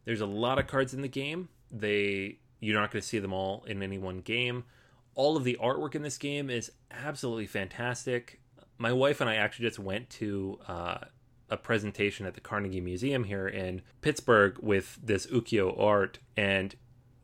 There's 0.05 0.20
a 0.20 0.27
lot 0.27 0.59
of 0.59 0.66
cards 0.66 0.94
in 0.94 1.03
the 1.03 1.09
game. 1.09 1.48
They 1.70 2.38
you're 2.61 2.81
not 2.81 2.90
going 2.90 3.03
to 3.03 3.07
see 3.07 3.18
them 3.18 3.33
all 3.33 3.64
in 3.66 3.83
any 3.83 3.98
one 3.98 4.20
game 4.20 4.64
all 5.14 5.37
of 5.37 5.44
the 5.44 5.59
artwork 5.62 5.94
in 5.94 6.03
this 6.03 6.18
game 6.18 6.50
is 6.50 6.70
absolutely 6.90 7.46
fantastic. 7.46 8.40
My 8.79 8.92
wife 8.92 9.20
and 9.20 9.31
I 9.31 9.37
actually 9.37 9.66
just 9.66 9.79
went 9.79 10.11
to 10.11 10.59
uh, 10.66 10.98
a 11.50 11.57
presentation 11.57 12.27
at 12.27 12.35
the 12.35 12.40
Carnegie 12.40 12.81
Museum 12.81 13.24
here 13.24 13.46
in 13.46 13.83
Pittsburgh 14.00 14.59
with 14.61 14.98
this 15.03 15.27
ukiyo 15.27 15.79
art, 15.81 16.18
and 16.37 16.74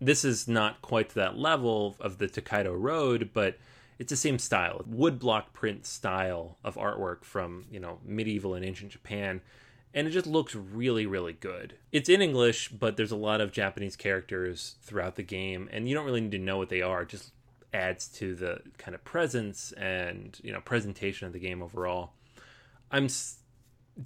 this 0.00 0.24
is 0.24 0.46
not 0.46 0.80
quite 0.82 1.10
to 1.10 1.14
that 1.16 1.36
level 1.36 1.96
of 2.00 2.18
the 2.18 2.28
Tokaido 2.28 2.72
Road, 2.72 3.30
but 3.32 3.58
it's 3.98 4.10
the 4.10 4.16
same 4.16 4.38
style, 4.38 4.82
woodblock 4.88 5.52
print 5.52 5.84
style 5.84 6.58
of 6.64 6.76
artwork 6.76 7.24
from 7.24 7.66
you 7.70 7.80
know 7.80 7.98
medieval 8.04 8.54
and 8.54 8.64
ancient 8.64 8.92
Japan, 8.92 9.40
and 9.92 10.06
it 10.06 10.10
just 10.10 10.26
looks 10.26 10.54
really 10.54 11.06
really 11.06 11.34
good. 11.34 11.74
It's 11.92 12.08
in 12.08 12.22
English, 12.22 12.68
but 12.70 12.96
there's 12.96 13.10
a 13.10 13.16
lot 13.16 13.40
of 13.40 13.52
Japanese 13.52 13.96
characters 13.96 14.76
throughout 14.82 15.16
the 15.16 15.22
game, 15.22 15.68
and 15.72 15.88
you 15.88 15.94
don't 15.94 16.06
really 16.06 16.22
need 16.22 16.32
to 16.32 16.38
know 16.38 16.56
what 16.56 16.68
they 16.68 16.82
are. 16.82 17.04
Just 17.04 17.32
adds 17.72 18.08
to 18.08 18.34
the 18.34 18.60
kind 18.78 18.94
of 18.94 19.04
presence 19.04 19.72
and 19.72 20.38
you 20.42 20.52
know 20.52 20.60
presentation 20.60 21.26
of 21.26 21.32
the 21.32 21.38
game 21.38 21.62
overall. 21.62 22.12
I'm 22.90 23.08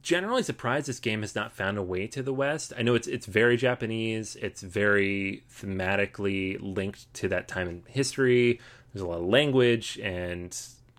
generally 0.03 0.43
surprised 0.43 0.87
this 0.87 1.01
game 1.01 1.23
has 1.23 1.35
not 1.35 1.53
found 1.53 1.79
a 1.79 1.83
way 1.83 2.07
to 2.09 2.23
the 2.23 2.33
West. 2.33 2.73
I 2.77 2.83
know 2.83 2.95
it's 2.95 3.07
it's 3.07 3.27
very 3.27 3.57
Japanese. 3.57 4.37
It's 4.37 4.63
very 4.63 5.45
thematically 5.53 6.59
linked 6.61 7.13
to 7.15 7.29
that 7.29 7.49
time 7.49 7.69
in 7.69 7.83
history. 7.87 8.61
There's 8.93 9.03
a 9.03 9.07
lot 9.07 9.19
of 9.19 9.27
language 9.27 9.99
and 10.03 10.57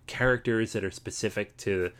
characters 0.07 0.73
that 0.73 0.83
are 0.83 0.91
specific 0.91 1.57
to 1.57 1.91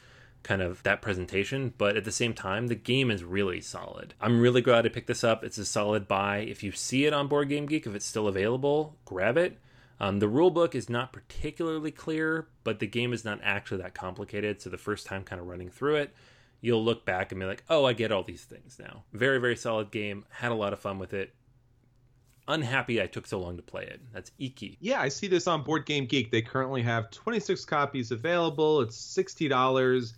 kind 0.44 0.62
of 0.62 0.84
that 0.84 1.02
presentation, 1.02 1.74
but 1.76 1.98
at 1.98 2.04
the 2.04 2.12
same 2.12 2.34
time, 2.34 2.68
the 2.68 2.76
game 2.76 3.10
is 3.10 3.24
really 3.24 3.60
solid. 3.60 4.14
I'm 4.22 4.40
really 4.40 4.62
glad 4.62 4.86
I 4.86 4.90
picked 4.90 5.08
this 5.08 5.24
up. 5.24 5.44
It's 5.44 5.58
a 5.58 5.66
solid 5.66 6.08
buy. 6.08 6.40
If 6.40 6.62
you 6.62 6.72
see 6.72 7.06
it 7.06 7.14
on 7.14 7.28
Board 7.28 7.50
Game 7.50 7.66
Geek, 7.66 7.88
if 7.88 7.96
it's 7.96 8.06
still 8.06 8.28
available, 8.28 8.96
grab 9.06 9.38
it. 9.38 9.58
Um, 10.00 10.20
the 10.20 10.28
rule 10.28 10.52
book 10.52 10.76
is 10.76 10.90
not 10.90 11.14
particularly 11.14 11.92
clear, 11.92 12.48
but 12.64 12.80
the 12.80 12.88
game 12.88 13.14
is 13.14 13.24
not 13.24 13.40
actually 13.44 13.82
that 13.82 13.94
complicated. 13.94 14.62
So 14.62 14.70
the 14.70 14.78
first 14.78 15.06
time 15.06 15.24
kind 15.24 15.40
of 15.40 15.48
running 15.48 15.70
through 15.70 15.96
it, 15.96 16.14
you'll 16.62 16.84
look 16.84 17.06
back 17.06 17.32
and 17.32 17.40
be 17.40 17.46
like, 17.46 17.64
oh, 17.70 17.86
I 17.86 17.94
get 17.94 18.12
all 18.12 18.24
these 18.24 18.44
things 18.44 18.78
now. 18.80 19.04
Very, 19.14 19.40
very 19.40 19.56
solid 19.56 19.92
game. 19.92 20.26
Had 20.30 20.52
a 20.52 20.56
lot 20.56 20.74
of 20.74 20.80
fun 20.80 21.00
with 21.00 21.14
it. 21.14 21.34
unhappy 22.48 23.02
I 23.02 23.08
took 23.08 23.26
so 23.26 23.40
long 23.40 23.56
to 23.58 23.64
play 23.64 23.84
it. 23.86 24.02
That's 24.14 24.32
Iki. 24.38 24.78
Yeah, 24.82 25.02
I 25.02 25.10
see 25.10 25.28
this 25.28 25.48
on 25.48 25.64
Board 25.64 25.86
Game 25.86 26.06
Geek. 26.06 26.30
They 26.30 26.42
currently 26.42 26.82
have 26.84 27.10
26 27.12 27.66
copies 27.66 28.12
available. 28.12 28.82
It's 28.82 28.98
$60. 28.98 30.14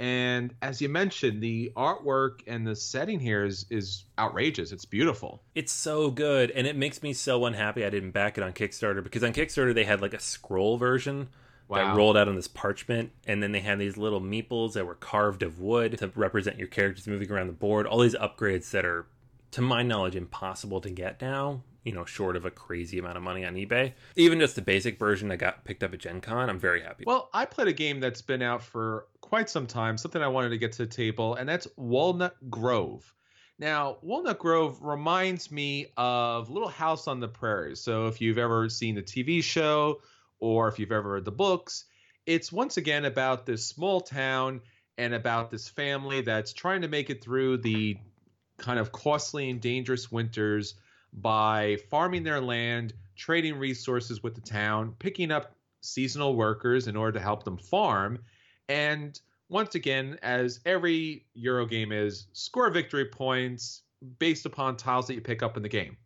And 0.00 0.54
as 0.62 0.80
you 0.80 0.88
mentioned, 0.88 1.42
the 1.42 1.72
artwork 1.76 2.40
and 2.46 2.66
the 2.66 2.74
setting 2.74 3.20
here 3.20 3.44
is 3.44 3.66
is 3.68 4.04
outrageous. 4.18 4.72
It's 4.72 4.86
beautiful. 4.86 5.42
It's 5.54 5.70
so 5.70 6.10
good, 6.10 6.50
and 6.52 6.66
it 6.66 6.74
makes 6.74 7.02
me 7.02 7.12
so 7.12 7.44
unhappy 7.44 7.84
I 7.84 7.90
didn't 7.90 8.12
back 8.12 8.38
it 8.38 8.42
on 8.42 8.54
Kickstarter 8.54 9.04
because 9.04 9.22
on 9.22 9.34
Kickstarter 9.34 9.74
they 9.74 9.84
had 9.84 10.00
like 10.00 10.14
a 10.14 10.18
scroll 10.18 10.78
version 10.78 11.28
wow. 11.68 11.76
that 11.76 11.96
rolled 11.98 12.16
out 12.16 12.28
on 12.28 12.34
this 12.34 12.48
parchment, 12.48 13.10
and 13.26 13.42
then 13.42 13.52
they 13.52 13.60
had 13.60 13.78
these 13.78 13.98
little 13.98 14.22
meeples 14.22 14.72
that 14.72 14.86
were 14.86 14.94
carved 14.94 15.42
of 15.42 15.60
wood 15.60 15.98
to 15.98 16.10
represent 16.14 16.56
your 16.56 16.68
characters 16.68 17.06
moving 17.06 17.30
around 17.30 17.48
the 17.48 17.52
board. 17.52 17.86
All 17.86 17.98
these 17.98 18.14
upgrades 18.14 18.70
that 18.70 18.86
are, 18.86 19.04
to 19.50 19.60
my 19.60 19.82
knowledge, 19.82 20.16
impossible 20.16 20.80
to 20.80 20.88
get 20.88 21.20
now 21.20 21.60
you 21.84 21.92
know, 21.92 22.04
short 22.04 22.36
of 22.36 22.44
a 22.44 22.50
crazy 22.50 22.98
amount 22.98 23.16
of 23.16 23.22
money 23.22 23.44
on 23.44 23.54
eBay. 23.54 23.92
Even 24.16 24.38
just 24.38 24.54
the 24.54 24.62
basic 24.62 24.98
version 24.98 25.30
I 25.30 25.36
got 25.36 25.64
picked 25.64 25.82
up 25.82 25.94
at 25.94 26.00
Gen 26.00 26.20
Con, 26.20 26.50
I'm 26.50 26.58
very 26.58 26.82
happy. 26.82 27.04
Well, 27.06 27.30
I 27.32 27.46
played 27.46 27.68
a 27.68 27.72
game 27.72 28.00
that's 28.00 28.22
been 28.22 28.42
out 28.42 28.62
for 28.62 29.06
quite 29.30 29.48
some 29.48 29.64
time, 29.68 29.96
something 29.96 30.20
I 30.20 30.26
wanted 30.26 30.48
to 30.48 30.58
get 30.58 30.72
to 30.72 30.78
the 30.78 30.92
table, 30.92 31.36
and 31.36 31.48
that's 31.48 31.68
Walnut 31.76 32.34
Grove. 32.50 33.14
Now, 33.60 33.98
Walnut 34.02 34.40
Grove 34.40 34.82
reminds 34.82 35.52
me 35.52 35.86
of 35.96 36.50
Little 36.50 36.68
House 36.68 37.06
on 37.06 37.20
the 37.20 37.28
Prairie. 37.28 37.76
So 37.76 38.08
if 38.08 38.20
you've 38.20 38.38
ever 38.38 38.68
seen 38.68 38.96
the 38.96 39.02
TV 39.04 39.40
show 39.40 40.00
or 40.40 40.66
if 40.66 40.80
you've 40.80 40.90
ever 40.90 41.12
read 41.12 41.24
the 41.24 41.30
books, 41.30 41.84
it's 42.26 42.50
once 42.50 42.76
again 42.76 43.04
about 43.04 43.46
this 43.46 43.64
small 43.64 44.00
town 44.00 44.60
and 44.98 45.14
about 45.14 45.48
this 45.48 45.68
family 45.68 46.22
that's 46.22 46.52
trying 46.52 46.82
to 46.82 46.88
make 46.88 47.08
it 47.08 47.22
through 47.22 47.58
the 47.58 47.98
kind 48.58 48.80
of 48.80 48.90
costly 48.90 49.48
and 49.48 49.60
dangerous 49.60 50.10
winters 50.10 50.74
by 51.12 51.78
farming 51.88 52.24
their 52.24 52.40
land, 52.40 52.94
trading 53.14 53.56
resources 53.56 54.24
with 54.24 54.34
the 54.34 54.40
town, 54.40 54.92
picking 54.98 55.30
up 55.30 55.54
seasonal 55.82 56.34
workers 56.34 56.88
in 56.88 56.96
order 56.96 57.12
to 57.12 57.20
help 57.20 57.44
them 57.44 57.58
farm, 57.58 58.18
and 58.70 59.20
once 59.48 59.74
again, 59.74 60.16
as 60.22 60.60
every 60.64 61.26
Euro 61.34 61.66
game 61.66 61.90
is, 61.90 62.28
score 62.32 62.70
victory 62.70 63.04
points 63.04 63.82
based 64.20 64.46
upon 64.46 64.76
tiles 64.76 65.08
that 65.08 65.14
you 65.14 65.20
pick 65.20 65.42
up 65.42 65.56
in 65.56 65.64
the 65.64 65.68
game. 65.68 65.96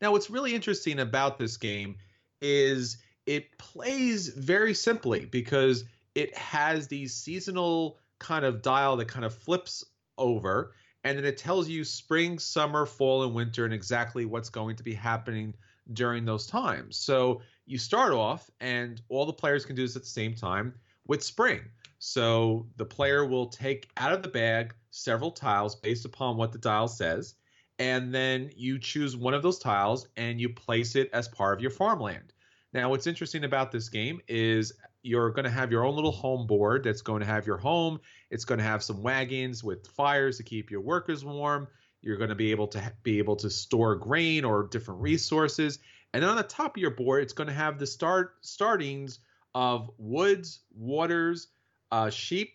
Now, 0.00 0.10
what's 0.10 0.28
really 0.28 0.56
interesting 0.56 0.98
about 0.98 1.38
this 1.38 1.56
game 1.56 1.94
is 2.40 2.98
it 3.26 3.56
plays 3.58 4.26
very 4.26 4.74
simply 4.74 5.24
because 5.24 5.84
it 6.16 6.36
has 6.36 6.88
these 6.88 7.14
seasonal 7.14 8.00
kind 8.18 8.44
of 8.44 8.60
dial 8.60 8.96
that 8.96 9.06
kind 9.06 9.24
of 9.24 9.32
flips 9.32 9.84
over 10.18 10.74
and 11.04 11.16
then 11.16 11.24
it 11.24 11.36
tells 11.36 11.68
you 11.68 11.84
spring, 11.84 12.40
summer, 12.40 12.86
fall, 12.86 13.22
and 13.22 13.34
winter, 13.34 13.64
and 13.64 13.74
exactly 13.74 14.24
what's 14.24 14.50
going 14.50 14.76
to 14.76 14.82
be 14.82 14.94
happening 14.94 15.54
during 15.92 16.24
those 16.24 16.46
times. 16.46 16.96
So 16.96 17.42
you 17.66 17.78
start 17.78 18.12
off, 18.12 18.48
and 18.60 19.00
all 19.08 19.26
the 19.26 19.32
players 19.32 19.64
can 19.64 19.74
do 19.74 19.82
this 19.82 19.96
at 19.96 20.02
the 20.02 20.08
same 20.08 20.34
time 20.34 20.74
with 21.06 21.22
spring. 21.22 21.60
So 21.98 22.66
the 22.76 22.84
player 22.84 23.24
will 23.24 23.46
take 23.46 23.88
out 23.96 24.12
of 24.12 24.22
the 24.22 24.28
bag 24.28 24.74
several 24.90 25.30
tiles 25.30 25.76
based 25.76 26.04
upon 26.04 26.36
what 26.36 26.52
the 26.52 26.58
dial 26.58 26.88
says, 26.88 27.34
and 27.78 28.14
then 28.14 28.50
you 28.56 28.78
choose 28.78 29.16
one 29.16 29.34
of 29.34 29.42
those 29.42 29.58
tiles 29.58 30.08
and 30.16 30.40
you 30.40 30.48
place 30.48 30.96
it 30.96 31.10
as 31.12 31.28
part 31.28 31.56
of 31.56 31.62
your 31.62 31.70
farmland. 31.70 32.32
Now, 32.72 32.90
what's 32.90 33.06
interesting 33.06 33.44
about 33.44 33.70
this 33.70 33.88
game 33.88 34.20
is 34.28 34.72
you're 35.02 35.30
going 35.30 35.44
to 35.44 35.50
have 35.50 35.70
your 35.70 35.84
own 35.84 35.94
little 35.94 36.12
home 36.12 36.46
board 36.46 36.84
that's 36.84 37.02
going 37.02 37.20
to 37.20 37.26
have 37.26 37.46
your 37.46 37.58
home. 37.58 38.00
It's 38.30 38.44
going 38.44 38.58
to 38.58 38.64
have 38.64 38.82
some 38.82 39.02
wagons 39.02 39.62
with 39.62 39.86
fires 39.88 40.38
to 40.38 40.42
keep 40.42 40.70
your 40.70 40.80
workers 40.80 41.24
warm. 41.24 41.68
You're 42.00 42.16
going 42.16 42.30
to 42.30 42.34
be 42.34 42.50
able 42.50 42.68
to 42.68 42.92
be 43.02 43.18
able 43.18 43.36
to 43.36 43.50
store 43.50 43.96
grain 43.96 44.44
or 44.44 44.68
different 44.68 45.00
resources. 45.00 45.78
And 46.14 46.22
then 46.22 46.30
on 46.30 46.36
the 46.36 46.42
top 46.42 46.76
of 46.76 46.80
your 46.80 46.90
board, 46.90 47.22
it's 47.22 47.32
going 47.32 47.48
to 47.48 47.54
have 47.54 47.78
the 47.78 47.86
start 47.86 48.36
startings 48.40 49.18
of 49.54 49.90
woods, 49.98 50.60
waters, 50.74 51.48
uh, 51.90 52.10
sheep, 52.10 52.54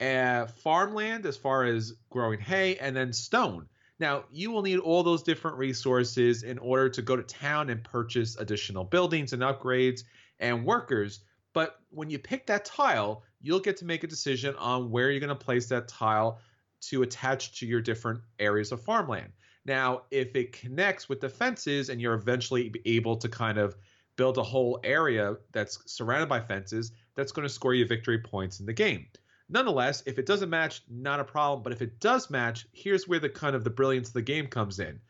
uh, 0.00 0.46
farmland 0.46 1.26
as 1.26 1.36
far 1.36 1.64
as 1.64 1.92
growing 2.10 2.40
hay, 2.40 2.76
and 2.76 2.96
then 2.96 3.12
stone. 3.12 3.68
Now, 3.98 4.24
you 4.32 4.50
will 4.50 4.62
need 4.62 4.78
all 4.78 5.02
those 5.02 5.22
different 5.22 5.56
resources 5.58 6.42
in 6.42 6.58
order 6.58 6.88
to 6.88 7.02
go 7.02 7.14
to 7.14 7.22
town 7.22 7.70
and 7.70 7.84
purchase 7.84 8.36
additional 8.36 8.84
buildings 8.84 9.32
and 9.32 9.42
upgrades 9.42 10.02
and 10.40 10.64
workers 10.64 11.20
but 11.52 11.80
when 11.90 12.10
you 12.10 12.18
pick 12.18 12.46
that 12.46 12.64
tile, 12.64 13.24
you'll 13.40 13.60
get 13.60 13.76
to 13.78 13.84
make 13.84 14.04
a 14.04 14.06
decision 14.06 14.54
on 14.56 14.90
where 14.90 15.10
you're 15.10 15.20
going 15.20 15.28
to 15.28 15.34
place 15.34 15.66
that 15.68 15.88
tile 15.88 16.40
to 16.82 17.02
attach 17.02 17.58
to 17.60 17.66
your 17.66 17.80
different 17.80 18.20
areas 18.38 18.72
of 18.72 18.80
farmland. 18.82 19.32
Now, 19.64 20.02
if 20.10 20.34
it 20.34 20.52
connects 20.52 21.08
with 21.08 21.20
the 21.20 21.28
fences 21.28 21.88
and 21.88 22.00
you're 22.00 22.14
eventually 22.14 22.74
able 22.84 23.16
to 23.16 23.28
kind 23.28 23.58
of 23.58 23.76
build 24.22 24.38
a 24.38 24.42
whole 24.44 24.78
area 24.84 25.36
that's 25.50 25.80
surrounded 25.92 26.28
by 26.28 26.38
fences, 26.38 26.92
that's 27.16 27.32
going 27.32 27.42
to 27.42 27.52
score 27.52 27.74
you 27.74 27.84
victory 27.84 28.20
points 28.20 28.60
in 28.60 28.66
the 28.66 28.72
game. 28.72 29.04
Nonetheless, 29.48 30.04
if 30.06 30.16
it 30.16 30.26
doesn't 30.26 30.48
match, 30.48 30.80
not 30.88 31.18
a 31.18 31.24
problem. 31.24 31.64
But 31.64 31.72
if 31.72 31.82
it 31.82 31.98
does 31.98 32.30
match, 32.30 32.64
here's 32.72 33.08
where 33.08 33.18
the 33.18 33.28
kind 33.28 33.56
of 33.56 33.64
the 33.64 33.70
brilliance 33.70 34.06
of 34.06 34.14
the 34.14 34.22
game 34.22 34.46
comes 34.46 34.78
in. 34.78 35.00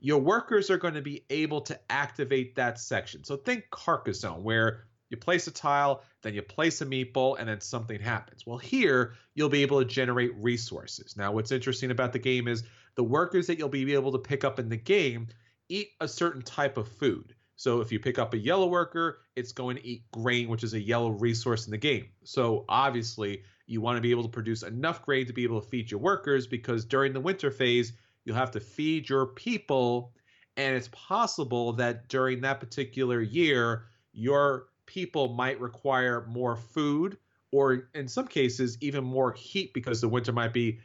Your 0.00 0.18
workers 0.18 0.68
are 0.68 0.76
going 0.76 0.92
to 0.92 1.00
be 1.00 1.24
able 1.30 1.62
to 1.62 1.80
activate 1.88 2.56
that 2.56 2.78
section. 2.78 3.24
So 3.24 3.38
think 3.38 3.64
Carcassonne, 3.70 4.42
where 4.42 4.84
you 5.08 5.16
place 5.16 5.46
a 5.46 5.50
tile, 5.50 6.02
then 6.20 6.34
you 6.34 6.42
place 6.42 6.82
a 6.82 6.84
meatball, 6.84 7.38
and 7.38 7.48
then 7.48 7.62
something 7.62 7.98
happens. 7.98 8.46
Well, 8.46 8.58
here 8.58 9.14
you'll 9.34 9.48
be 9.48 9.62
able 9.62 9.78
to 9.78 9.88
generate 9.88 10.34
resources. 10.36 11.16
Now, 11.16 11.32
what's 11.32 11.52
interesting 11.52 11.90
about 11.90 12.12
the 12.12 12.18
game 12.18 12.48
is 12.48 12.64
the 12.96 13.02
workers 13.02 13.46
that 13.46 13.58
you'll 13.58 13.70
be 13.70 13.94
able 13.94 14.12
to 14.12 14.18
pick 14.18 14.44
up 14.44 14.58
in 14.58 14.68
the 14.68 14.76
game 14.76 15.28
eat 15.70 15.88
a 16.02 16.08
certain 16.08 16.42
type 16.42 16.76
of 16.76 16.86
food. 16.86 17.34
So 17.58 17.80
if 17.80 17.90
you 17.90 17.98
pick 17.98 18.20
up 18.20 18.34
a 18.34 18.38
yellow 18.38 18.68
worker, 18.68 19.18
it's 19.34 19.50
going 19.50 19.76
to 19.76 19.84
eat 19.84 20.04
grain, 20.12 20.48
which 20.48 20.62
is 20.62 20.74
a 20.74 20.80
yellow 20.80 21.10
resource 21.10 21.66
in 21.66 21.72
the 21.72 21.76
game. 21.76 22.06
So 22.22 22.64
obviously, 22.68 23.42
you 23.66 23.80
want 23.80 23.96
to 23.96 24.00
be 24.00 24.12
able 24.12 24.22
to 24.22 24.28
produce 24.28 24.62
enough 24.62 25.04
grain 25.04 25.26
to 25.26 25.32
be 25.32 25.42
able 25.42 25.60
to 25.60 25.68
feed 25.68 25.90
your 25.90 25.98
workers 25.98 26.46
because 26.46 26.84
during 26.84 27.12
the 27.12 27.20
winter 27.20 27.50
phase, 27.50 27.94
you'll 28.24 28.36
have 28.36 28.52
to 28.52 28.60
feed 28.60 29.08
your 29.08 29.26
people. 29.26 30.12
And 30.56 30.76
it's 30.76 30.88
possible 30.92 31.72
that 31.72 32.08
during 32.08 32.42
that 32.42 32.60
particular 32.60 33.20
year, 33.20 33.86
your 34.12 34.68
people 34.86 35.34
might 35.34 35.60
require 35.60 36.24
more 36.28 36.54
food 36.54 37.18
or 37.50 37.88
in 37.92 38.06
some 38.06 38.28
cases 38.28 38.78
even 38.80 39.02
more 39.02 39.32
heat 39.32 39.74
because 39.74 40.00
the 40.00 40.08
winter 40.08 40.32
might 40.32 40.52
be 40.52 40.78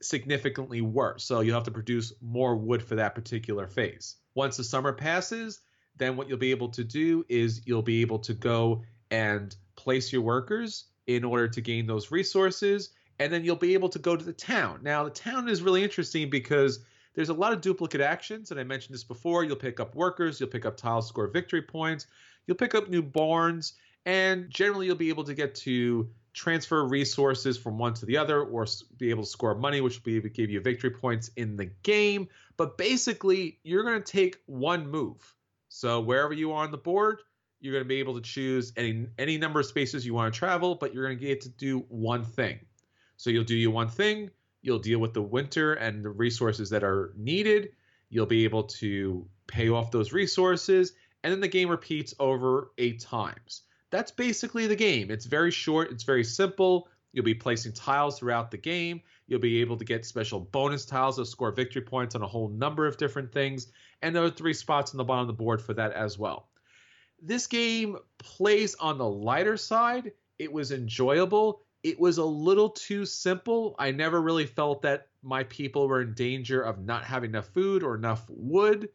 significantly 0.00 0.80
worse. 0.80 1.24
So 1.24 1.40
you'll 1.40 1.56
have 1.56 1.64
to 1.64 1.72
produce 1.72 2.12
more 2.22 2.54
wood 2.54 2.84
for 2.84 2.94
that 2.94 3.16
particular 3.16 3.66
phase. 3.66 4.14
Once 4.36 4.56
the 4.56 4.64
summer 4.64 4.92
passes, 4.92 5.60
then 5.96 6.16
what 6.16 6.28
you'll 6.28 6.38
be 6.38 6.50
able 6.50 6.68
to 6.70 6.84
do 6.84 7.24
is 7.28 7.62
you'll 7.66 7.82
be 7.82 8.00
able 8.00 8.18
to 8.18 8.34
go 8.34 8.82
and 9.10 9.54
place 9.76 10.12
your 10.12 10.22
workers 10.22 10.84
in 11.06 11.24
order 11.24 11.48
to 11.48 11.60
gain 11.60 11.86
those 11.86 12.10
resources 12.10 12.90
and 13.18 13.32
then 13.32 13.44
you'll 13.44 13.56
be 13.56 13.74
able 13.74 13.88
to 13.88 13.98
go 13.98 14.16
to 14.16 14.24
the 14.24 14.32
town. 14.32 14.80
Now, 14.82 15.04
the 15.04 15.10
town 15.10 15.48
is 15.48 15.62
really 15.62 15.82
interesting 15.82 16.30
because 16.30 16.80
there's 17.14 17.28
a 17.28 17.34
lot 17.34 17.52
of 17.52 17.60
duplicate 17.60 18.00
actions, 18.00 18.50
and 18.50 18.58
I 18.58 18.64
mentioned 18.64 18.94
this 18.94 19.04
before. 19.04 19.44
You'll 19.44 19.56
pick 19.56 19.78
up 19.78 19.94
workers, 19.94 20.40
you'll 20.40 20.48
pick 20.48 20.66
up 20.66 20.76
tile 20.76 21.02
score 21.02 21.28
victory 21.28 21.62
points, 21.62 22.06
you'll 22.46 22.56
pick 22.56 22.74
up 22.74 22.88
new 22.88 23.02
barns, 23.02 23.74
and 24.04 24.50
generally 24.50 24.86
you'll 24.86 24.96
be 24.96 25.08
able 25.08 25.24
to 25.24 25.34
get 25.34 25.54
to 25.56 26.10
transfer 26.32 26.84
resources 26.84 27.56
from 27.56 27.78
one 27.78 27.94
to 27.94 28.06
the 28.06 28.16
other 28.16 28.42
or 28.42 28.66
be 28.98 29.10
able 29.10 29.22
to 29.22 29.28
score 29.28 29.54
money, 29.54 29.80
which 29.80 30.04
will 30.04 30.20
be 30.20 30.28
give 30.28 30.50
you 30.50 30.60
victory 30.60 30.90
points 30.90 31.30
in 31.36 31.56
the 31.56 31.66
game. 31.84 32.28
But 32.56 32.76
basically, 32.76 33.58
you're 33.62 33.84
going 33.84 34.02
to 34.02 34.12
take 34.12 34.38
one 34.46 34.90
move. 34.90 35.33
So 35.74 36.00
wherever 36.00 36.32
you 36.32 36.52
are 36.52 36.62
on 36.62 36.70
the 36.70 36.78
board, 36.78 37.20
you're 37.60 37.72
going 37.72 37.82
to 37.82 37.88
be 37.88 37.98
able 37.98 38.14
to 38.14 38.20
choose 38.20 38.72
any 38.76 39.08
any 39.18 39.38
number 39.38 39.58
of 39.58 39.66
spaces 39.66 40.06
you 40.06 40.14
want 40.14 40.32
to 40.32 40.38
travel, 40.38 40.76
but 40.76 40.94
you're 40.94 41.04
going 41.04 41.18
to 41.18 41.24
get 41.24 41.40
to 41.40 41.48
do 41.48 41.80
one 41.88 42.22
thing. 42.22 42.60
So 43.16 43.28
you'll 43.28 43.42
do 43.42 43.56
your 43.56 43.72
one 43.72 43.88
thing. 43.88 44.30
You'll 44.62 44.78
deal 44.78 45.00
with 45.00 45.14
the 45.14 45.22
winter 45.22 45.74
and 45.74 46.04
the 46.04 46.10
resources 46.10 46.70
that 46.70 46.84
are 46.84 47.12
needed. 47.16 47.70
You'll 48.08 48.24
be 48.24 48.44
able 48.44 48.62
to 48.64 49.26
pay 49.48 49.68
off 49.68 49.90
those 49.90 50.12
resources, 50.12 50.92
and 51.24 51.32
then 51.32 51.40
the 51.40 51.48
game 51.48 51.68
repeats 51.68 52.14
over 52.20 52.70
eight 52.78 53.00
times. 53.00 53.62
That's 53.90 54.12
basically 54.12 54.68
the 54.68 54.76
game. 54.76 55.10
It's 55.10 55.26
very 55.26 55.50
short, 55.50 55.90
it's 55.90 56.04
very 56.04 56.22
simple. 56.22 56.88
You'll 57.14 57.24
be 57.24 57.34
placing 57.34 57.72
tiles 57.72 58.18
throughout 58.18 58.50
the 58.50 58.58
game. 58.58 59.00
You'll 59.26 59.40
be 59.40 59.60
able 59.60 59.78
to 59.78 59.84
get 59.84 60.04
special 60.04 60.40
bonus 60.40 60.84
tiles 60.84 61.16
that 61.16 61.26
score 61.26 61.52
victory 61.52 61.80
points 61.80 62.14
on 62.14 62.22
a 62.22 62.26
whole 62.26 62.48
number 62.48 62.86
of 62.86 62.98
different 62.98 63.32
things. 63.32 63.68
And 64.02 64.14
there 64.14 64.24
are 64.24 64.30
three 64.30 64.52
spots 64.52 64.92
on 64.92 64.98
the 64.98 65.04
bottom 65.04 65.22
of 65.22 65.28
the 65.28 65.42
board 65.42 65.62
for 65.62 65.72
that 65.74 65.92
as 65.92 66.18
well. 66.18 66.48
This 67.22 67.46
game 67.46 67.96
plays 68.18 68.74
on 68.74 68.98
the 68.98 69.08
lighter 69.08 69.56
side. 69.56 70.12
It 70.38 70.52
was 70.52 70.72
enjoyable. 70.72 71.62
It 71.84 71.98
was 71.98 72.18
a 72.18 72.24
little 72.24 72.68
too 72.68 73.06
simple. 73.06 73.76
I 73.78 73.92
never 73.92 74.20
really 74.20 74.46
felt 74.46 74.82
that 74.82 75.06
my 75.22 75.44
people 75.44 75.86
were 75.86 76.02
in 76.02 76.14
danger 76.14 76.60
of 76.60 76.84
not 76.84 77.04
having 77.04 77.30
enough 77.30 77.46
food 77.46 77.82
or 77.84 77.94
enough 77.94 78.24
wood. 78.28 78.88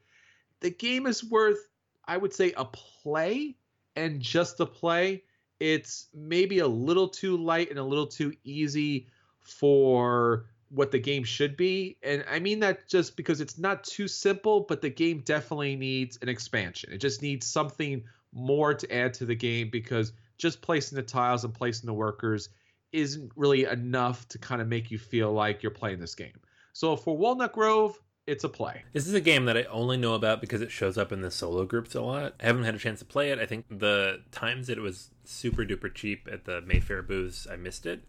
The 0.60 0.72
game 0.72 1.08
is 1.08 1.24
worth 1.24 1.70
I 2.10 2.18
would 2.18 2.34
say 2.34 2.54
a 2.58 2.66
play 2.66 3.56
and 3.96 4.20
just 4.20 4.60
a 4.60 4.66
play. 4.66 5.24
It's 5.60 6.08
maybe 6.14 6.60
a 6.60 6.68
little 6.68 7.08
too 7.08 7.38
light 7.38 7.70
and 7.70 7.80
a 7.80 7.84
little 7.84 8.08
too 8.08 8.34
easy 8.44 9.08
for 9.40 10.46
what 10.70 10.92
the 10.92 11.00
game 11.00 11.24
should 11.24 11.58
be. 11.58 11.98
And 12.04 12.24
I 12.30 12.40
mean 12.40 12.60
that 12.60 12.88
just 12.88 13.18
because 13.18 13.42
it's 13.42 13.58
not 13.58 13.84
too 13.84 14.08
simple, 14.08 14.62
but 14.62 14.82
the 14.82 14.90
game 14.90 15.22
definitely 15.26 15.76
needs 15.76 16.18
an 16.22 16.30
expansion. 16.30 16.94
It 16.94 17.00
just 17.00 17.22
needs 17.22 17.46
something 17.48 18.04
more 18.32 18.74
to 18.74 18.96
add 18.96 19.14
to 19.16 19.26
the 19.26 19.36
game 19.36 19.70
because 19.72 20.14
just 20.38 20.62
placing 20.62 20.96
the 20.96 21.04
tiles 21.04 21.44
and 21.44 21.54
placing 21.54 21.88
the 21.88 21.94
workers 21.94 22.50
isn't 22.92 23.32
really 23.36 23.66
enough 23.66 24.28
to 24.30 24.38
kind 24.38 24.62
of 24.62 24.68
make 24.68 24.92
you 24.92 24.98
feel 24.98 25.32
like 25.32 25.64
you're 25.64 25.72
playing 25.72 26.00
this 26.00 26.16
game. 26.16 26.40
So 26.74 26.96
for 26.96 27.18
Walnut 27.18 27.54
Grove, 27.54 28.00
it's 28.30 28.44
a 28.44 28.50
play. 28.50 28.84
This 28.94 29.08
is 29.08 29.14
a 29.14 29.22
game 29.22 29.46
that 29.46 29.58
I 29.58 29.64
only 29.64 29.98
know 29.98 30.14
about 30.14 30.40
because 30.40 30.62
it 30.62 30.72
shows 30.72 30.98
up 30.98 31.12
in 31.12 31.22
the 31.22 31.32
solo 31.32 31.66
groups 31.66 31.96
a 31.96 32.02
lot. 32.02 32.36
I 32.40 32.46
haven't 32.46 32.64
had 32.64 32.76
a 32.76 32.80
chance 32.80 33.00
to 33.00 33.06
play 33.06 33.32
it. 33.32 33.40
I 33.40 33.46
think 33.46 33.66
the 33.70 34.22
times 34.32 34.68
that 34.68 34.78
it 34.78 34.82
was 34.82 35.10
super 35.24 35.64
duper 35.64 35.94
cheap 35.94 36.28
at 36.32 36.46
the 36.46 36.62
Mayfair 36.62 37.02
booths, 37.02 37.48
I 37.52 37.56
missed 37.56 37.86
it. 37.86 38.04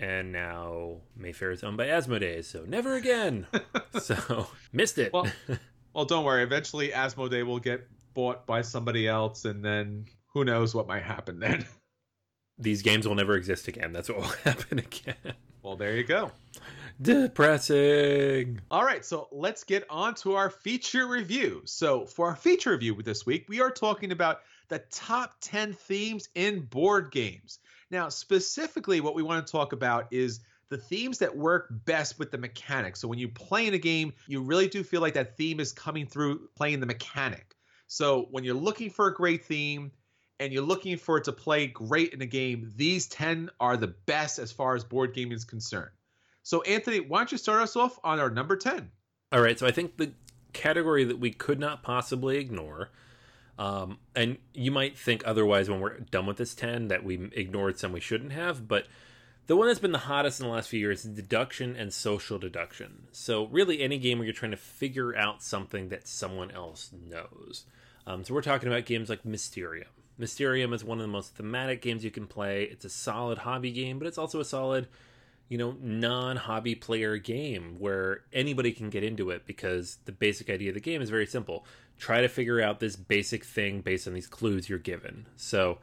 And 0.00 0.32
now 0.32 0.98
Mayfair 1.16 1.50
is 1.50 1.64
owned 1.64 1.76
by 1.76 1.86
Asmodee, 1.86 2.44
so 2.44 2.64
never 2.66 2.94
again. 2.94 3.46
so 4.00 4.48
missed 4.72 4.98
it. 4.98 5.12
Well, 5.12 5.26
well, 5.92 6.04
don't 6.04 6.24
worry. 6.24 6.42
Eventually, 6.42 6.90
Asmodee 6.90 7.44
will 7.44 7.58
get 7.58 7.88
bought 8.14 8.46
by 8.46 8.62
somebody 8.62 9.08
else, 9.08 9.44
and 9.44 9.64
then 9.64 10.06
who 10.34 10.44
knows 10.44 10.74
what 10.74 10.86
might 10.86 11.02
happen 11.02 11.40
then. 11.40 11.66
These 12.58 12.82
games 12.82 13.06
will 13.06 13.14
never 13.14 13.34
exist 13.36 13.68
again. 13.68 13.92
That's 13.92 14.08
what 14.08 14.18
will 14.18 14.24
happen 14.44 14.78
again. 14.78 15.34
Well, 15.62 15.76
there 15.76 15.96
you 15.96 16.04
go. 16.04 16.32
Depressing. 17.00 18.60
All 18.72 18.84
right, 18.84 19.04
so 19.04 19.28
let's 19.30 19.62
get 19.62 19.84
on 19.88 20.16
to 20.16 20.34
our 20.34 20.50
feature 20.50 21.06
review. 21.06 21.62
So, 21.64 22.06
for 22.06 22.26
our 22.26 22.34
feature 22.34 22.72
review 22.72 23.00
this 23.02 23.24
week, 23.24 23.46
we 23.48 23.60
are 23.60 23.70
talking 23.70 24.10
about 24.10 24.40
the 24.68 24.80
top 24.90 25.34
10 25.40 25.74
themes 25.74 26.28
in 26.34 26.60
board 26.60 27.12
games. 27.12 27.60
Now, 27.92 28.08
specifically, 28.08 29.00
what 29.00 29.14
we 29.14 29.22
want 29.22 29.46
to 29.46 29.50
talk 29.50 29.72
about 29.72 30.12
is 30.12 30.40
the 30.70 30.76
themes 30.76 31.18
that 31.18 31.36
work 31.36 31.68
best 31.70 32.18
with 32.18 32.32
the 32.32 32.38
mechanics. 32.38 33.00
So, 33.00 33.06
when 33.06 33.20
you 33.20 33.28
play 33.28 33.68
in 33.68 33.74
a 33.74 33.78
game, 33.78 34.12
you 34.26 34.42
really 34.42 34.66
do 34.66 34.82
feel 34.82 35.00
like 35.00 35.14
that 35.14 35.36
theme 35.36 35.60
is 35.60 35.70
coming 35.70 36.04
through 36.04 36.48
playing 36.56 36.80
the 36.80 36.86
mechanic. 36.86 37.54
So, 37.86 38.26
when 38.32 38.42
you're 38.42 38.56
looking 38.56 38.90
for 38.90 39.06
a 39.06 39.14
great 39.14 39.44
theme, 39.44 39.92
and 40.40 40.52
you're 40.52 40.62
looking 40.62 40.96
for 40.96 41.18
it 41.18 41.24
to 41.24 41.32
play 41.32 41.68
great 41.68 42.12
in 42.12 42.22
a 42.22 42.26
game, 42.26 42.72
these 42.76 43.06
10 43.06 43.50
are 43.60 43.76
the 43.76 43.94
best 44.06 44.38
as 44.38 44.52
far 44.52 44.74
as 44.74 44.84
board 44.84 45.14
gaming 45.14 45.36
is 45.36 45.44
concerned. 45.44 45.90
So, 46.48 46.62
Anthony, 46.62 47.00
why 47.00 47.18
don't 47.18 47.30
you 47.30 47.36
start 47.36 47.60
us 47.60 47.76
off 47.76 48.00
on 48.02 48.18
our 48.18 48.30
number 48.30 48.56
10? 48.56 48.90
All 49.32 49.42
right. 49.42 49.58
So, 49.58 49.66
I 49.66 49.70
think 49.70 49.98
the 49.98 50.12
category 50.54 51.04
that 51.04 51.18
we 51.18 51.30
could 51.30 51.60
not 51.60 51.82
possibly 51.82 52.38
ignore, 52.38 52.88
um, 53.58 53.98
and 54.16 54.38
you 54.54 54.70
might 54.70 54.96
think 54.96 55.22
otherwise 55.26 55.68
when 55.68 55.80
we're 55.80 55.98
done 55.98 56.24
with 56.24 56.38
this 56.38 56.54
10 56.54 56.88
that 56.88 57.04
we 57.04 57.28
ignored 57.34 57.78
some 57.78 57.92
we 57.92 58.00
shouldn't 58.00 58.32
have, 58.32 58.66
but 58.66 58.86
the 59.46 59.56
one 59.56 59.66
that's 59.66 59.78
been 59.78 59.92
the 59.92 59.98
hottest 59.98 60.40
in 60.40 60.46
the 60.46 60.52
last 60.54 60.70
few 60.70 60.80
years 60.80 61.04
is 61.04 61.10
deduction 61.10 61.76
and 61.76 61.92
social 61.92 62.38
deduction. 62.38 63.08
So, 63.12 63.44
really, 63.48 63.82
any 63.82 63.98
game 63.98 64.16
where 64.16 64.24
you're 64.24 64.32
trying 64.32 64.52
to 64.52 64.56
figure 64.56 65.14
out 65.14 65.42
something 65.42 65.90
that 65.90 66.08
someone 66.08 66.50
else 66.50 66.90
knows. 66.94 67.66
Um, 68.06 68.24
so, 68.24 68.32
we're 68.32 68.40
talking 68.40 68.68
about 68.68 68.86
games 68.86 69.10
like 69.10 69.22
Mysterium. 69.22 69.90
Mysterium 70.16 70.72
is 70.72 70.82
one 70.82 70.96
of 70.96 71.02
the 71.02 71.08
most 71.08 71.34
thematic 71.34 71.82
games 71.82 72.04
you 72.04 72.10
can 72.10 72.26
play. 72.26 72.62
It's 72.62 72.86
a 72.86 72.90
solid 72.90 73.36
hobby 73.36 73.70
game, 73.70 73.98
but 73.98 74.08
it's 74.08 74.16
also 74.16 74.40
a 74.40 74.46
solid 74.46 74.88
you 75.48 75.56
know, 75.56 75.76
non 75.80 76.36
hobby 76.36 76.74
player 76.74 77.16
game 77.16 77.76
where 77.78 78.22
anybody 78.32 78.72
can 78.72 78.90
get 78.90 79.02
into 79.02 79.30
it 79.30 79.46
because 79.46 79.98
the 80.04 80.12
basic 80.12 80.50
idea 80.50 80.70
of 80.70 80.74
the 80.74 80.80
game 80.80 81.00
is 81.00 81.10
very 81.10 81.26
simple. 81.26 81.64
Try 81.98 82.20
to 82.20 82.28
figure 82.28 82.60
out 82.60 82.80
this 82.80 82.96
basic 82.96 83.44
thing 83.44 83.80
based 83.80 84.06
on 84.06 84.14
these 84.14 84.26
clues 84.26 84.68
you're 84.68 84.78
given. 84.78 85.26
So 85.36 85.78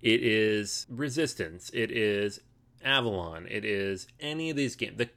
it 0.00 0.22
is 0.22 0.86
Resistance, 0.88 1.70
it 1.74 1.90
is 1.90 2.40
Avalon, 2.82 3.46
it 3.50 3.64
is 3.64 4.06
any 4.20 4.50
of 4.50 4.56
these 4.56 4.74
games, 4.76 4.96
the 4.96 5.10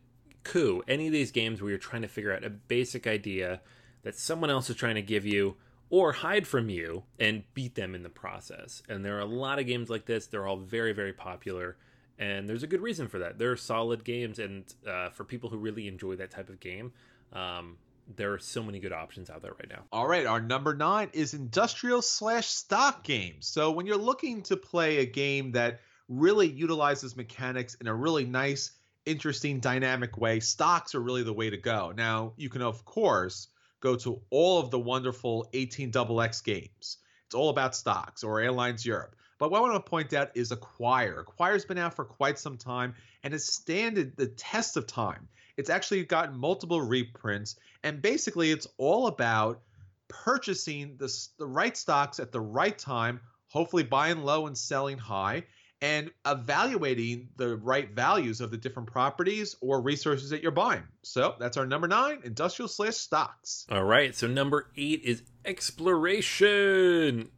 Coup, 0.44 0.82
any 0.88 1.08
of 1.08 1.14
these 1.14 1.32
games 1.32 1.62
where 1.62 1.70
you're 1.70 1.78
trying 1.78 2.04
to 2.04 2.08
figure 2.08 2.34
out 2.34 2.46
a 2.46 2.50
basic 2.50 3.06
idea 3.06 3.60
that 4.04 4.18
someone 4.18 4.50
else 4.50 4.70
is 4.70 4.78
trying 4.78 4.96
to 4.96 5.02
give 5.02 5.26
you 5.26 5.56
or 5.90 6.14
hide 6.14 6.48
from 6.48 6.70
you 6.70 7.04
and 7.20 7.44
beat 7.54 7.76
them 7.76 7.94
in 7.94 8.04
the 8.04 8.10
process. 8.10 8.82
And 8.88 9.04
there 9.04 9.18
are 9.18 9.22
a 9.22 9.26
lot 9.26 9.60
of 9.60 9.68
games 9.68 9.90
like 9.90 10.06
this, 10.06 10.28
they're 10.28 10.48
all 10.48 10.58
very, 10.58 10.94
very 10.94 11.12
popular 11.12 11.78
and 12.20 12.48
there's 12.48 12.64
a 12.64 12.68
good 12.68 12.82
reason 12.82 13.08
for 13.08 13.20
that. 13.20 13.38
They're 13.38 13.56
solid 13.56 14.04
games, 14.04 14.40
and 14.40 14.64
uh, 14.88 15.10
for 15.10 15.24
people 15.24 15.50
who 15.50 15.58
really 15.58 15.88
enjoy 15.88 16.16
that 16.16 16.32
type 16.32 16.50
of 16.50 16.60
game, 16.60 16.92
um, 17.34 17.78
there 18.16 18.34
are 18.34 18.40
so 18.40 18.64
many 18.64 18.80
good 18.80 18.94
options 18.94 19.30
out 19.30 19.42
there 19.42 19.54
right 19.54 19.70
now. 19.70 19.84
All 19.92 20.08
right, 20.08 20.26
our 20.26 20.40
number 20.40 20.74
nine 20.74 21.10
is 21.14 21.34
industrial 21.34 22.02
slash 22.02 22.48
stock 22.48 23.04
games. 23.04 23.48
So 23.48 23.72
when 23.72 23.86
you're 23.86 23.98
looking 23.98 24.44
to 24.44 24.58
play 24.58 25.00
a 25.00 25.06
game 25.06 25.52
that 25.52 25.82
really 26.08 26.48
utilizes 26.48 27.18
mechanics 27.18 27.76
in 27.76 27.88
a 27.88 27.94
really 27.94 28.26
nice, 28.26 28.72
interesting, 29.06 29.60
dynamic 29.60 30.18
way, 30.18 30.40
stocks 30.40 30.96
are 30.96 31.02
really 31.02 31.24
the 31.24 31.34
way 31.34 31.50
to 31.50 31.58
go. 31.58 31.92
Now 31.96 32.34
you 32.38 32.50
can 32.50 32.62
of 32.62 32.86
course 32.86 33.50
go 33.82 33.96
to 33.98 34.22
all 34.30 34.60
of 34.60 34.72
the 34.72 34.80
wonderful 34.80 35.50
18XX 35.54 36.44
games. 36.44 36.98
It's 37.26 37.36
all 37.36 37.50
about 37.50 37.76
stocks 37.76 38.24
or 38.24 38.40
Airlines 38.40 38.86
Europe. 38.86 39.16
But 39.38 39.52
what 39.52 39.60
I 39.60 39.62
want 39.62 39.86
to 39.86 39.90
point 39.90 40.14
out 40.14 40.32
is 40.36 40.52
Acquire. 40.52 41.20
Acquire's 41.20 41.66
been 41.66 41.78
out 41.78 41.96
for 41.96 42.06
quite 42.06 42.40
some 42.40 42.58
time 42.58 42.96
and 43.24 43.34
has 43.34 43.46
standed 43.46 44.16
the 44.18 44.28
test 44.28 44.78
of 44.78 44.88
time. 44.88 45.28
It's 45.58 45.70
actually 45.70 46.04
gotten 46.06 46.38
multiple 46.38 46.82
reprints, 46.82 47.56
and 47.84 48.02
basically, 48.02 48.52
it's 48.52 48.68
all 48.78 49.08
about 49.08 49.62
purchasing 50.08 50.96
the, 50.98 51.12
the 51.38 51.48
right 51.48 51.76
stocks 51.76 52.20
at 52.20 52.32
the 52.32 52.40
right 52.40 52.78
time, 52.78 53.20
hopefully 53.50 53.84
buying 53.84 54.24
low 54.24 54.48
and 54.48 54.58
selling 54.58 54.98
high, 55.00 55.44
and 55.82 56.12
evaluating 56.26 57.30
the 57.38 57.56
right 57.58 57.90
values 57.92 58.42
of 58.42 58.52
the 58.52 58.58
different 58.58 58.92
properties 58.92 59.56
or 59.62 59.82
resources 59.82 60.32
that 60.32 60.42
you're 60.42 60.52
buying. 60.52 60.84
So 61.04 61.36
that's 61.40 61.58
our 61.58 61.66
number 61.66 61.88
nine, 61.88 62.20
industrial 62.24 62.68
slash 62.68 62.96
stocks. 62.96 63.66
All 63.70 63.84
right. 63.84 64.16
So 64.16 64.28
number 64.28 64.70
eight 64.76 65.02
is 65.04 65.24
exploration 65.46 67.30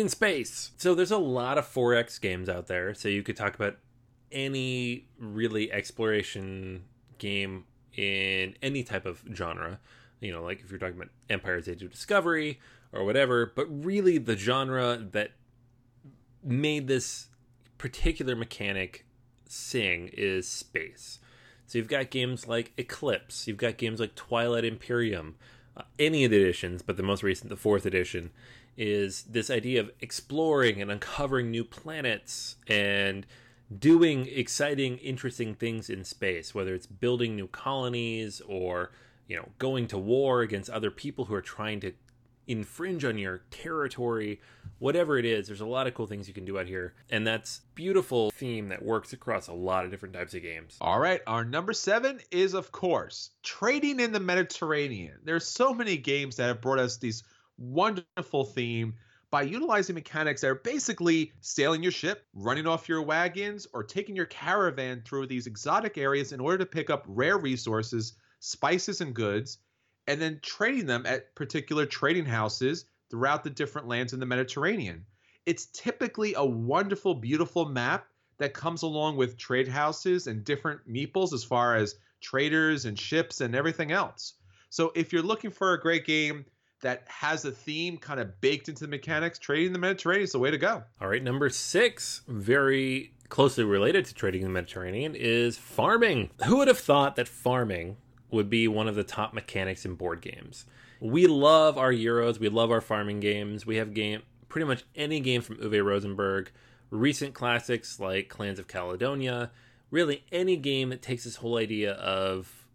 in 0.00 0.08
space. 0.08 0.72
So 0.76 0.94
there's 0.94 1.10
a 1.10 1.16
lot 1.16 1.56
of 1.56 1.66
4X 1.66 2.20
games 2.20 2.48
out 2.48 2.66
there. 2.66 2.92
So 2.94 3.08
you 3.08 3.22
could 3.22 3.36
talk 3.36 3.54
about 3.54 3.76
any 4.30 5.06
really 5.18 5.72
exploration 5.72 6.84
game 7.18 7.64
in 7.94 8.54
any 8.62 8.82
type 8.82 9.06
of 9.06 9.22
genre. 9.32 9.80
You 10.20 10.32
know, 10.32 10.42
like 10.42 10.60
if 10.60 10.70
you're 10.70 10.78
talking 10.78 10.96
about 10.96 11.08
Empire's 11.30 11.68
Age 11.68 11.82
of 11.82 11.90
Discovery 11.90 12.60
or 12.92 13.04
whatever, 13.04 13.52
but 13.54 13.66
really 13.70 14.18
the 14.18 14.36
genre 14.36 14.98
that 15.12 15.30
made 16.44 16.88
this 16.88 17.28
particular 17.78 18.36
mechanic 18.36 19.06
sing 19.48 20.10
is 20.12 20.46
space. 20.46 21.20
So 21.66 21.78
you've 21.78 21.88
got 21.88 22.10
games 22.10 22.46
like 22.46 22.72
Eclipse, 22.76 23.48
you've 23.48 23.56
got 23.56 23.76
games 23.76 23.98
like 23.98 24.14
Twilight 24.14 24.64
Imperium, 24.64 25.36
uh, 25.76 25.82
any 25.98 26.24
of 26.24 26.30
the 26.30 26.36
editions, 26.36 26.82
but 26.82 26.96
the 26.96 27.02
most 27.02 27.22
recent, 27.22 27.48
the 27.50 27.56
fourth 27.56 27.84
edition, 27.86 28.30
is 28.76 29.22
this 29.24 29.50
idea 29.50 29.80
of 29.80 29.90
exploring 30.00 30.80
and 30.80 30.90
uncovering 30.90 31.50
new 31.50 31.64
planets 31.64 32.56
and 32.66 33.26
doing 33.78 34.26
exciting 34.30 34.98
interesting 34.98 35.54
things 35.54 35.90
in 35.90 36.04
space 36.04 36.54
whether 36.54 36.74
it's 36.74 36.86
building 36.86 37.34
new 37.34 37.48
colonies 37.48 38.40
or 38.46 38.92
you 39.26 39.36
know 39.36 39.48
going 39.58 39.88
to 39.88 39.98
war 39.98 40.42
against 40.42 40.70
other 40.70 40.90
people 40.90 41.24
who 41.24 41.34
are 41.34 41.42
trying 41.42 41.80
to 41.80 41.92
infringe 42.46 43.04
on 43.04 43.18
your 43.18 43.42
territory 43.50 44.40
whatever 44.78 45.18
it 45.18 45.24
is. 45.24 45.46
There's 45.46 45.60
a 45.60 45.66
lot 45.66 45.86
of 45.86 45.94
cool 45.94 46.06
things 46.06 46.28
you 46.28 46.34
can 46.34 46.44
do 46.44 46.58
out 46.58 46.66
here. 46.66 46.94
And 47.10 47.26
that's 47.26 47.62
beautiful 47.74 48.30
theme 48.30 48.68
that 48.68 48.82
works 48.82 49.12
across 49.12 49.48
a 49.48 49.52
lot 49.52 49.84
of 49.84 49.90
different 49.90 50.14
types 50.14 50.34
of 50.34 50.42
games. 50.42 50.76
All 50.80 50.98
right 50.98 51.20
our 51.26 51.44
number 51.44 51.72
seven 51.72 52.20
is 52.30 52.54
of 52.54 52.72
course 52.72 53.30
trading 53.42 54.00
in 54.00 54.12
the 54.12 54.20
mediterranean. 54.20 55.18
There's 55.24 55.46
so 55.46 55.74
many 55.74 55.96
games 55.96 56.36
that 56.36 56.46
have 56.46 56.60
brought 56.60 56.78
us 56.78 56.98
these 56.98 57.22
wonderful 57.58 58.44
theme 58.44 58.94
by 59.30 59.42
utilizing 59.42 59.94
mechanics 59.94 60.40
that 60.40 60.50
are 60.50 60.54
basically 60.54 61.32
sailing 61.40 61.82
your 61.82 61.92
ship, 61.92 62.26
running 62.32 62.66
off 62.66 62.88
your 62.88 63.02
wagons, 63.02 63.66
or 63.72 63.82
taking 63.82 64.14
your 64.14 64.26
caravan 64.26 65.02
through 65.04 65.26
these 65.26 65.46
exotic 65.46 65.98
areas 65.98 66.32
in 66.32 66.40
order 66.40 66.58
to 66.58 66.66
pick 66.66 66.90
up 66.90 67.04
rare 67.08 67.38
resources, 67.38 68.14
spices, 68.38 69.00
and 69.00 69.14
goods, 69.14 69.58
and 70.06 70.20
then 70.20 70.38
trading 70.42 70.86
them 70.86 71.04
at 71.06 71.34
particular 71.34 71.86
trading 71.86 72.24
houses 72.24 72.86
throughout 73.10 73.42
the 73.42 73.50
different 73.50 73.88
lands 73.88 74.12
in 74.12 74.20
the 74.20 74.26
Mediterranean. 74.26 75.04
It's 75.44 75.66
typically 75.66 76.34
a 76.34 76.44
wonderful, 76.44 77.14
beautiful 77.14 77.66
map 77.66 78.06
that 78.38 78.54
comes 78.54 78.82
along 78.82 79.16
with 79.16 79.38
trade 79.38 79.68
houses 79.68 80.26
and 80.26 80.44
different 80.44 80.80
meeples 80.88 81.32
as 81.32 81.44
far 81.44 81.76
as 81.76 81.96
traders 82.20 82.84
and 82.84 82.98
ships 82.98 83.40
and 83.40 83.54
everything 83.54 83.92
else. 83.92 84.34
So 84.70 84.92
if 84.94 85.12
you're 85.12 85.22
looking 85.22 85.50
for 85.50 85.72
a 85.72 85.80
great 85.80 86.04
game 86.04 86.44
that 86.82 87.04
has 87.08 87.44
a 87.44 87.50
theme 87.50 87.96
kind 87.96 88.20
of 88.20 88.40
baked 88.40 88.68
into 88.68 88.84
the 88.84 88.88
mechanics, 88.88 89.38
trading 89.38 89.72
the 89.72 89.78
Mediterranean 89.78 90.24
is 90.24 90.32
the 90.32 90.38
way 90.38 90.50
to 90.50 90.58
go. 90.58 90.82
All 91.00 91.08
right, 91.08 91.22
number 91.22 91.48
six, 91.48 92.22
very 92.28 93.12
closely 93.28 93.64
related 93.64 94.04
to 94.04 94.14
trading 94.14 94.42
the 94.42 94.48
Mediterranean, 94.48 95.14
is 95.14 95.56
farming. 95.56 96.30
Who 96.44 96.58
would 96.58 96.68
have 96.68 96.78
thought 96.78 97.16
that 97.16 97.28
farming 97.28 97.96
would 98.30 98.50
be 98.50 98.68
one 98.68 98.88
of 98.88 98.94
the 98.94 99.04
top 99.04 99.32
mechanics 99.32 99.84
in 99.84 99.94
board 99.94 100.20
games? 100.20 100.66
We 101.00 101.26
love 101.26 101.76
our 101.76 101.92
Euros, 101.92 102.38
we 102.38 102.48
love 102.48 102.70
our 102.70 102.80
farming 102.80 103.20
games. 103.20 103.66
We 103.66 103.76
have 103.76 103.94
game 103.94 104.22
pretty 104.48 104.66
much 104.66 104.84
any 104.94 105.20
game 105.20 105.42
from 105.42 105.56
Uwe 105.56 105.84
Rosenberg, 105.84 106.50
recent 106.90 107.34
classics 107.34 107.98
like 108.00 108.28
Clans 108.28 108.58
of 108.58 108.68
Caledonia. 108.68 109.50
really 109.90 110.24
any 110.32 110.56
game 110.56 110.90
that 110.90 111.02
takes 111.02 111.24
this 111.24 111.36
whole 111.36 111.56
idea 111.56 111.92
of 111.92 112.65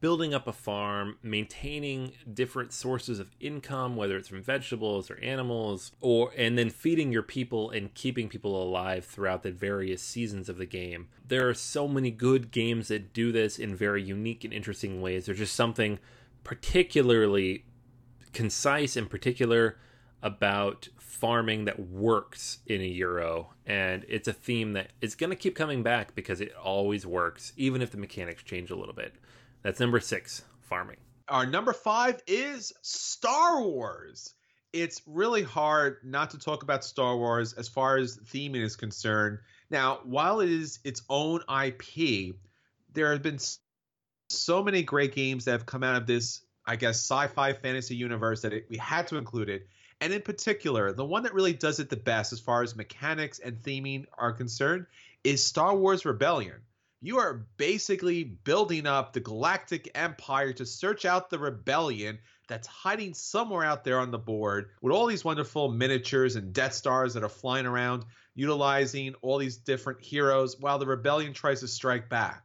building 0.00 0.32
up 0.32 0.46
a 0.46 0.52
farm, 0.52 1.18
maintaining 1.22 2.12
different 2.32 2.72
sources 2.72 3.18
of 3.18 3.30
income, 3.40 3.96
whether 3.96 4.16
it's 4.16 4.28
from 4.28 4.42
vegetables 4.42 5.10
or 5.10 5.18
animals, 5.18 5.92
or 6.00 6.32
and 6.36 6.56
then 6.56 6.70
feeding 6.70 7.12
your 7.12 7.22
people 7.22 7.70
and 7.70 7.94
keeping 7.94 8.28
people 8.28 8.62
alive 8.62 9.04
throughout 9.04 9.42
the 9.42 9.50
various 9.50 10.02
seasons 10.02 10.48
of 10.48 10.58
the 10.58 10.66
game. 10.66 11.08
There 11.26 11.48
are 11.48 11.54
so 11.54 11.88
many 11.88 12.10
good 12.10 12.50
games 12.50 12.88
that 12.88 13.12
do 13.12 13.32
this 13.32 13.58
in 13.58 13.74
very 13.74 14.02
unique 14.02 14.44
and 14.44 14.52
interesting 14.52 15.00
ways. 15.00 15.26
There's 15.26 15.38
just 15.38 15.56
something 15.56 15.98
particularly 16.44 17.64
concise 18.32 18.96
and 18.96 19.10
particular 19.10 19.78
about 20.22 20.88
farming 20.98 21.64
that 21.64 21.80
works 21.80 22.58
in 22.66 22.80
a 22.80 22.84
euro 22.84 23.54
and 23.66 24.04
it's 24.08 24.28
a 24.28 24.32
theme 24.32 24.72
that 24.72 24.90
is 25.00 25.14
going 25.14 25.30
to 25.30 25.36
keep 25.36 25.54
coming 25.54 25.82
back 25.82 26.14
because 26.14 26.40
it 26.40 26.54
always 26.54 27.06
works 27.06 27.52
even 27.56 27.82
if 27.82 27.90
the 27.90 27.96
mechanics 27.96 28.42
change 28.42 28.70
a 28.70 28.76
little 28.76 28.94
bit 28.94 29.14
that's 29.62 29.80
number 29.80 30.00
six, 30.00 30.42
farming. 30.62 30.96
Our 31.28 31.46
number 31.46 31.72
five 31.72 32.22
is 32.26 32.72
Star 32.82 33.62
Wars. 33.62 34.34
It's 34.72 35.02
really 35.06 35.42
hard 35.42 35.98
not 36.04 36.30
to 36.30 36.38
talk 36.38 36.62
about 36.62 36.84
Star 36.84 37.16
Wars 37.16 37.52
as 37.52 37.68
far 37.68 37.96
as 37.96 38.18
theming 38.18 38.62
is 38.62 38.76
concerned. 38.76 39.38
Now, 39.70 40.00
while 40.04 40.40
it 40.40 40.50
is 40.50 40.78
its 40.84 41.02
own 41.08 41.40
IP, 41.48 42.36
there 42.92 43.12
have 43.12 43.22
been 43.22 43.38
so 44.30 44.62
many 44.62 44.82
great 44.82 45.14
games 45.14 45.44
that 45.44 45.52
have 45.52 45.66
come 45.66 45.82
out 45.82 45.96
of 45.96 46.06
this, 46.06 46.42
I 46.66 46.76
guess, 46.76 46.96
sci-fi 46.96 47.52
fantasy 47.54 47.96
universe 47.96 48.42
that 48.42 48.52
it, 48.52 48.66
we 48.68 48.76
had 48.76 49.06
to 49.08 49.16
include 49.16 49.48
it. 49.48 49.66
And 50.00 50.12
in 50.12 50.22
particular, 50.22 50.92
the 50.92 51.04
one 51.04 51.24
that 51.24 51.34
really 51.34 51.52
does 51.52 51.80
it 51.80 51.90
the 51.90 51.96
best 51.96 52.32
as 52.32 52.40
far 52.40 52.62
as 52.62 52.76
mechanics 52.76 53.38
and 53.38 53.60
theming 53.62 54.06
are 54.16 54.32
concerned 54.32 54.86
is 55.24 55.44
Star 55.44 55.74
Wars 55.76 56.04
Rebellion 56.04 56.60
you 57.00 57.18
are 57.18 57.46
basically 57.56 58.24
building 58.24 58.86
up 58.86 59.12
the 59.12 59.20
galactic 59.20 59.90
empire 59.94 60.52
to 60.52 60.66
search 60.66 61.04
out 61.04 61.30
the 61.30 61.38
rebellion 61.38 62.18
that's 62.48 62.66
hiding 62.66 63.14
somewhere 63.14 63.64
out 63.64 63.84
there 63.84 64.00
on 64.00 64.10
the 64.10 64.18
board 64.18 64.70
with 64.80 64.92
all 64.92 65.06
these 65.06 65.24
wonderful 65.24 65.70
miniatures 65.70 66.34
and 66.34 66.52
Death 66.52 66.74
Stars 66.74 67.14
that 67.14 67.22
are 67.22 67.28
flying 67.28 67.66
around, 67.66 68.04
utilizing 68.34 69.14
all 69.22 69.38
these 69.38 69.58
different 69.58 70.00
heroes 70.00 70.58
while 70.58 70.78
the 70.78 70.86
rebellion 70.86 71.32
tries 71.32 71.60
to 71.60 71.68
strike 71.68 72.08
back. 72.08 72.42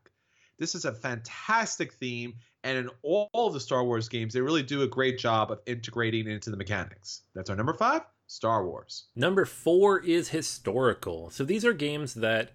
This 0.59 0.75
is 0.75 0.85
a 0.85 0.93
fantastic 0.93 1.93
theme, 1.93 2.35
and 2.63 2.77
in 2.77 2.89
all 3.01 3.29
of 3.33 3.53
the 3.53 3.59
Star 3.59 3.83
Wars 3.83 4.07
games, 4.07 4.33
they 4.33 4.41
really 4.41 4.61
do 4.61 4.83
a 4.83 4.87
great 4.87 5.17
job 5.17 5.51
of 5.51 5.61
integrating 5.65 6.27
into 6.27 6.51
the 6.51 6.57
mechanics. 6.57 7.21
That's 7.33 7.49
our 7.49 7.55
number 7.55 7.73
five 7.73 8.03
Star 8.27 8.65
Wars. 8.65 9.05
Number 9.15 9.45
four 9.45 9.99
is 9.99 10.29
historical. 10.29 11.31
So 11.31 11.43
these 11.43 11.65
are 11.65 11.73
games 11.73 12.13
that 12.15 12.51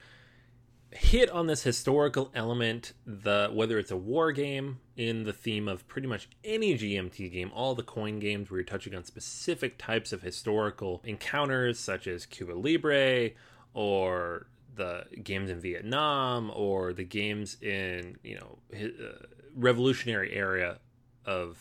hit 0.91 1.29
on 1.31 1.47
this 1.47 1.63
historical 1.63 2.31
element 2.35 2.95
the 3.07 3.51
whether 3.53 3.79
it's 3.79 3.91
a 3.91 3.97
war 3.97 4.33
game 4.33 4.79
in 4.97 5.25
the 5.25 5.33
theme 5.33 5.69
of 5.69 5.87
pretty 5.87 6.09
much 6.09 6.29
any 6.45 6.79
GMT 6.79 7.31
game 7.31 7.51
all 7.55 7.75
the 7.75 7.83
coin 7.83 8.19
games 8.19 8.51
where 8.51 8.59
you're 8.59 8.65
touching 8.65 8.95
on 8.95 9.05
specific 9.05 9.77
types 9.77 10.13
of 10.13 10.23
historical 10.23 11.03
encounters 11.05 11.79
such 11.79 12.07
as 12.07 12.25
Cuba 12.25 12.53
Libre 12.53 13.31
or 13.75 14.47
the 14.77 15.05
games 15.23 15.51
in 15.51 15.61
Vietnam 15.61 16.51
or 16.55 16.95
the 16.95 17.05
games 17.05 17.61
in 17.61 18.17
you 18.23 18.37
know 18.37 18.59
uh, 18.75 19.27
revolutionary 19.55 20.33
area 20.33 20.79
of 21.27 21.59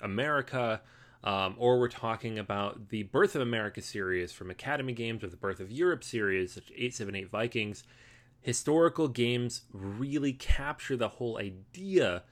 America 0.00 0.80
um, 1.24 1.54
or 1.58 1.78
we're 1.78 1.88
talking 1.88 2.38
about 2.38 2.88
the 2.90 3.04
Birth 3.04 3.34
of 3.34 3.42
America 3.42 3.80
series 3.80 4.32
from 4.32 4.50
Academy 4.50 4.92
Games 4.92 5.22
or 5.22 5.28
the 5.28 5.36
Birth 5.36 5.60
of 5.60 5.70
Europe 5.70 6.04
series 6.04 6.54
such 6.54 6.70
878 6.70 7.30
Vikings 7.30 7.84
historical 8.42 9.08
games 9.08 9.62
really 9.72 10.32
capture 10.32 10.96
the 10.96 11.08
whole 11.08 11.38
idea 11.38 12.24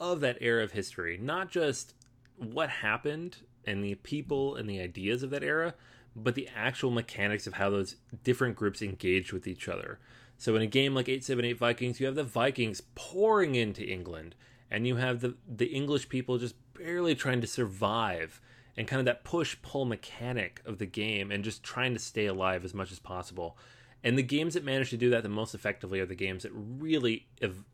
of 0.00 0.20
that 0.20 0.38
era 0.40 0.64
of 0.64 0.72
history, 0.72 1.18
not 1.20 1.50
just 1.50 1.94
what 2.36 2.70
happened 2.70 3.38
and 3.64 3.84
the 3.84 3.94
people 3.96 4.56
and 4.56 4.68
the 4.68 4.80
ideas 4.80 5.22
of 5.22 5.30
that 5.30 5.42
era, 5.42 5.74
but 6.16 6.34
the 6.34 6.48
actual 6.56 6.90
mechanics 6.90 7.46
of 7.46 7.54
how 7.54 7.70
those 7.70 7.96
different 8.24 8.56
groups 8.56 8.82
engaged 8.82 9.32
with 9.32 9.46
each 9.46 9.68
other. 9.68 9.98
So 10.38 10.56
in 10.56 10.62
a 10.62 10.66
game 10.66 10.94
like 10.94 11.08
878 11.08 11.58
Vikings, 11.58 12.00
you 12.00 12.06
have 12.06 12.14
the 12.14 12.24
Vikings 12.24 12.80
pouring 12.94 13.54
into 13.54 13.84
England 13.84 14.34
and 14.70 14.86
you 14.86 14.96
have 14.96 15.20
the 15.20 15.34
the 15.46 15.66
English 15.66 16.08
people 16.08 16.38
just 16.38 16.54
barely 16.74 17.14
trying 17.14 17.40
to 17.40 17.46
survive 17.46 18.40
and 18.76 18.86
kind 18.86 19.00
of 19.00 19.06
that 19.06 19.24
push 19.24 19.56
pull 19.62 19.84
mechanic 19.84 20.62
of 20.64 20.78
the 20.78 20.86
game 20.86 21.30
and 21.32 21.42
just 21.42 21.62
trying 21.62 21.92
to 21.92 21.98
stay 21.98 22.26
alive 22.26 22.64
as 22.64 22.74
much 22.74 22.92
as 22.92 23.00
possible. 23.00 23.58
And 24.04 24.16
the 24.16 24.22
games 24.22 24.54
that 24.54 24.64
manage 24.64 24.90
to 24.90 24.96
do 24.96 25.10
that 25.10 25.24
the 25.24 25.28
most 25.28 25.54
effectively 25.54 25.98
are 26.00 26.06
the 26.06 26.14
games 26.14 26.44
that 26.44 26.52
really 26.54 27.26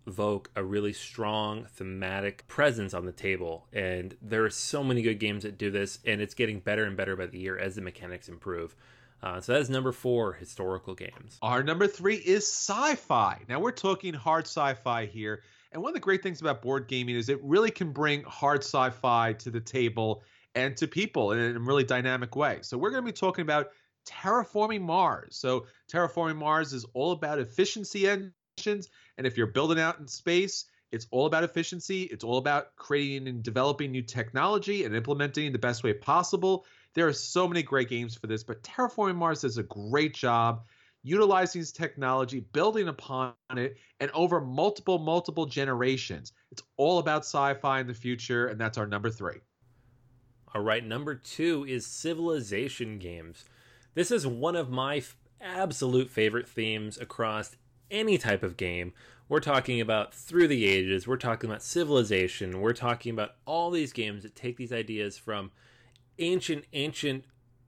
evoke 0.06 0.50
a 0.56 0.64
really 0.64 0.92
strong 0.92 1.66
thematic 1.66 2.46
presence 2.48 2.94
on 2.94 3.04
the 3.04 3.12
table. 3.12 3.66
And 3.72 4.16
there 4.22 4.44
are 4.44 4.50
so 4.50 4.82
many 4.82 5.02
good 5.02 5.20
games 5.20 5.42
that 5.42 5.58
do 5.58 5.70
this, 5.70 5.98
and 6.06 6.22
it's 6.22 6.34
getting 6.34 6.60
better 6.60 6.84
and 6.84 6.96
better 6.96 7.14
by 7.14 7.26
the 7.26 7.38
year 7.38 7.58
as 7.58 7.74
the 7.74 7.82
mechanics 7.82 8.28
improve. 8.28 8.74
Uh, 9.22 9.40
so 9.40 9.52
that 9.52 9.60
is 9.60 9.70
number 9.70 9.92
four, 9.92 10.34
historical 10.34 10.94
games. 10.94 11.38
Our 11.40 11.62
number 11.62 11.86
three 11.86 12.16
is 12.16 12.46
sci 12.46 12.94
fi. 12.96 13.40
Now 13.48 13.60
we're 13.60 13.72
talking 13.72 14.14
hard 14.14 14.44
sci 14.44 14.74
fi 14.74 15.06
here. 15.06 15.42
And 15.72 15.82
one 15.82 15.90
of 15.90 15.94
the 15.94 16.00
great 16.00 16.22
things 16.22 16.40
about 16.40 16.62
board 16.62 16.88
gaming 16.88 17.16
is 17.16 17.28
it 17.28 17.42
really 17.42 17.70
can 17.70 17.90
bring 17.90 18.22
hard 18.24 18.62
sci 18.62 18.90
fi 18.90 19.32
to 19.34 19.50
the 19.50 19.60
table 19.60 20.22
and 20.54 20.76
to 20.76 20.86
people 20.86 21.32
in 21.32 21.56
a 21.56 21.58
really 21.58 21.84
dynamic 21.84 22.36
way. 22.36 22.58
So 22.62 22.78
we're 22.78 22.90
going 22.90 23.02
to 23.02 23.06
be 23.06 23.16
talking 23.16 23.42
about 23.42 23.70
terraforming 24.06 24.82
Mars. 24.82 25.36
So 25.36 25.66
terraforming 25.92 26.36
Mars 26.36 26.72
is 26.72 26.84
all 26.94 27.12
about 27.12 27.38
efficiency 27.38 28.08
engines, 28.08 28.88
and 29.18 29.26
if 29.26 29.36
you're 29.36 29.46
building 29.46 29.80
out 29.80 29.98
in 29.98 30.06
space, 30.06 30.66
it's 30.92 31.08
all 31.10 31.26
about 31.26 31.42
efficiency. 31.42 32.04
It's 32.04 32.22
all 32.22 32.38
about 32.38 32.76
creating 32.76 33.26
and 33.26 33.42
developing 33.42 33.90
new 33.90 34.02
technology 34.02 34.84
and 34.84 34.94
implementing 34.94 35.50
the 35.50 35.58
best 35.58 35.82
way 35.82 35.92
possible. 35.92 36.66
There 36.94 37.08
are 37.08 37.12
so 37.12 37.48
many 37.48 37.64
great 37.64 37.88
games 37.88 38.14
for 38.14 38.28
this, 38.28 38.44
but 38.44 38.62
Terraforming 38.62 39.16
Mars 39.16 39.40
does 39.40 39.58
a 39.58 39.64
great 39.64 40.14
job 40.14 40.64
utilizing 41.02 41.60
this 41.60 41.72
technology, 41.72 42.40
building 42.40 42.88
upon 42.88 43.34
it, 43.56 43.76
and 44.00 44.10
over 44.12 44.40
multiple, 44.40 44.98
multiple 44.98 45.46
generations. 45.46 46.32
It's 46.50 46.62
all 46.76 46.98
about 46.98 47.22
sci 47.22 47.54
fi 47.54 47.80
in 47.80 47.86
the 47.86 47.94
future, 47.94 48.46
and 48.46 48.60
that's 48.60 48.78
our 48.78 48.86
number 48.86 49.10
three. 49.10 49.40
All 50.54 50.62
right, 50.62 50.84
number 50.84 51.16
two 51.16 51.66
is 51.68 51.84
civilization 51.84 52.98
games. 52.98 53.44
This 53.94 54.10
is 54.10 54.26
one 54.26 54.56
of 54.56 54.70
my 54.70 54.96
f- 54.96 55.16
absolute 55.40 56.10
favorite 56.10 56.48
themes 56.48 56.98
across 56.98 57.56
any 57.90 58.18
type 58.18 58.42
of 58.42 58.56
game. 58.56 58.92
We're 59.28 59.40
talking 59.40 59.80
about 59.80 60.12
through 60.12 60.48
the 60.48 60.66
ages, 60.66 61.06
we're 61.06 61.16
talking 61.16 61.48
about 61.48 61.62
civilization, 61.62 62.60
we're 62.60 62.72
talking 62.72 63.12
about 63.12 63.36
all 63.46 63.70
these 63.70 63.92
games 63.92 64.22
that 64.22 64.34
take 64.36 64.56
these 64.56 64.72
ideas 64.72 65.16
from 65.16 65.52
ancient, 66.18 66.64
ancient 66.72 67.24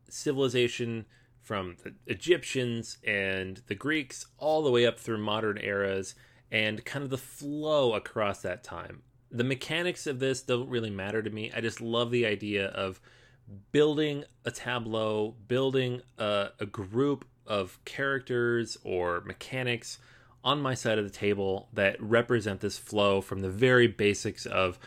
civilization 0.08 1.06
from 1.40 1.76
the 1.84 1.94
Egyptians 2.06 2.98
and 3.06 3.62
the 3.68 3.74
Greeks 3.74 4.26
all 4.36 4.62
the 4.62 4.70
way 4.70 4.84
up 4.84 4.98
through 4.98 5.18
modern 5.18 5.58
eras 5.58 6.14
and 6.50 6.84
kind 6.84 7.04
of 7.04 7.10
the 7.10 7.16
flow 7.16 7.94
across 7.94 8.42
that 8.42 8.64
time. 8.64 9.02
The 9.30 9.44
mechanics 9.44 10.06
of 10.06 10.18
this 10.18 10.42
don't 10.42 10.68
really 10.68 10.90
matter 10.90 11.22
to 11.22 11.30
me. 11.30 11.52
I 11.54 11.60
just 11.60 11.80
love 11.80 12.10
the 12.10 12.26
idea 12.26 12.66
of 12.66 13.00
building 13.72 14.24
a 14.44 14.50
tableau, 14.50 15.34
building 15.48 16.02
a, 16.18 16.48
a 16.58 16.66
group 16.66 17.24
of 17.46 17.78
characters 17.84 18.76
or 18.84 19.20
mechanics 19.22 19.98
on 20.44 20.60
my 20.60 20.74
side 20.74 20.98
of 20.98 21.04
the 21.04 21.10
table 21.10 21.68
that 21.72 22.00
represent 22.00 22.60
this 22.60 22.78
flow 22.78 23.20
from 23.20 23.40
the 23.40 23.50
very 23.50 23.86
basics 23.86 24.46
of 24.46 24.78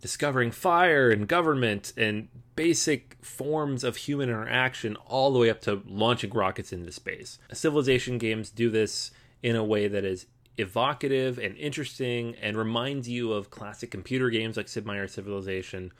discovering 0.00 0.50
fire 0.50 1.10
and 1.10 1.28
government 1.28 1.92
and 1.96 2.28
basic 2.56 3.16
forms 3.22 3.84
of 3.84 3.96
human 3.96 4.28
interaction 4.28 4.96
all 5.06 5.32
the 5.32 5.38
way 5.38 5.48
up 5.48 5.60
to 5.60 5.82
launching 5.86 6.30
rockets 6.30 6.72
into 6.72 6.90
space. 6.90 7.38
Civilization 7.52 8.18
games 8.18 8.50
do 8.50 8.68
this 8.68 9.12
in 9.42 9.54
a 9.54 9.64
way 9.64 9.88
that 9.88 10.04
is 10.04 10.26
evocative 10.58 11.38
and 11.38 11.56
interesting 11.56 12.34
and 12.40 12.56
reminds 12.56 13.08
you 13.08 13.32
of 13.32 13.50
classic 13.50 13.90
computer 13.90 14.28
games 14.28 14.56
like 14.56 14.68
Sid 14.68 14.84
Meier's 14.84 15.12
Civilization 15.12 15.92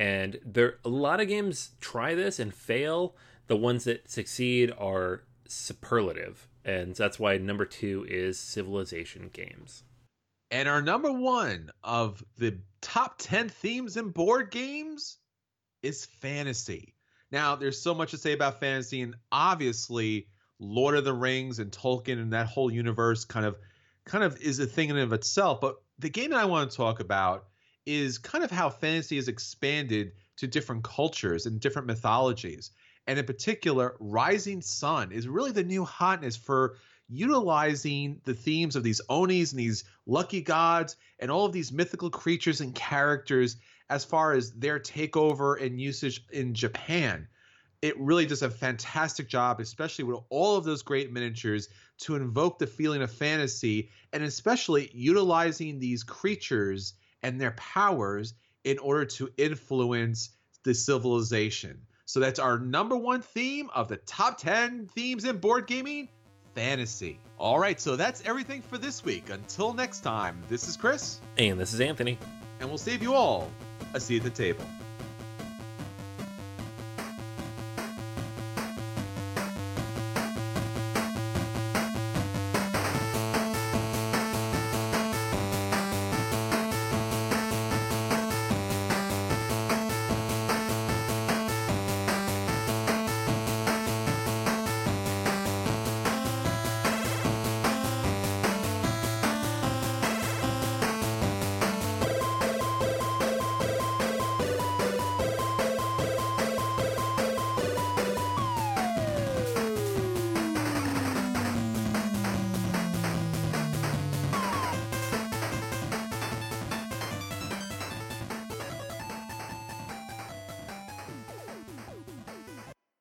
and 0.00 0.40
there 0.42 0.78
a 0.82 0.88
lot 0.88 1.20
of 1.20 1.28
games 1.28 1.72
try 1.78 2.14
this 2.14 2.38
and 2.38 2.54
fail. 2.54 3.14
The 3.48 3.56
ones 3.56 3.84
that 3.84 4.10
succeed 4.10 4.72
are 4.78 5.24
superlative, 5.46 6.48
and 6.64 6.94
that's 6.94 7.18
why 7.18 7.36
number 7.36 7.66
two 7.66 8.06
is 8.08 8.38
Civilization 8.38 9.28
games. 9.30 9.82
And 10.50 10.68
our 10.70 10.80
number 10.80 11.12
one 11.12 11.70
of 11.84 12.24
the 12.38 12.60
top 12.80 13.16
10 13.18 13.50
themes 13.50 13.98
in 13.98 14.08
board 14.08 14.50
games 14.50 15.18
is 15.82 16.06
fantasy. 16.06 16.94
Now, 17.30 17.54
there's 17.54 17.80
so 17.80 17.94
much 17.94 18.12
to 18.12 18.16
say 18.16 18.32
about 18.32 18.58
fantasy, 18.58 19.02
and 19.02 19.16
obviously, 19.30 20.28
Lord 20.58 20.96
of 20.96 21.04
the 21.04 21.12
Rings 21.12 21.58
and 21.58 21.70
Tolkien 21.70 22.20
and 22.20 22.32
that 22.32 22.46
whole 22.46 22.72
universe 22.72 23.26
kind 23.26 23.44
of 23.44 23.58
kind 24.06 24.24
of 24.24 24.40
is 24.40 24.60
a 24.60 24.66
thing 24.66 24.88
in 24.88 24.96
of 24.96 25.12
itself. 25.12 25.60
But 25.60 25.76
the 25.98 26.08
game 26.08 26.30
that 26.30 26.40
I 26.40 26.46
want 26.46 26.70
to 26.70 26.76
talk 26.76 27.00
about 27.00 27.49
is 27.90 28.18
kind 28.18 28.44
of 28.44 28.50
how 28.50 28.70
fantasy 28.70 29.16
has 29.16 29.28
expanded 29.28 30.12
to 30.36 30.46
different 30.46 30.84
cultures 30.84 31.46
and 31.46 31.60
different 31.60 31.88
mythologies. 31.88 32.70
And 33.06 33.18
in 33.18 33.24
particular, 33.24 33.96
Rising 33.98 34.62
Sun 34.62 35.10
is 35.10 35.26
really 35.26 35.52
the 35.52 35.64
new 35.64 35.84
hotness 35.84 36.36
for 36.36 36.76
utilizing 37.08 38.20
the 38.24 38.34
themes 38.34 38.76
of 38.76 38.84
these 38.84 39.00
onis 39.08 39.50
and 39.50 39.58
these 39.58 39.82
lucky 40.06 40.40
gods 40.40 40.94
and 41.18 41.30
all 41.30 41.44
of 41.44 41.52
these 41.52 41.72
mythical 41.72 42.10
creatures 42.10 42.60
and 42.60 42.74
characters 42.74 43.56
as 43.88 44.04
far 44.04 44.32
as 44.34 44.52
their 44.52 44.78
takeover 44.78 45.60
and 45.60 45.80
usage 45.80 46.24
in 46.30 46.54
Japan. 46.54 47.26
It 47.82 47.98
really 47.98 48.26
does 48.26 48.42
a 48.42 48.50
fantastic 48.50 49.28
job, 49.28 49.58
especially 49.58 50.04
with 50.04 50.20
all 50.28 50.56
of 50.56 50.64
those 50.64 50.82
great 50.82 51.10
miniatures 51.10 51.68
to 52.02 52.14
invoke 52.14 52.58
the 52.58 52.66
feeling 52.68 53.02
of 53.02 53.10
fantasy 53.10 53.90
and 54.12 54.22
especially 54.22 54.90
utilizing 54.94 55.80
these 55.80 56.04
creatures 56.04 56.94
and 57.22 57.40
their 57.40 57.52
powers 57.52 58.34
in 58.64 58.78
order 58.78 59.04
to 59.04 59.30
influence 59.36 60.30
the 60.64 60.74
civilization. 60.74 61.80
So 62.04 62.20
that's 62.20 62.38
our 62.38 62.58
number 62.58 62.96
one 62.96 63.22
theme 63.22 63.70
of 63.74 63.88
the 63.88 63.96
top 63.98 64.38
10 64.38 64.88
themes 64.94 65.24
in 65.24 65.38
board 65.38 65.66
gaming 65.66 66.08
fantasy. 66.54 67.20
All 67.38 67.58
right, 67.58 67.80
so 67.80 67.96
that's 67.96 68.22
everything 68.26 68.62
for 68.62 68.78
this 68.78 69.04
week. 69.04 69.30
Until 69.30 69.72
next 69.72 70.00
time, 70.00 70.42
this 70.48 70.68
is 70.68 70.76
Chris. 70.76 71.20
And 71.38 71.58
this 71.58 71.72
is 71.72 71.80
Anthony. 71.80 72.18
And 72.58 72.68
we'll 72.68 72.78
save 72.78 73.02
you 73.02 73.14
all 73.14 73.50
a 73.94 74.00
seat 74.00 74.18
at 74.18 74.24
the 74.24 74.30
table. 74.30 74.64